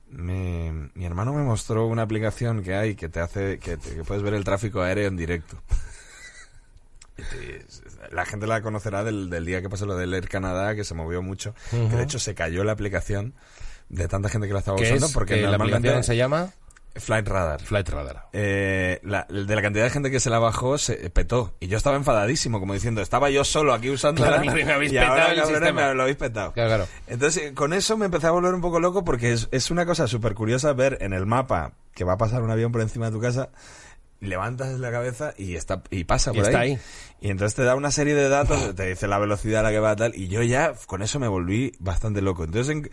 [0.09, 4.03] me- mi hermano me mostró una aplicación que hay que te hace que, te- que
[4.03, 5.57] puedes ver el tráfico aéreo en directo.
[8.11, 10.93] La gente la conocerá del, del día que pasó lo del Air Canadá, que se
[10.93, 13.33] movió mucho, que de hecho se cayó la aplicación
[13.89, 15.11] de tanta gente que la estaba ¿qué usando es?
[15.13, 16.51] porque que la aplicación se llama
[16.99, 17.61] Flight Radar.
[17.61, 18.27] Flight Radar.
[18.33, 21.77] Eh, la- de la cantidad de gente que se la bajó se petó y yo
[21.77, 25.29] estaba enfadadísimo como diciendo estaba yo solo aquí Claro, claro, y me habéis ahora, petado
[25.31, 25.87] el cabrones, sistema.
[25.87, 26.87] me lo habéis petado Claro, claro.
[27.07, 29.85] entonces eh, con eso me empecé a volver un poco loco porque es, es una
[29.85, 33.07] cosa súper curiosa ver en el mapa que va a pasar un avión por encima
[33.07, 33.49] de tu casa
[34.19, 36.71] levantas la cabeza y está y pasa Y por está ahí.
[36.71, 36.79] ahí.
[37.21, 39.79] y entonces te da una serie de datos te dice la velocidad a la que
[39.79, 42.89] va tal y yo ya con eso me volví bastante loco entonces en-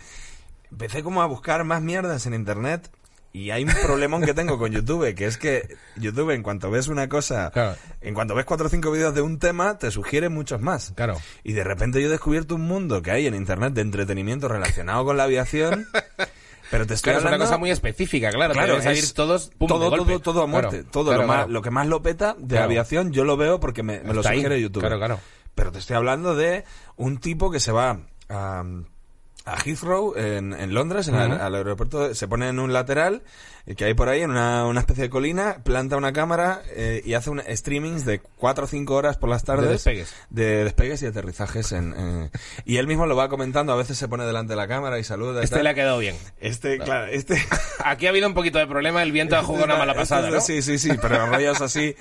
[0.71, 2.91] empecé como a buscar más mierdas en internet
[3.35, 6.87] y hay un problemón que tengo con YouTube, que es que YouTube en cuanto ves
[6.87, 7.77] una cosa, Claro.
[8.01, 10.93] en cuanto ves cuatro o cinco vídeos de un tema, te sugiere muchos más.
[10.95, 11.21] Claro.
[11.43, 15.05] Y de repente yo he descubierto un mundo que hay en internet de entretenimiento relacionado
[15.05, 15.85] con la aviación,
[16.71, 17.45] pero te estoy Claro, es una hablando...
[17.47, 18.55] cosa muy específica, claro.
[18.55, 20.77] Claro, salir es todos pum, todo, todo, todo a muerte.
[20.83, 23.83] Claro, todo lo, más, lo que más lo peta de aviación, yo lo veo porque
[23.83, 24.37] me, me lo ahí.
[24.37, 24.81] sugiere YouTube.
[24.83, 25.19] Claro, claro.
[25.57, 26.65] Pero te estoy hablando de
[26.97, 28.63] un tipo que se va a,
[29.47, 31.43] a Heathrow en, en Londres, en el- Ujú.
[31.43, 33.23] al aeropuerto, se pone en un lateral
[33.67, 37.03] eh, que hay por ahí, en una, una especie de colina, planta una cámara eh,
[37.05, 39.69] y hace un streamings de 4 o 5 horas por las tardes.
[39.69, 40.15] despegues.
[40.31, 41.73] de despegues y aterrizajes.
[41.73, 42.31] En, eh,
[42.65, 45.05] y él mismo lo va comentando, a veces se pone delante de la cámara y
[45.05, 45.41] saluda.
[45.41, 45.65] y Este tal.
[45.65, 46.17] le ha quedado bien.
[46.41, 47.37] Este, claro, este...
[47.85, 50.41] Aquí ha habido un poquito de problema, el viento ha jugado una mala Este pasada.
[50.41, 51.95] Sí, sí, sí, pero rollos así,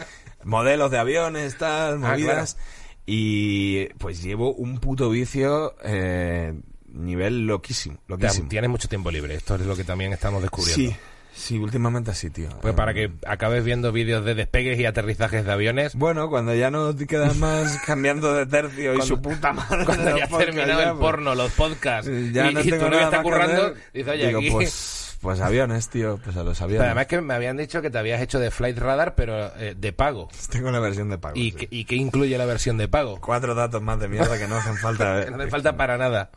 [0.46, 2.58] modelos de aviones, tal, Ah, movidas.
[3.06, 6.54] Y pues llevo un puto vicio eh,
[6.94, 8.48] nivel loquísimo, loquísimo.
[8.50, 10.92] Tienes mucho tiempo libre, esto es lo que también estamos descubriendo.
[10.92, 10.96] Sí,
[11.34, 12.50] sí, últimamente así, tío.
[12.62, 16.54] Pues Eh, para que acabes viendo vídeos de despegues y aterrizajes de aviones, Bueno, cuando
[16.56, 19.86] ya no te quedas más cambiando de tercio y su puta madre.
[19.86, 22.84] cuando ya has terminado ya, el pues, porno, los podcasts, Ya y, no y tengo
[22.86, 24.52] novia nada está que currando, hacer, dice, oye, digo, aquí...
[24.52, 26.86] pues, pues aviones, tío, pues a los Pero aviones.
[26.86, 29.94] además que me habían dicho que te habías hecho de Flight Radar, pero eh, de
[29.94, 30.28] pago.
[30.52, 31.36] Tengo la versión de pago.
[31.38, 31.58] ¿Y, sí.
[31.58, 33.20] qué, ¿Y qué incluye la versión de pago?
[33.22, 35.22] Cuatro datos más de mierda que no hacen falta.
[35.24, 35.32] eh.
[35.32, 36.30] No hace falta para nada.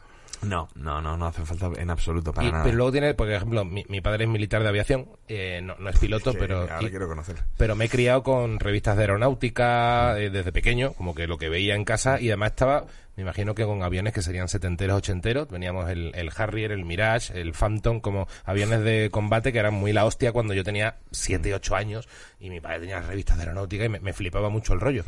[0.43, 2.64] No, no, no, no hacen falta en absoluto para Y- nada.
[2.64, 5.89] pero luego tiene, por ejemplo, mi, mi padre es militar de aviación, eh, no, no
[5.91, 7.37] es piloto, pero, ahora y- quiero conocer.
[7.57, 11.49] pero me he criado con revistas de aeronáutica eh, desde pequeño, como que lo que
[11.49, 12.84] veía en casa, y además estaba,
[13.16, 17.41] me imagino que con aviones que serían setenteros, ochenteros, teníamos el, el Harrier, el Mirage,
[17.41, 21.55] el Phantom, como aviones de combate que eran muy la hostia cuando yo tenía 7,
[21.55, 22.09] 8 años,
[22.39, 25.05] y mi padre tenía revistas de aeronáutica y me, me flipaba mucho el rollo.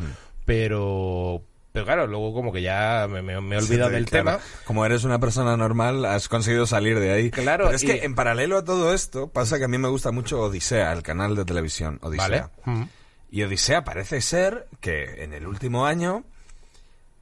[0.46, 1.42] Pero,
[1.78, 4.24] pero claro, luego como que ya me, me- me he olvidado Sí, del claro.
[4.32, 4.40] tema.
[4.64, 7.30] Como eres una persona normal, has conseguido salir de ahí.
[7.30, 9.88] Claro, Pero es y- que en paralelo a todo esto, pasa que a mí me
[9.88, 12.16] gusta mucho Odisea, el canal de televisión ¿Vale?
[12.18, 12.50] Odisea.
[12.64, 12.82] Mm.
[13.30, 16.24] Y Odisea parece ser que en el último año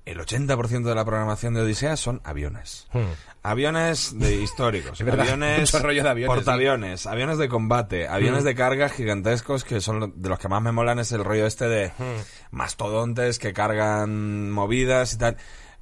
[0.05, 2.87] el 80% de la programación de Odisea son aviones.
[2.93, 3.01] Mm.
[3.49, 8.89] Aviones de históricos, verdad, aviones, rollo de aviones, portaaviones, aviones de combate, aviones de carga
[8.89, 11.93] gigantescos que son de los que más me molan es el rollo este de
[12.51, 15.37] mastodontes que cargan movidas y tal.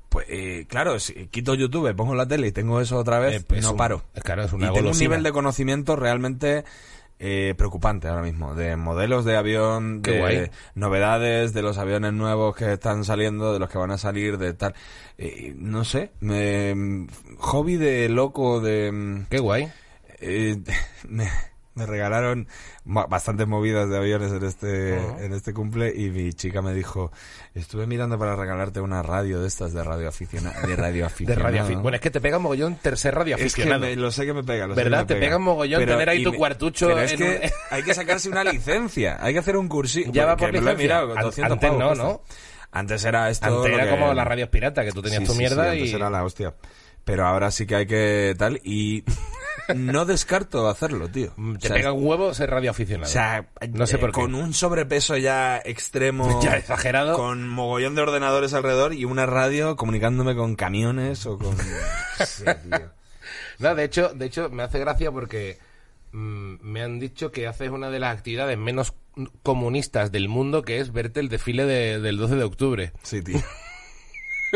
[0.08, 3.44] Pues eh, claro, si quito YouTube, pongo la tele y tengo eso otra vez, Eh,
[3.46, 4.04] pues no un- paro.
[4.22, 6.64] Claro, es Y tengo un nivel de conocimiento realmente
[7.18, 10.50] eh, preocupante ahora mismo, de modelos de avión, Qué de guay.
[10.74, 14.52] novedades, de los aviones nuevos que están saliendo, de los que van a salir, de
[14.54, 14.74] tal.
[15.18, 17.06] Eh, no sé, me,
[17.38, 18.90] hobby de loco, de...
[18.92, 19.70] mm, Qué guay.
[20.20, 20.56] eh,
[21.08, 21.28] me,
[21.74, 22.46] me regalaron
[22.84, 25.18] bastantes movidas de aviones en este, Ujú.
[25.20, 27.10] en este cumple y mi chica me dijo,
[27.54, 30.66] estuve mirando para regalarte una radio de estas de radio aficionado.
[30.66, 31.42] De radio De aficionado.
[31.42, 33.80] radio afi- Bueno, es que te pega un mogollón tercer radio Es que aficionado.
[33.86, 34.66] me- lo sé que me pega.
[34.66, 35.06] Lo sé ¿Verdad?
[35.06, 37.24] que me Te pega un mogollón tener ahí tu me- cuartucho Pero es en que
[37.44, 39.16] un- hay que sacarse una licencia.
[39.20, 40.12] Hay que hacer un cursillo.
[40.12, 40.98] Ya va por lo he licencia.
[41.00, 42.04] An- 200 antes pavos no, cuesta.
[42.04, 42.20] ¿no?
[42.72, 43.46] Antes era esto.
[43.46, 45.70] Antes lo era que- como las radios piratas, que tú tenías Sí, tu sí, mierda
[45.72, 45.80] sí, y...
[45.80, 46.54] antes era la hostia.
[47.04, 49.04] Pero ahora sí que hay que tal y
[49.74, 51.32] no descarto hacerlo, tío.
[51.36, 53.08] Mm, Te O sea, pega un huevo ser radioaficionado.
[53.08, 54.20] o sea, no sé eh, por qué.
[54.20, 57.16] con un sobrepeso ya extremo, Ya exagerado.
[57.16, 61.56] con mogollón de ordenadores alrededor y una radio comunicándome con camiones o con...
[62.26, 62.90] Sí, tío.
[63.58, 65.58] No, de hecho, de hecho, me hace gracia porque
[66.12, 68.94] mm, me han dicho que haces una de las actividades menos
[69.42, 72.92] comunistas del mundo, que es verte el desfile de- del 12 de octubre.
[73.02, 73.38] Sí, tío.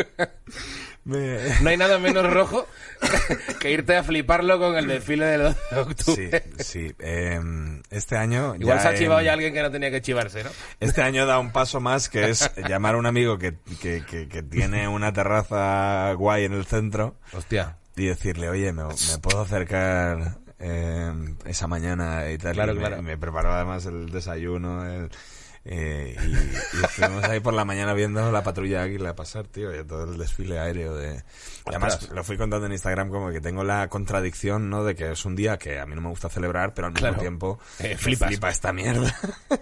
[1.04, 2.66] Me- No hay nada menos rojo
[3.60, 6.44] que irte a fliparlo con el desfile del 12 de Sí, octubre.
[6.58, 6.94] sí.
[6.98, 8.54] em, este año...
[8.56, 10.50] Igual ya se ha chivado em, ya alguien que no tenía que chivarse, ¿no?
[10.80, 14.28] Este año da un paso más, que es llamar a un amigo que, que, que,
[14.28, 17.76] que tiene una terraza guay en el centro Hostia.
[17.96, 21.10] y decirle, oye, ¿me, me puedo acercar eh,
[21.46, 22.52] esa mañana y tal?
[22.52, 23.02] Claro, y me, claro.
[23.02, 25.10] me preparó además el desayuno el-
[25.70, 26.30] eh, y,
[26.80, 30.18] y estuvimos ahí por la mañana viendo la patrulla Águila pasar, tío, y todo el
[30.18, 31.22] desfile aéreo de...
[31.66, 34.82] Además, lo fui contando en Instagram como que tengo la contradicción, ¿no?
[34.82, 37.06] De que es un día que a mí no me gusta celebrar, pero al mismo
[37.08, 37.20] Claro.
[37.20, 38.28] tiempo Eh, flipas.
[38.28, 39.14] flipa esta mierda.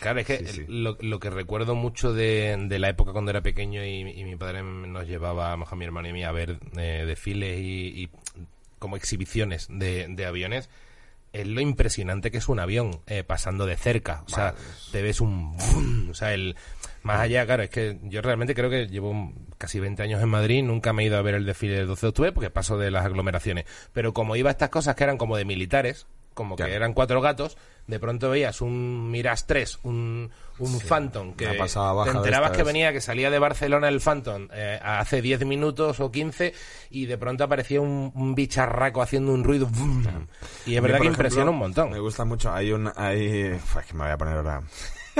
[0.00, 0.64] Claro, es que Sí, sí.
[0.68, 4.36] Lo, lo que recuerdo mucho de, de la época cuando era pequeño y, y mi
[4.36, 8.10] padre nos llevaba, a mi hermano y a mí, a ver eh, desfiles y, y
[8.78, 10.70] como exhibiciones de, de aviones,
[11.32, 14.22] es lo impresionante que es un avión eh, pasando de cerca.
[14.26, 14.54] O sea,
[14.92, 15.56] te ves un...
[15.56, 16.56] boom, o sea, el...
[17.02, 20.62] Más allá, claro, es que yo realmente creo que llevo casi 20 años en Madrid,
[20.62, 22.90] nunca me he ido a ver el desfile del 12 de octubre porque paso de
[22.90, 23.66] las aglomeraciones.
[23.92, 26.06] Pero como iba a estas cosas que eran como de militares,
[26.38, 27.56] como que eran cuatro gatos,
[27.88, 32.66] de pronto veías un Mirage 3, un, un Phantom, que te enterabas que vez.
[32.66, 36.54] venía, que salía de Barcelona el Phantom eh, hace 10 minutos o 15
[36.90, 39.68] y de pronto aparecía un, un bicharraco haciendo un ruido.
[40.64, 41.90] Y es verdad que impresiona un montón.
[41.90, 42.52] Me gusta mucho.
[42.52, 42.88] Hay un.
[42.94, 44.62] Hay, Uf, es que me voy a poner ahora.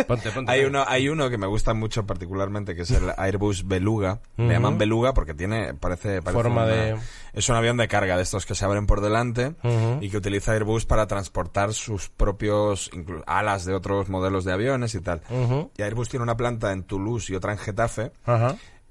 [0.06, 0.50] Ponte, ponte.
[0.52, 4.20] Hay uno, hay uno que me gusta mucho particularmente, que es el Airbus Beluga.
[4.36, 4.52] Le Ujú.
[4.52, 6.96] llaman Beluga porque tiene, parece, parece Forma una- de-
[7.32, 9.54] Es un avión de carga de estos que se abren por delante
[10.00, 12.90] y que utiliza Airbus para transportar sus propios
[13.26, 15.20] alas de otros modelos de aviones y tal.
[15.76, 18.12] Y Airbus tiene una planta en Toulouse y otra en Getafe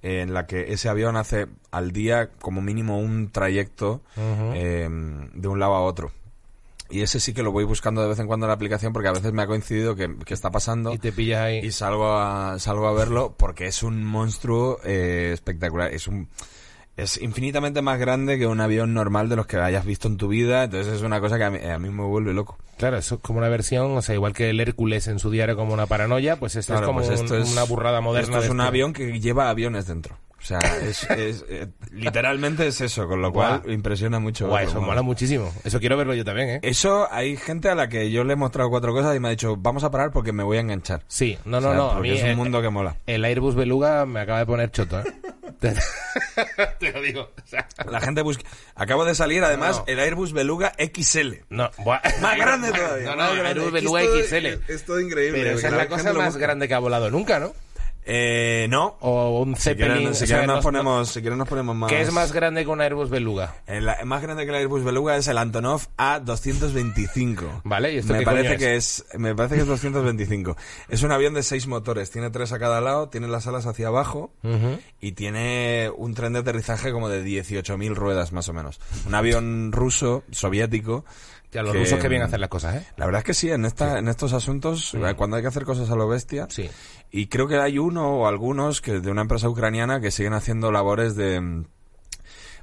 [0.03, 4.01] en la que ese avión hace al día como mínimo un trayecto
[4.53, 4.87] eh,
[5.33, 6.11] de un lado a otro.
[6.89, 9.09] Y ese sí que lo voy buscando de vez en cuando en la aplicación porque
[9.09, 11.59] a veces me ha coincidido que, que está pasando Y te pillas ahí.
[11.59, 15.93] y salgo a, salgo a verlo porque es un monstruo eh, espectacular.
[15.93, 16.29] Es un
[16.95, 20.29] es infinitamente más grande que un avión normal de los que hayas visto en tu
[20.29, 20.63] vida.
[20.63, 22.57] Entonces es una cosa que a mí, a mí me vuelve loco.
[22.77, 25.55] Claro, eso es como una versión, o sea, igual que el Hércules en su diario
[25.55, 28.37] como una paranoia, pues esto Claro, es como pues esto un- es- una burrada moderna.
[28.37, 30.17] Esto es un este- avión que lleva aviones dentro.
[30.39, 33.71] O sea, es, es- eh, literalmente es eso, con lo cual Guau.
[33.73, 34.45] impresiona mucho.
[34.47, 34.87] Verlo, eso mola.
[34.87, 35.51] mola muchísimo.
[35.63, 36.59] Eso quiero verlo yo también, ¿eh?
[36.61, 39.31] Eso hay gente a la que yo le he mostrado cuatro cosas y me ha
[39.31, 41.03] dicho, vamos a parar porque me voy a enganchar.
[41.07, 41.85] Sí, no, O no, sea, no.
[41.89, 42.97] A porque mí es un el, mundo que mola.
[43.07, 45.03] el Airbus Beluga me acaba de poner choto, ¿eh?
[45.59, 45.73] te,
[46.79, 47.21] te lo digo.
[47.21, 48.43] o sea, La gente busca...
[48.75, 49.83] Acabo de salir, además, No.
[49.87, 51.33] el Airbus Beluga XL.
[51.49, 51.99] no, buah.
[52.21, 53.05] Más grande todavía.
[53.07, 53.49] No, no, más el grande.
[53.61, 54.45] Airbus Es Beluga todo- XL.
[54.45, 55.39] Es, es todo increíble.
[55.39, 56.41] Pero esa es la gente cosa lo más busca.
[56.41, 57.53] grande que ha volado nunca, ¿no?
[58.09, 58.95] Eh, no.
[59.01, 59.93] O un Si Zeppelin.
[59.97, 61.89] quieren, si quieren nos no- ponemos, si quieren nos ponemos más...
[61.89, 63.55] ¿Qué es más grande que un Airbus Beluga?
[63.67, 67.61] El, más grande que el Airbus Beluga es el Antonov A225.
[67.63, 69.05] Vale, ¿y esto me qué parece coño que es?
[69.17, 70.55] Me parece que es 225.
[70.89, 73.87] es un avión de seis motores, tiene tres a cada lado, tiene las alas hacia
[73.87, 74.79] abajo Ujú.
[75.01, 78.79] y tiene un tren de aterrizaje como de 18.000 ruedas más o menos.
[79.05, 81.05] Un avión ruso, soviético.
[81.57, 82.85] Ya, los que, rusos que bien hacen las cosas, ¿eh?
[82.97, 85.65] La verdad es que sí, en, esta, en estos asuntos, eh, cuando hay que hacer
[85.65, 86.69] cosas a lo bestia, Sí.
[87.09, 90.71] y creo que hay uno o algunos que de una empresa ucraniana que siguen haciendo
[90.71, 91.65] labores de mm,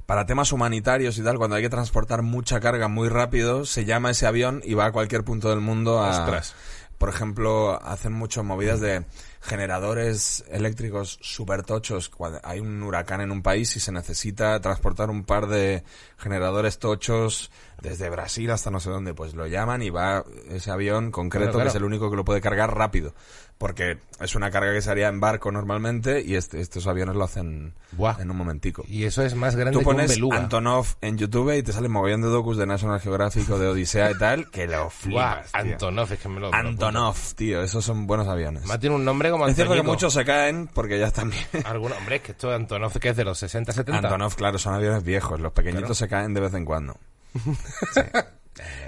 [0.05, 4.11] para temas humanitarios y tal, cuando hay que transportar mucha carga muy rápido, se llama
[4.11, 6.55] ese avión y va a cualquier punto del mundo a Ostras.
[6.97, 9.03] por ejemplo, hacen mucho movidas de
[9.41, 12.09] generadores eléctricos super tochos.
[12.09, 15.83] Cuando hay un huracán en un país y se necesita transportar un par de
[16.17, 17.51] generadores tochos
[17.81, 21.53] desde Brasil hasta no sé dónde, pues lo llaman y va ese avión concreto Claro,
[21.53, 21.65] claro.
[21.65, 23.13] que es el único que lo puede cargar rápido.
[23.57, 27.23] Porque es una carga que se haría en barco normalmente y este- estos aviones lo
[27.23, 28.17] hacen Buah.
[28.19, 28.83] en un momentico.
[28.85, 30.37] Y eso es más grande Tú que un pones Beluga.
[30.37, 34.11] Antonov en YouTube y te sale mogollón de docus de National Geographic o de Odisea
[34.11, 35.61] y tal, que lo Buah, flipas, tío.
[35.71, 36.53] Antonov, es que me lo...
[36.53, 38.65] Antonov, tío, esos son buenos aviones.
[38.65, 41.45] Más tiene un nombre como Es cierto que muchos se caen porque ya están bien.
[41.65, 43.99] Algunos, hombre, es que esto de Antonov que es de los 60, 70.
[44.09, 45.39] Antonov, claro, son aviones viejos.
[45.39, 45.95] Los pequeñitos Claro.
[45.95, 46.97] se caen de vez en cuando.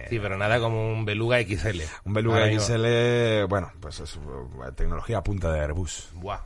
[0.09, 1.81] Sí, pero nada como un Beluga XL.
[2.05, 2.59] Un Beluga Ahora.
[2.59, 6.09] XL, bueno, pues es uh, tecnología a punta de Airbus.
[6.13, 6.39] Buah.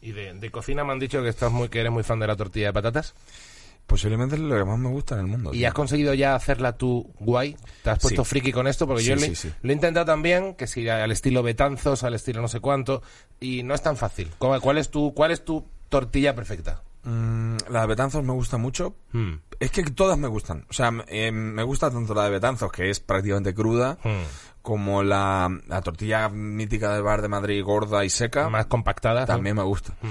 [0.00, 2.28] Y de, de cocina me han dicho que estás muy que eres muy fan de
[2.28, 3.14] la tortilla de patatas.
[3.88, 5.50] Posiblemente es lo que más me gusta en el mundo.
[5.52, 5.68] ¿Y tío.
[5.68, 7.56] has conseguido ya hacerla tú guay?
[7.82, 8.30] ¿Te has puesto Sí.
[8.30, 8.86] friki con esto?
[8.86, 9.52] Porque Sí, yo lo, sí, sí.
[9.62, 13.02] lo he intentado también, que si al estilo Betanzos, al estilo no sé cuánto,
[13.40, 14.30] y no es tan fácil.
[14.38, 16.82] ¿Cuál, cuál es tu, cuál es tu tortilla perfecta?
[17.08, 18.94] Mm, la de Betanzos me gusta mucho.
[19.12, 19.34] Mm.
[19.60, 20.66] Es que todas me gustan.
[20.68, 24.62] O sea, eh, me gusta tanto la de Betanzos, que es prácticamente cruda, Mm.
[24.62, 28.48] como la, la tortilla mítica del bar de Madrid, gorda y seca.
[28.50, 29.20] Más compactada.
[29.20, 29.26] ¿no?
[29.26, 29.94] También me gusta.
[30.02, 30.08] Mm.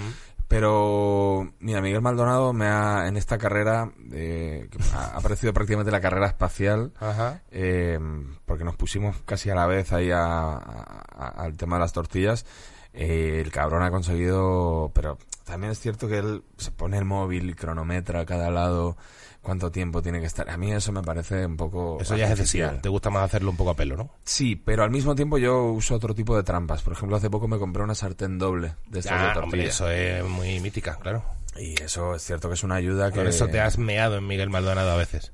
[0.47, 5.99] Pero, mira, Miguel Maldonado me ha, en esta carrera, eh, ha, ha parecido prácticamente la
[5.99, 7.41] carrera espacial, Ajá.
[7.51, 7.99] eh,
[8.45, 11.91] porque nos pusimos casi a la vez ahí a- a- a- al tema de las
[11.91, 12.45] tortillas.
[12.93, 15.17] Eh, el cabrón ha conseguido, pero
[15.47, 18.97] también es cierto que él se pone el móvil, cronometra a cada lado,
[19.41, 20.49] cuánto tiempo tiene que estar.
[20.49, 21.97] A mí eso me parece un poco...
[22.01, 22.69] Eso ya es excesivo.
[22.81, 24.11] Te gusta más hacerlo un poco a pelo, ¿no?
[24.25, 26.81] Sí, pero al mismo tiempo yo uso otro tipo de trampas.
[26.81, 29.43] Por ejemplo, hace poco me compré una sartén doble de estas de Ah, tortilla.
[29.43, 31.23] hombre, eso es muy mítica, claro.
[31.55, 33.17] Y eso es cierto que es una ayuda que...
[33.19, 35.31] Por eso te has meado en Miguel Maldonado a veces.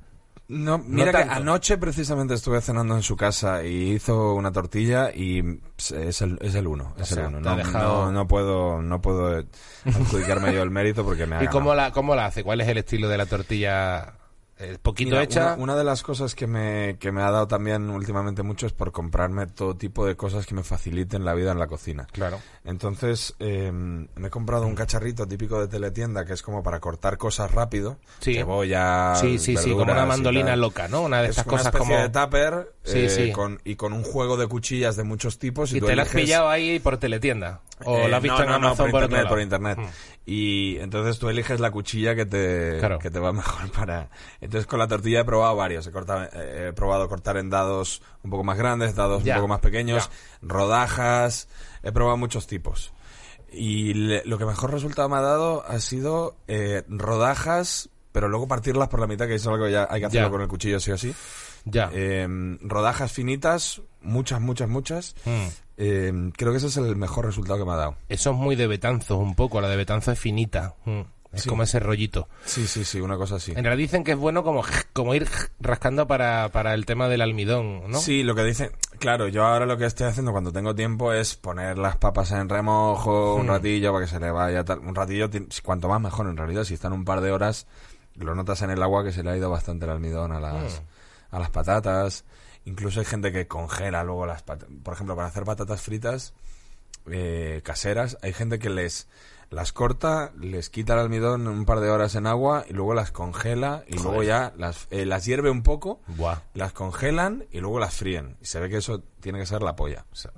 [0.49, 5.59] No, mira que anoche precisamente estuve cenando en su casa y hizo una tortilla y
[5.95, 7.39] es el, es el uno, es O sea, el uno.
[7.39, 9.43] No, dejado- no, no puedo, no puedo
[9.85, 12.43] adjudicarme yo el mérito porque me ha ¿Y cómo la, cómo la hace?
[12.43, 14.13] ¿Cuál es el estilo de la tortilla?
[14.81, 15.53] ¿Poquito Mira, hecha?
[15.53, 18.73] Una, una de las cosas que me, que me ha dado también últimamente mucho es
[18.73, 22.07] por comprarme todo tipo de cosas que me faciliten la vida en la cocina.
[22.11, 22.39] Claro.
[22.65, 27.17] Entonces, eh, me he comprado un cacharrito típico de teletienda que es como para cortar
[27.17, 27.97] cosas rápido.
[28.19, 28.35] Sí.
[28.35, 31.01] Cebolla, Sí, sí, sí, como una mandolina loca, ¿no?
[31.01, 32.03] Una de Es estas una cosas especie como...
[32.03, 33.31] de tupper Sí, eh, sí.
[33.31, 35.71] Con, y con un juego de cuchillas de muchos tipos.
[35.71, 37.61] Y, Y tú te la has pillado ahí por teletienda.
[37.85, 39.41] O Eh, la has visto no, en no, no, Amazon por, por, otro internet, por
[39.41, 39.77] internet.
[39.79, 40.12] Mm.
[40.25, 42.97] Y entonces tú eliges la cuchilla que te, Claro.
[42.99, 44.09] que te va mejor para...
[44.39, 45.85] Entonces con la tortilla he probado varios.
[45.87, 49.47] He, cortado- eh, he probado cortar en dados un poco más grandes, dados un poco
[49.49, 50.09] más pequeños,
[50.41, 51.47] rodajas.
[51.83, 52.93] He probado muchos tipos.
[53.51, 58.47] Y le- lo que mejor resultado me ha dado ha sido eh, rodajas, pero luego
[58.47, 60.79] partirlas por la mitad, que es algo que ya hay que hacerlo con el cuchillo
[60.79, 61.13] sí o sí.
[61.65, 61.89] Ya.
[61.93, 62.27] Eh,
[62.61, 65.15] rodajas finitas, muchas, muchas, muchas.
[65.25, 65.47] Mm.
[65.77, 67.95] Eh, creo que ese es el mejor resultado que me ha dado.
[68.09, 69.59] Eso es muy de Betanzos un poco.
[69.61, 70.75] La de Betanzos es finita.
[70.85, 71.01] Mm.
[71.33, 71.49] Es Sí.
[71.49, 72.27] como ese rollito.
[72.45, 73.53] Sí, sí, sí, una cosa así.
[73.55, 74.61] En realidad dicen que es bueno como,
[74.93, 75.27] como ir
[75.59, 77.97] rascando para, para el tema del almidón, ¿no?
[77.97, 78.69] Sí, lo que dice,
[78.99, 82.49] claro, yo ahora lo que estoy haciendo cuando tengo tiempo es poner las papas en
[82.49, 83.49] remojo un Hmm.
[83.49, 84.77] ratillo para que se le vaya tal.
[84.79, 86.65] Un ratillo, ti- cuanto más mejor en realidad.
[86.65, 87.65] Si están un par de horas,
[88.15, 90.81] lo notas en el agua que se le ha ido bastante el almidón a las,
[90.81, 90.85] Hmm.
[91.33, 92.23] A las patatas.
[92.65, 94.73] Incluso hay gente que congela luego las patatas.
[94.83, 96.33] Por ejemplo, para hacer patatas fritas
[97.07, 99.07] eh, caseras, hay gente que les
[99.49, 103.11] las corta, les quita el almidón un par de horas en agua y luego las
[103.11, 106.39] congela y luego ya las, eh, las hierve un poco Buah.
[106.55, 108.37] las congelan y luego las fríen.
[108.41, 110.05] Y se ve que eso tiene que ser la polla.
[110.11, 110.31] O sea,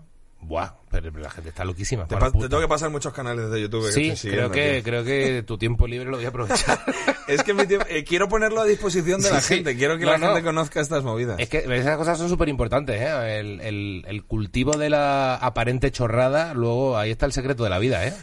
[0.48, 0.74] buah.
[0.90, 2.08] Pero la gente está loquísima.
[2.08, 3.86] Te, pa- tengo que pasar muchos canales de YouTube.
[3.88, 6.80] que Sí, estoy creo que, creo que tu tiempo libre lo voy a aprovechar.
[7.28, 9.56] Es que mi tiempo- eh, quiero ponerlo a disposición de la sí.
[9.56, 9.76] gente.
[9.76, 10.28] Quiero que No, la no.
[10.28, 11.40] gente conozca estas movidas.
[11.40, 13.40] Es que esas cosas son súper importantes, ¿eh?
[13.40, 17.80] El, el- el cultivo de la aparente chorrada, luego ahí está el secreto de la
[17.80, 18.14] vida, ¿eh?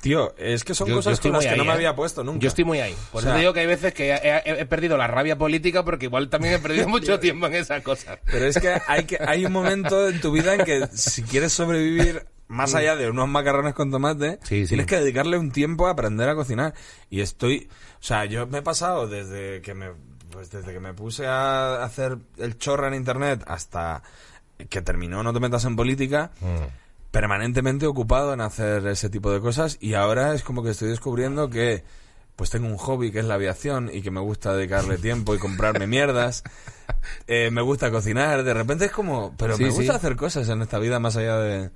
[0.00, 1.74] Tío, es que son Yo- yo cosas con las que no me ¿eh?
[1.74, 2.38] había puesto nunca.
[2.40, 2.94] Yo estoy muy ahí.
[3.10, 4.14] Por O sea- eso te digo que hay veces que he,
[4.44, 7.82] he- he perdido la rabia política porque igual también he perdido mucho tiempo en esas
[7.82, 8.18] cosas.
[8.26, 11.52] Pero es que hay, que hay un momento en tu vida en que si quieres
[11.52, 14.68] sobrevivir más allá de unos macarrones con tomate, Sí, sí.
[14.68, 16.74] tienes que dedicarle un tiempo a aprender a cocinar.
[17.10, 17.68] Y estoy,
[18.00, 19.88] o sea, yo me he pasado desde que me,
[20.30, 24.02] pues desde que me puse a hacer el chorro en internet hasta
[24.70, 26.30] que terminó No te metas en política,
[27.10, 31.48] permanentemente ocupado en hacer ese tipo de cosas y ahora es como que estoy descubriendo
[31.50, 31.82] que
[32.36, 35.38] pues tengo un hobby que es la aviación y que me gusta dedicarle tiempo y
[35.38, 36.44] comprarme mierdas.
[37.26, 39.96] Eh, me gusta cocinar, de repente es como, pero Sí, me gusta sí.
[39.96, 41.70] hacer cosas en esta vida más allá de,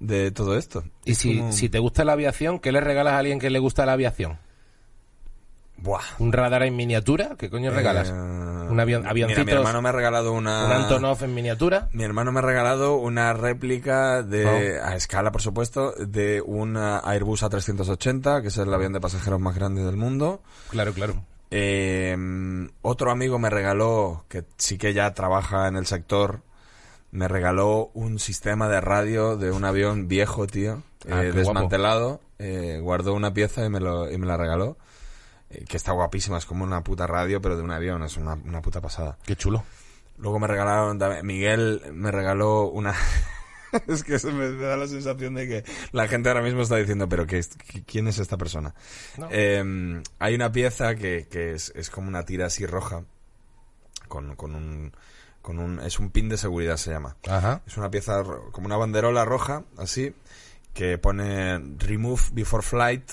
[0.00, 0.84] de todo esto.
[1.04, 3.50] Y Es si, como- si te gusta la aviación, ¿qué le regalas a alguien que
[3.50, 4.38] le gusta la aviación?
[5.84, 6.00] Buah.
[6.18, 7.36] ¿Un radar en miniatura?
[7.38, 8.08] ¿Qué coño regalas?
[8.08, 9.44] Eh, ¿Un avión, Mira, avioncitos?
[9.44, 10.64] mi hermano me ha regalado una...
[10.64, 11.88] ¿Un Antonov en miniatura?
[11.92, 14.46] Mi hermano me ha regalado una réplica de,
[14.80, 14.84] Oh.
[14.86, 19.54] a escala por supuesto, de un Airbus A380, que es el avión de pasajeros más
[19.54, 20.40] grande del mundo.
[20.70, 21.22] Claro, claro.
[21.50, 22.16] Eh,
[22.80, 26.40] otro amigo me regaló, que sí que ya trabaja en el sector,
[27.10, 32.20] me regaló un sistema de radio de un avión viejo, tío, Ah, eh, desmantelado.
[32.80, 34.78] Guardó una pieza y me, lo, y me la regaló.
[35.54, 38.34] Eh, que está guapísima, es como una puta radio, pero de un avión, es una,
[38.34, 39.18] una puta pasada.
[39.24, 39.64] Qué chulo.
[40.18, 42.94] Luego me regalaron también, Miguel me regaló una...
[43.88, 47.08] es que se me, da la sensación de que la gente ahora mismo está diciendo,
[47.08, 47.44] pero ¿qué,
[47.86, 48.74] ¿quién es esta persona?
[49.18, 49.28] No.
[49.32, 53.02] Eh, hay una pieza que, que es, es como una tira así roja,
[54.08, 54.92] con, con un...
[55.42, 57.16] Con un, es un pin de seguridad se llama.
[57.28, 57.60] Ajá.
[57.66, 60.14] Es una pieza ro- como una banderola roja, así,
[60.74, 63.12] que pone Remove Before Flight,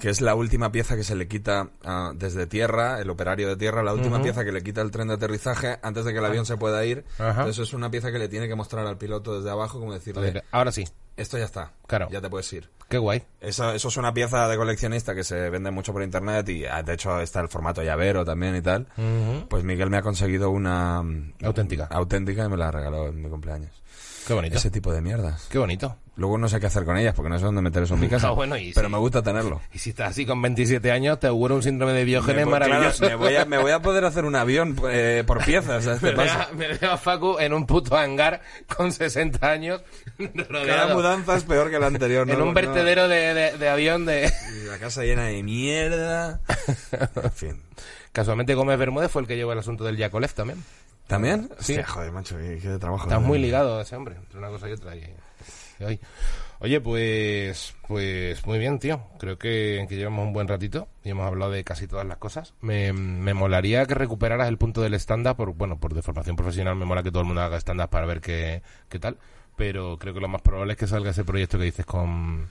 [0.00, 3.56] que es la última pieza que se le quita ah, desde tierra, el operario de
[3.56, 6.24] tierra, la última pieza que le quita el tren de aterrizaje antes de que el
[6.24, 7.04] avión se pueda ir.
[7.18, 7.42] Ajá.
[7.42, 10.22] Entonces es una pieza que le tiene que mostrar al piloto desde abajo, como decirle,
[10.22, 10.84] ver, ahora sí.
[11.16, 11.72] Esto ya está.
[11.86, 12.08] Claro.
[12.10, 12.68] Ya te puedes ir.
[12.88, 13.22] Qué guay.
[13.40, 16.82] Eso, eso es una pieza de coleccionista que se vende mucho por internet y ah,
[16.82, 18.86] de hecho está el formato llavero también y tal.
[18.96, 19.48] Ujú.
[19.48, 21.86] Pues Miguel me ha conseguido una mm, Auténtica.
[21.90, 23.72] auténtica y me la regaló en mi cumpleaños.
[24.26, 24.56] Qué bonito.
[24.56, 25.46] Ese tipo de mierdas.
[25.50, 25.96] Qué bonito.
[26.16, 28.08] Luego no sé qué hacer con ellas porque no sé dónde meter eso en mi
[28.10, 28.28] casa.
[28.28, 28.92] Ah, bueno, y pero sí.
[28.92, 29.60] me gusta tenerlo.
[29.72, 32.98] Y si estás así con 27 años, te auguro un síndrome de Diógenes Me maravilloso.
[33.00, 36.12] claro, me, voy a, me voy a poder hacer un avión eh, por piezas este
[36.16, 38.40] Me veo, me veo a Facu en un puto hangar
[38.74, 39.82] con 60 años
[40.48, 42.28] rodeado mudanza es peor que la anterior.
[42.30, 42.42] en ¿no?
[42.44, 42.54] un No.
[42.54, 44.32] vertedero de, de- de avión de...
[44.68, 46.40] La casa llena de mierda.
[47.22, 47.62] En fin.
[48.12, 50.62] Casualmente Gómez Bermúdez fue el que llevó el asunto del Yakolev también.
[51.06, 51.48] ¿También?
[51.60, 51.72] Sí.
[51.74, 53.04] Hostia, joder, macho, qué, qué trabajo.
[53.04, 53.28] Estás ¿no?
[53.28, 54.96] muy ligado a ese hombre, entre una cosa y otra.
[54.96, 55.14] y-
[55.78, 56.00] y hoy.
[56.58, 59.02] Oye, pues, pues muy bien, tío.
[59.20, 62.54] Creo que, que llevamos un buen ratito y hemos hablado de casi todas las cosas.
[62.62, 66.74] Me, me molaría que recuperaras el punto del stand-up, por, bueno, por de formación profesional
[66.76, 69.18] me mola que todo el mundo haga stand-up para ver qué, qué tal.
[69.56, 72.48] Pero creo que lo más probable es que salga ese proyecto que dices con,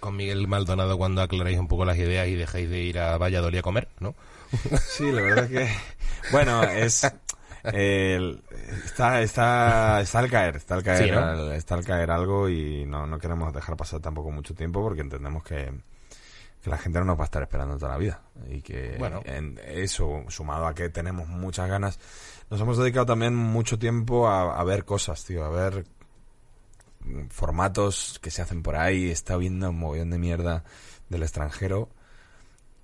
[0.00, 3.58] con Miguel Maldonado cuando aclaréis un poco las ideas y dejéis de ir a Valladolid
[3.58, 4.14] a comer, ¿no?
[4.80, 5.68] Sí, la verdad que...
[6.32, 7.04] Bueno, es...
[7.64, 11.52] está, está, está al caer, está al caer, Sí, ¿no?
[11.52, 15.42] está al caer algo y no, no queremos dejar pasar tampoco mucho tiempo porque entendemos
[15.44, 15.72] que,
[16.62, 19.22] que la gente no nos va a estar esperando toda la vida y que Bueno.
[19.24, 21.98] en eso, sumado a que tenemos muchas ganas,
[22.50, 25.84] nos hemos dedicado también mucho tiempo a, a ver cosas, tío, a ver
[27.30, 30.64] formatos que se hacen por ahí, he estado viendo un mogollón de mierda
[31.08, 31.88] del extranjero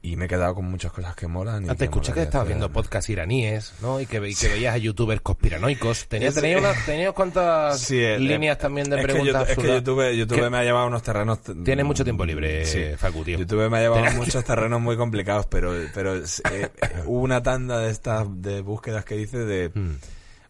[0.00, 1.66] y me he quedado con muchas cosas que molan.
[1.66, 2.56] y Antes escuché que molaría estabas hacer.
[2.56, 4.00] viendo podcasts iraníes, ¿no?
[4.00, 6.06] Y que, y que veías a youtubers conspiranoicos.
[6.06, 9.48] Tenía, tenía, unas, tenía cuantas Sí, eh, líneas también de es que preguntas.
[9.48, 9.74] YouTube- es que.
[9.74, 11.42] YouTube, YouTube Que- me ha llevado unos terrenos...
[11.42, 12.96] t- Tienes mucho tiempo libre, Sí.
[12.96, 13.38] Facu, tío.
[13.38, 16.22] YouTube me ha llevado muchos terrenos muy complicados, pero, pero eh,
[16.52, 16.68] eh,
[17.06, 19.70] hubo una tanda de estas de búsquedas que hice de...
[19.74, 19.96] Mm.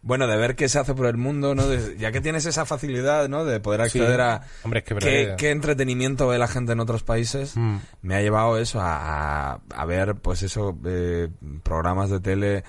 [0.01, 1.67] Bueno, de ver qué se hace por el mundo, ¿no?
[1.67, 3.43] De- ya que tienes esa facilidad, ¿no?
[3.43, 4.21] De poder acceder Sí.
[4.21, 4.41] a...
[4.63, 4.93] Hombre, es que
[5.29, 7.57] es ¿Qué, entretenimiento ve la gente en otros países?
[7.57, 7.77] Mm.
[8.03, 11.27] Me ha llevado eso a, a, ver, pues eso, eh,
[11.63, 12.63] programas de tele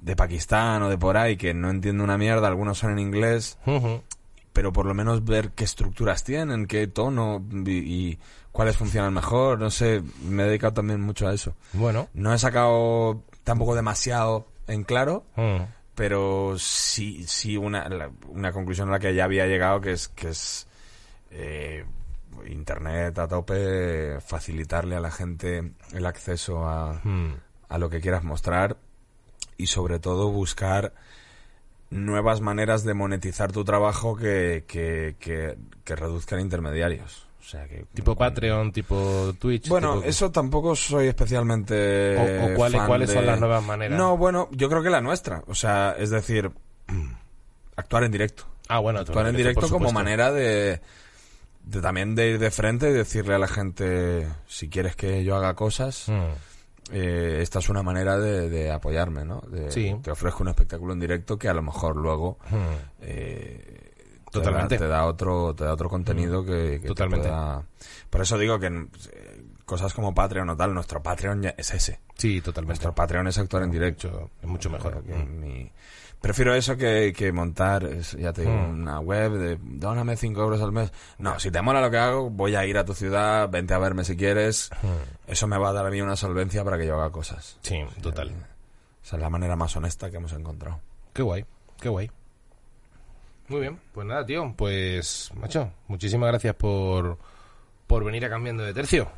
[0.00, 3.58] de Pakistán o de por ahí que no entiendo una mierda, algunos son en inglés,
[4.52, 8.18] pero por lo menos ver qué estructuras tienen, qué tono y, y
[8.50, 11.54] cuáles funcionan mejor, no sé, me he dedicado también mucho a eso.
[11.74, 12.08] Bueno.
[12.14, 15.62] No he sacado tampoco demasiado en claro, Mm.
[16.02, 20.08] Pero sí, sí una, la- una conclusión a la que ya había llegado que es
[20.08, 20.66] que es
[21.30, 21.84] eh,
[22.48, 27.34] internet a tope, facilitarle a la gente el acceso a, Mm.
[27.68, 28.76] a lo que quieras mostrar
[29.56, 30.92] y sobre todo buscar
[31.90, 37.28] nuevas maneras de monetizar tu trabajo que, que, que, que reduzcan intermediarios.
[37.42, 39.68] O sea que Tipo Patreon, tipo Twitch.
[39.68, 42.16] bueno, tipo- eso tampoco soy especialmente.
[42.16, 43.98] O- o cuáles- fan cuáles son las nuevas maneras.
[43.98, 45.42] No, bueno, yo creo que la nuestra.
[45.48, 46.50] O sea, es decir,
[47.76, 48.44] actuar en directo.
[48.68, 50.80] Ah, bueno, Actuar en directo como manera de,
[51.64, 55.36] de también de ir de frente y decirle a la gente, si quieres que yo
[55.36, 56.92] haga cosas, Mm.
[56.92, 59.42] eh, esta es una manera de, de apoyarme, ¿no?
[59.48, 59.94] De, Sí.
[60.02, 62.56] Te ofrezco un espectáculo en directo que a lo mejor luego Mm.
[63.02, 63.91] eh,
[64.32, 64.76] Totalmente.
[64.78, 67.28] Te, da, te da otro te da otro contenido que, que te Totalmente.
[67.28, 67.62] pueda-
[68.10, 72.00] por eso digo que eh, cosas como Patreon o tal nuestro Patreon ya es ese
[72.16, 72.70] Sí, totalmente.
[72.72, 75.02] nuestro Patreon es actuar en directo es mucho mejor.
[75.04, 75.40] Que Mm.
[75.40, 75.72] mi-
[76.20, 77.88] prefiero eso que, que montar
[78.18, 78.80] ya te digo Mm.
[78.82, 82.30] una web de dóname 5 euros al mes no si te mola lo que hago
[82.30, 85.30] voy a ir a tu ciudad vente a verme si quieres Mm.
[85.32, 87.80] eso me va a dar a mí una solvencia para que yo haga cosas Sí,
[88.00, 88.30] total.
[89.02, 90.78] esa es la manera más honesta que hemos encontrado
[91.12, 91.44] Qué guay,
[91.80, 92.10] qué guay.
[93.52, 97.18] Muy bien, pues nada, tío, pues, macho, muchísimas gracias por,
[97.86, 99.10] por venir a cambiando de tercio.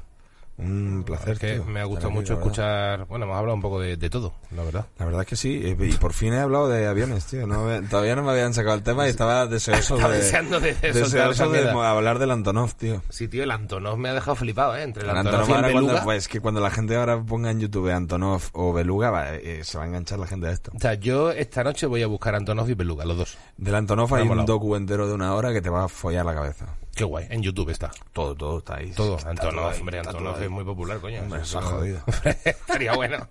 [0.56, 3.80] Un placer Es que tío, me ha gustado mucho escuchar, bueno, hemos hablado un poco
[3.80, 4.86] de, de todo, la verdad.
[4.98, 7.46] La verdad es que sí, eh, y por fin he hablado de aviones, tío.
[7.46, 10.74] No todavía no me habían sacado el tema y estaba deseoso Estaba de, deseando de-
[10.74, 13.02] deseoso de hablar del Antonov, tío.
[13.10, 14.82] Sí, tío, el Antonov me ha dejado flipado, ¿eh?
[14.84, 16.04] Entre el, El Antonov, Antonov y el ahora cuando, Beluga.
[16.04, 19.76] pues que cuando la gente ahora ponga en YouTube Antonov o Beluga, va, eh, se
[19.78, 20.70] va a enganchar la gente a esto.
[20.74, 23.36] O sea, yo esta noche voy a buscar Antonov y Beluga, los dos.
[23.56, 26.34] Del Antonov hay un docu entero de una hora que te va a follar la
[26.34, 26.66] cabeza.
[26.94, 27.90] Qué guay, en YouTube está.
[28.12, 28.90] Todo, todo está ahí.
[28.92, 31.22] Todo, Está Antonov, ahí, hombre, está Antonov todo es muy popular, coño.
[31.22, 32.04] Hombre, Eso se ha no- jodido.
[32.44, 33.28] Estaría bueno.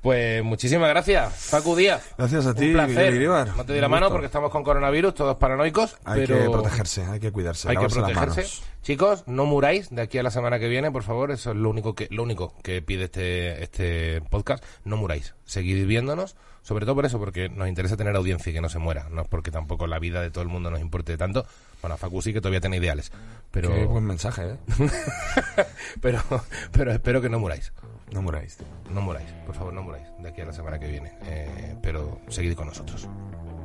[0.00, 2.02] Pues muchísimas gracias, Facu Díaz.
[2.18, 3.14] Gracias a ti, Un placer.
[3.56, 5.96] No te doy la mano porque estamos con coronavirus, todos paranoicos.
[6.04, 7.68] Hay pero que protegerse, hay que cuidarse.
[7.68, 8.62] Hay que protegerse.
[8.82, 11.30] Chicos, no muráis de aquí a la semana que viene, por favor.
[11.30, 14.64] Eso es lo único que, lo único que pide este, este podcast.
[14.84, 15.34] No muráis.
[15.44, 16.34] Seguid viéndonos.
[16.62, 19.08] Sobre todo por eso, porque nos interesa tener audiencia y que no se muera.
[19.10, 21.44] No es porque tampoco la vida de todo el mundo nos importe tanto.
[21.80, 23.10] Bueno, a Facu sí que todavía tiene ideales.
[23.50, 24.56] Pero, Qué buen mensaje, ¿eh?
[26.00, 26.22] pero,
[26.70, 27.72] pero espero que no muráis.
[28.12, 28.66] No muráis, tío.
[28.90, 29.30] No muráis.
[29.44, 31.12] Por favor, no muráis de aquí a la semana que viene.
[31.24, 33.08] Eh, pero seguid con nosotros.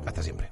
[0.04, 0.50] Hasta siempre.